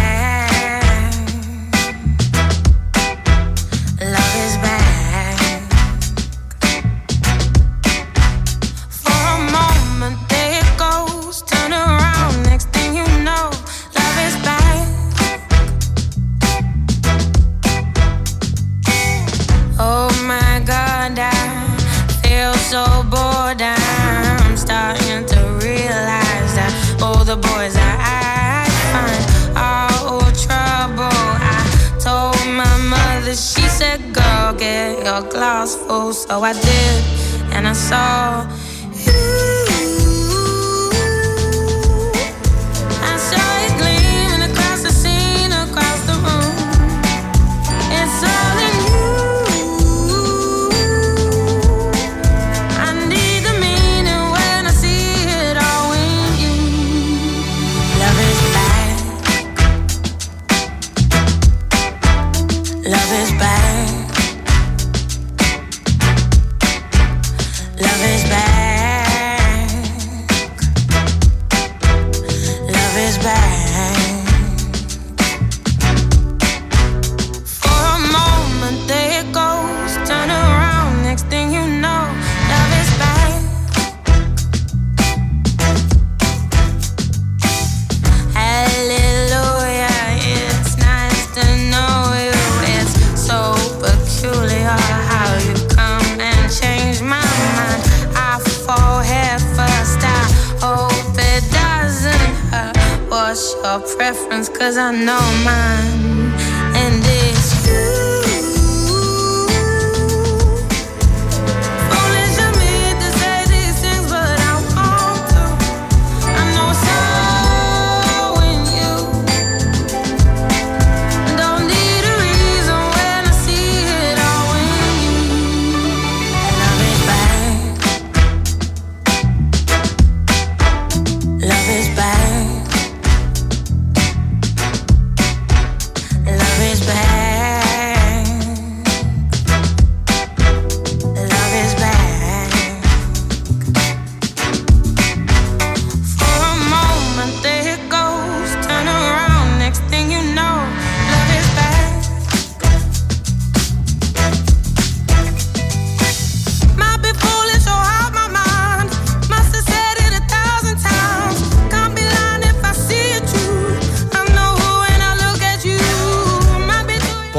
Oh, 36.32 36.44
I 36.44 36.52
do. 36.52 36.69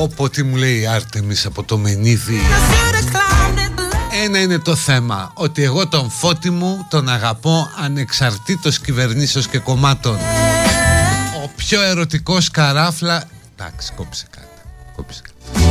Be 0.02 0.08
Πω 0.08 0.12
πω 0.16 0.30
τι 0.30 0.44
μου 0.44 0.56
λέει 0.56 0.80
η 0.80 0.86
Άρτεμις 0.88 1.46
από 1.46 1.64
το 1.64 1.78
Μενίδη. 1.78 2.42
Ένα 4.24 4.40
είναι 4.40 4.60
το 4.60 4.76
θέμα 4.76 5.32
Ότι 5.34 5.64
εγώ 5.64 5.88
τον 5.88 6.10
φώτη 6.10 6.50
μου 6.50 6.86
τον 6.90 7.10
αγαπώ 7.10 7.70
Ανεξαρτήτως 7.84 8.80
κυβερνήσεως 8.80 9.48
και 9.48 9.58
κομμάτων. 9.58 10.16
Ο 11.44 11.50
πιο 11.56 11.82
ερωτικός 11.82 12.52
καράφλα 12.52 13.24
Εντάξει 13.56 13.92
κόψε 13.96 14.26
κάτι, 14.30 14.48
κόψε 14.96 15.22
κάτι. 15.22 15.66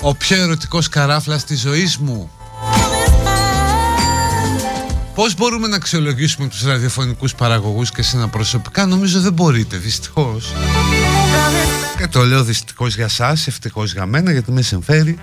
Ο 0.00 0.14
πιο 0.14 0.36
ερωτικός 0.36 0.88
καράφλας 0.88 1.44
της 1.44 1.60
ζωής 1.60 1.98
μου. 1.98 2.30
Πώς 5.14 5.34
μπορούμε 5.36 5.68
να 5.68 5.76
αξιολογήσουμε 5.76 6.48
τους 6.48 6.62
ραδιοφωνικούς 6.62 7.34
παραγωγούς 7.34 7.90
και 7.90 8.02
συναπροσωπικά; 8.02 8.86
Νομίζω 8.86 9.20
δεν 9.20 9.32
μπορείτε 9.32 9.76
δυστυχώς 9.76 10.52
Και 11.98 12.06
το 12.06 12.24
λέω 12.24 12.44
δυστυχώς 12.44 12.94
για 12.94 13.08
σας 13.08 13.46
Ευτυχώς 13.46 13.92
για 13.92 14.06
μένα 14.06 14.32
γιατί 14.32 14.52
με 14.52 14.62
συμφέρει 14.62 15.18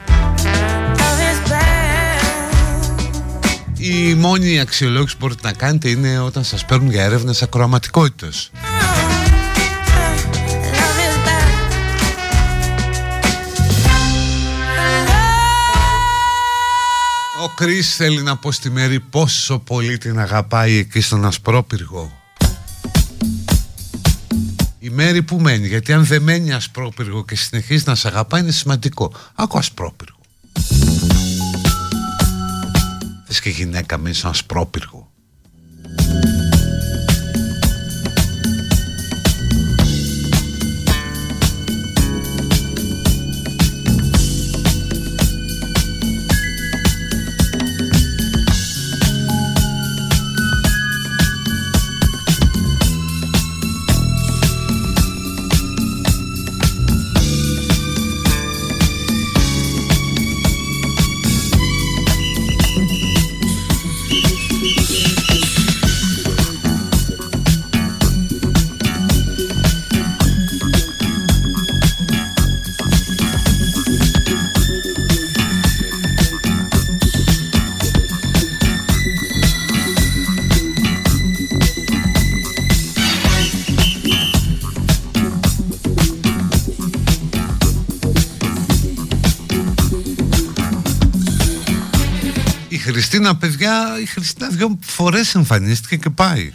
Η 3.78 4.14
μόνη 4.14 4.60
αξιολόγηση 4.60 5.18
που 5.18 5.26
μπορείτε 5.26 5.48
να 5.48 5.54
κάνετε 5.54 5.90
είναι 5.90 6.20
όταν 6.20 6.44
σας 6.44 6.66
παίρνουν 6.66 6.92
για 6.92 7.04
έρευνες 7.04 7.42
ακροαματικότητας. 7.42 8.52
Ο 17.44 17.50
Κρίς 17.56 17.96
θέλει 17.96 18.22
να 18.22 18.38
πω 18.38 18.52
στη 18.52 18.70
Μέρη 18.70 19.00
πόσο 19.00 19.60
πολύ 19.60 19.98
την 19.98 20.20
αγαπάει 20.20 20.78
εκεί 20.78 21.02
στον 21.02 21.26
Ασπρόπυργο. 21.26 22.21
Η 24.92 24.94
Μέρη 24.94 25.24
που 25.24 25.40
μένει, 25.40 25.68
γιατί 25.68 25.94
αν 25.94 26.06
δεν 26.06 26.22
μένει 26.22 26.54
Ασπρόπυργο 26.54 27.26
και 27.26 27.36
συνεχίζει 27.36 27.84
να 27.88 27.96
σε 27.96 28.08
αγαπάει 28.08 28.42
είναι 28.42 28.52
σημαντικό. 28.52 29.14
Άκου 29.36 29.58
Ασπρόπυργο. 29.58 30.20
Θες 33.26 33.40
και 33.42 33.50
γυναίκα 33.50 33.98
μέσα 33.98 34.18
στον 34.18 34.30
Ασπρόπυργο. 34.30 35.12
Χριστίνα, 93.22 93.40
παιδιά, 93.40 94.00
η 94.02 94.06
Χριστίνα 94.06 94.50
δυο 94.50 94.80
φορές 94.82 95.36
εμφανίστηκε 95.36 95.96
και 95.96 96.10
πάει. 96.10 96.52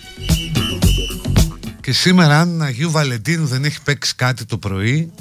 Και 1.80 1.92
σήμερα 1.92 2.40
αν 2.40 2.62
Αγίου 2.62 2.90
Βαλεντίνου 2.90 3.46
δεν 3.46 3.64
έχει 3.64 3.82
παίξει 3.82 4.14
κάτι 4.14 4.44
το 4.44 4.58
πρωί 4.58 5.12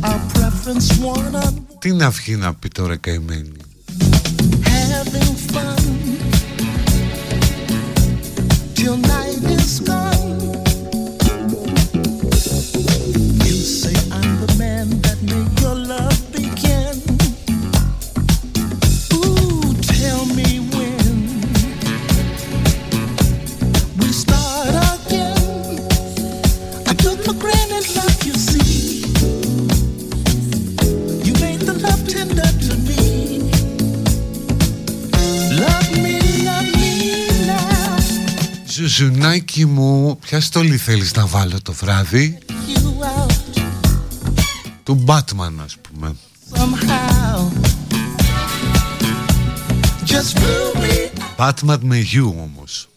Our 0.00 0.38
preference 0.38 1.14
one 1.14 1.44
on 1.44 1.52
Τι 1.78 1.92
να 1.92 2.10
βγει 2.10 2.36
να 2.36 2.54
πει 2.54 2.68
τώρα 2.68 2.96
καημένη; 2.96 3.52
Having 4.62 5.36
fun 5.52 5.82
till 8.74 8.96
night 8.96 9.44
is 9.58 9.80
gone. 9.88 10.13
Ζουζουνάκι 39.24 39.64
μου, 39.64 40.18
ποια 40.18 40.40
στολή 40.40 40.76
θέλεις 40.76 41.14
να 41.14 41.26
βάλω 41.26 41.62
το 41.62 41.72
βράδυ; 41.72 42.38
You 42.48 43.04
out 43.04 43.62
Του 44.82 45.04
Batman 45.06 45.52
ας 45.64 45.76
πούμε. 45.76 46.16
Somehow. 46.52 47.50
Just 50.06 50.38
blew 50.38 50.80
me. 50.80 51.20
Batman 51.36 51.78
με 51.80 52.02
you 52.12 52.24
όμως 52.24 52.88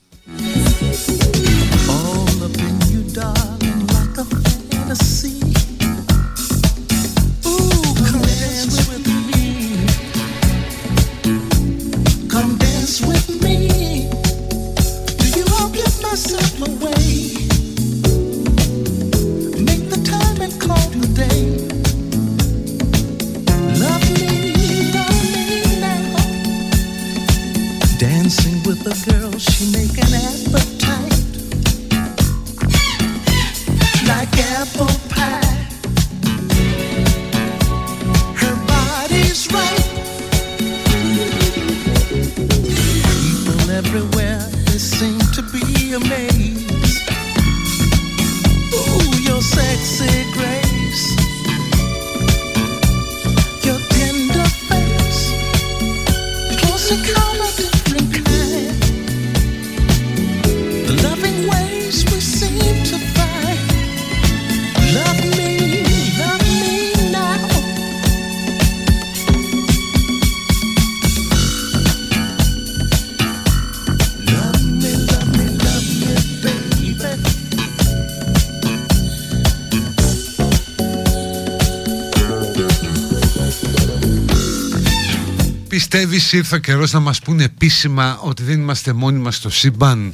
Πιστεύεις 85.89 86.31
ήρθε 86.31 86.55
ο 86.55 86.59
καιρός 86.59 86.91
να 86.91 86.99
μας 86.99 87.19
πούνε 87.19 87.43
επίσημα 87.43 88.19
ότι 88.21 88.43
δεν 88.43 88.59
είμαστε 88.59 88.93
μόνοι 88.93 89.19
μας 89.19 89.35
στο 89.35 89.49
σύμπαν; 89.49 90.13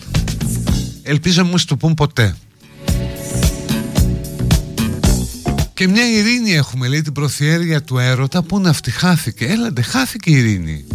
Ελπίζω 1.04 1.45
μου 1.45 1.56
το 1.68 1.78
πούν 1.78 1.94
ποτέ. 1.94 2.36
Και 5.74 5.88
μια 5.88 6.10
ειρήνη 6.10 6.54
έχουμε 6.54 6.88
λέει 6.88 7.02
την 7.02 7.14
προθιέρεια 7.14 7.82
του 7.82 7.98
έρωτα 7.98 8.41
Πού 8.41 8.60
να 8.60 8.70
αυτή 8.70 8.91
χάθηκε. 8.91 9.45
Έλαντε 9.45 9.82
χάθηκε 9.82 10.30
η 10.30 10.34
ειρήνη 10.34 10.86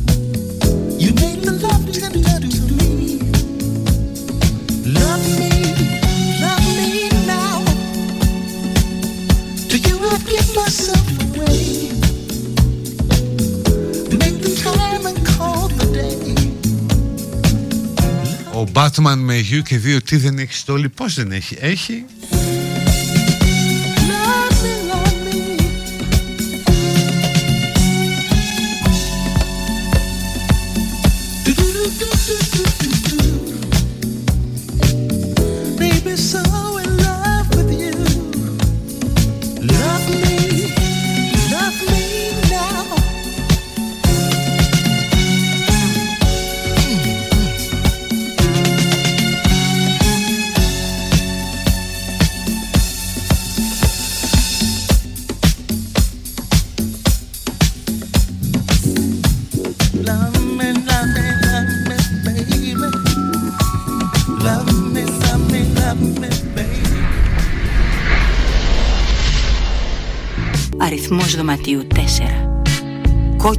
Batman 18.89 19.17
με 19.17 19.37
γιου 19.37 19.63
και 19.63 19.79
δύο 19.79 20.03
τι 20.03 20.17
δεν 20.17 20.39
έχει 20.39 20.55
στόλη 20.55 20.89
Πώς 20.89 21.15
δεν 21.15 21.33
έχει 21.33 21.57
Έχει 21.61 22.05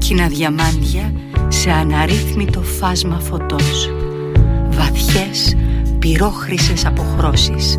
Κόκκινα 0.09 0.29
διαμάντια 0.29 1.13
σε 1.47 1.71
αναρρύθμιτο 1.71 2.61
φάσμα 2.61 3.19
φωτός. 3.19 3.89
Βαθιές 4.69 5.55
πυρόχρυσες 5.99 6.85
αποχρώσεις 6.85 7.77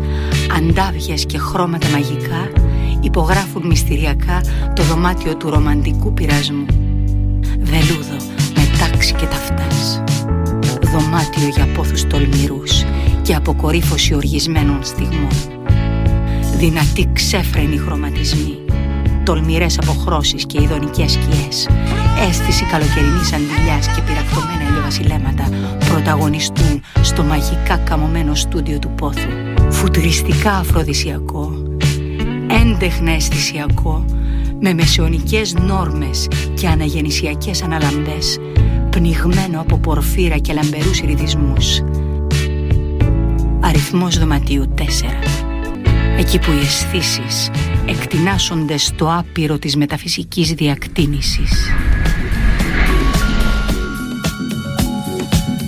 Αντάβιες 0.57 1.25
και 1.25 1.37
χρώματα 1.37 1.87
μαγικά 1.89 2.51
Υπογράφουν 3.01 3.65
μυστηριακά 3.65 4.41
το 4.75 4.83
δωμάτιο 4.83 5.35
του 5.35 5.49
ρομαντικού 5.49 6.13
πειρασμού 6.13 6.65
Βελούδο 7.59 8.15
με 8.55 8.77
τάξη 8.79 9.13
και 9.13 9.25
ταυτάς. 9.25 10.03
Δωμάτιο 10.81 11.47
για 11.55 11.67
πόθους 11.75 12.07
τολμηρούς 12.07 12.83
Και 13.21 13.35
αποκορύφωση 13.35 14.15
οργισμένων 14.15 14.83
στιγμών. 14.83 15.61
Δυνατοί 16.57 17.09
ξέφρενοι 17.13 17.77
χρωματισμοί 17.77 18.57
Τολμηρές 19.23 19.77
αποχρώσεις 19.77 20.45
και 20.45 20.61
ειδονικές 20.61 21.11
σκιές. 21.11 21.67
Αίσθηση 22.27 22.65
καλοκαιρινής 22.65 23.33
αντιλιάς 23.33 23.87
και 23.87 24.01
πυρακτωμένα 24.01 24.69
ηλιοβασιλέματα 24.69 25.49
Πρωταγωνιστούν 25.89 26.81
στο 27.01 27.23
μαγικά 27.23 27.77
καμωμένο 27.77 28.35
στούντιο 28.35 28.79
του 28.79 28.89
πόθου. 28.89 29.29
Φουτριστικά 29.69 30.51
αφροδισιακό 30.51 31.63
Έντεχνα 32.47 33.11
αισθησιακό 33.11 34.05
Με 34.61 34.73
μεσαιωνικές 34.73 35.53
νόρμες 35.53 36.27
και 36.53 36.67
αναγεννησιακές 36.67 37.63
αναλαμπές 37.63 38.39
Πνιγμένο 38.89 39.59
από 39.59 39.77
πορφύρα 39.77 40.37
και 40.37 40.53
λαμπερούς 40.53 40.99
ρυθισμούς 40.99 41.81
Αριθμός 43.59 44.19
δωματίου 44.19 44.73
4 44.77 44.81
Εκεί 46.17 46.39
που 46.39 46.51
οι 46.51 46.59
αισθήσεις 46.59 47.49
εκτινάσσονται 47.85 48.77
στο 48.77 49.13
άπειρο 49.17 49.59
της 49.59 49.75
μεταφυσικής 49.75 50.53
διακτίνησης. 50.53 51.51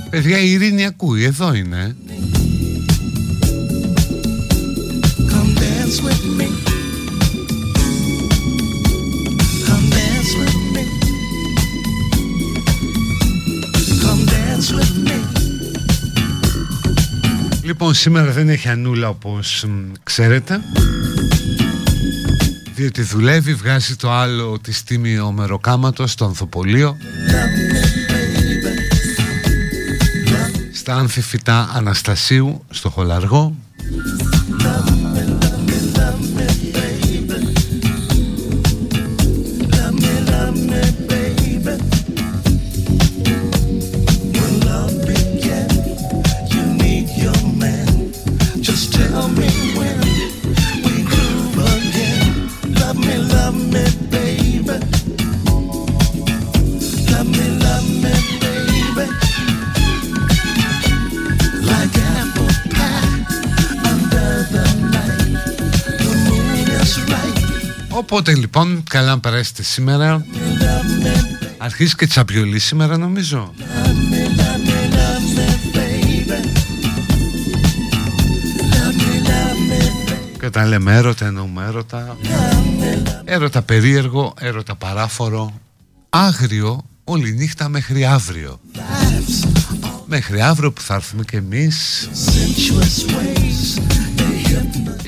Παιδιά 0.10 0.40
η 0.40 0.52
ειρήνη 0.52 0.86
ακούει 0.86 1.24
Εδώ 1.24 1.54
είναι 1.54 1.96
Come 5.32 5.54
dance 5.62 5.98
with 6.06 6.24
me. 6.40 6.48
Come 9.68 9.88
dance 9.98 10.32
with 10.40 10.58
me. 10.74 10.84
Come 14.04 14.24
dance 14.34 14.70
with 14.78 14.94
me. 15.08 15.18
Λοιπόν 17.64 17.94
σήμερα 17.94 18.32
δεν 18.32 18.50
έχει 18.50 18.70
ανούλα 18.70 19.10
όπως 19.10 19.66
μ, 19.68 19.92
ξέρετε 20.04 20.62
Διότι 22.84 23.02
δουλεύει, 23.02 23.54
βγάζει 23.54 23.96
το 23.96 24.12
άλλο 24.12 24.60
της 24.60 24.78
στήμη 24.78 25.18
ο 25.20 25.32
Μεροκάματος 25.32 26.12
στο 26.12 26.26
Ανθοπολείο 26.26 26.98
Στα 30.74 30.96
Ανθιφυτά 30.96 31.70
Αναστασίου 31.74 32.66
στο 32.70 32.90
Χολαργό 32.90 33.56
Οπότε 68.26 68.40
λοιπόν, 68.40 68.84
καλά 68.90 69.08
να 69.08 69.20
περάσετε 69.20 69.64
σήμερα. 69.64 70.26
Αρχίζεις 71.58 71.96
και 71.96 72.08
τσαπιολί 72.08 72.60
σήμερα 72.60 72.98
νομίζω. 72.98 73.54
Και 80.40 80.46
όταν 80.46 80.68
λέμε 80.68 80.96
έρωτα 80.96 81.26
εννοούμε 81.26 81.66
έρωτα. 81.66 82.18
Έρωτα 83.24 83.62
περίεργο, 83.62 84.34
έρωτα 84.40 84.76
παράφορο. 84.76 85.54
Άγριο 86.10 86.84
όλη 87.04 87.32
νύχτα 87.32 87.70
μέχρι 87.70 88.06
αύριο. 88.06 88.60
Μέχρι 90.06 90.42
αύριο 90.42 90.72
που 90.72 90.82
θα 90.82 90.94
έρθουμε 90.94 91.24
κι 91.24 91.36
εμείς. 91.36 92.10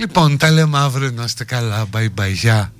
Λοιπόν, 0.06 0.38
τα 0.38 0.52
λέμε 0.52 0.78
αύριο 0.78 1.12
να 1.12 1.24
είστε 1.24 1.44
καλά. 1.44 1.86
Bye 1.94 2.08
bye, 2.20 2.32
γεια. 2.34 2.72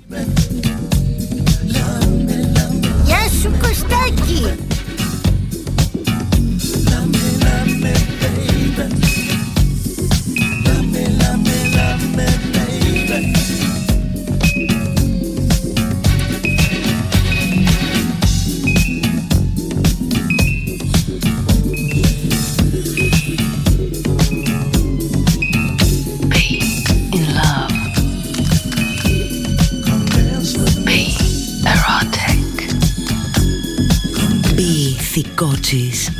cheese. 35.66 36.15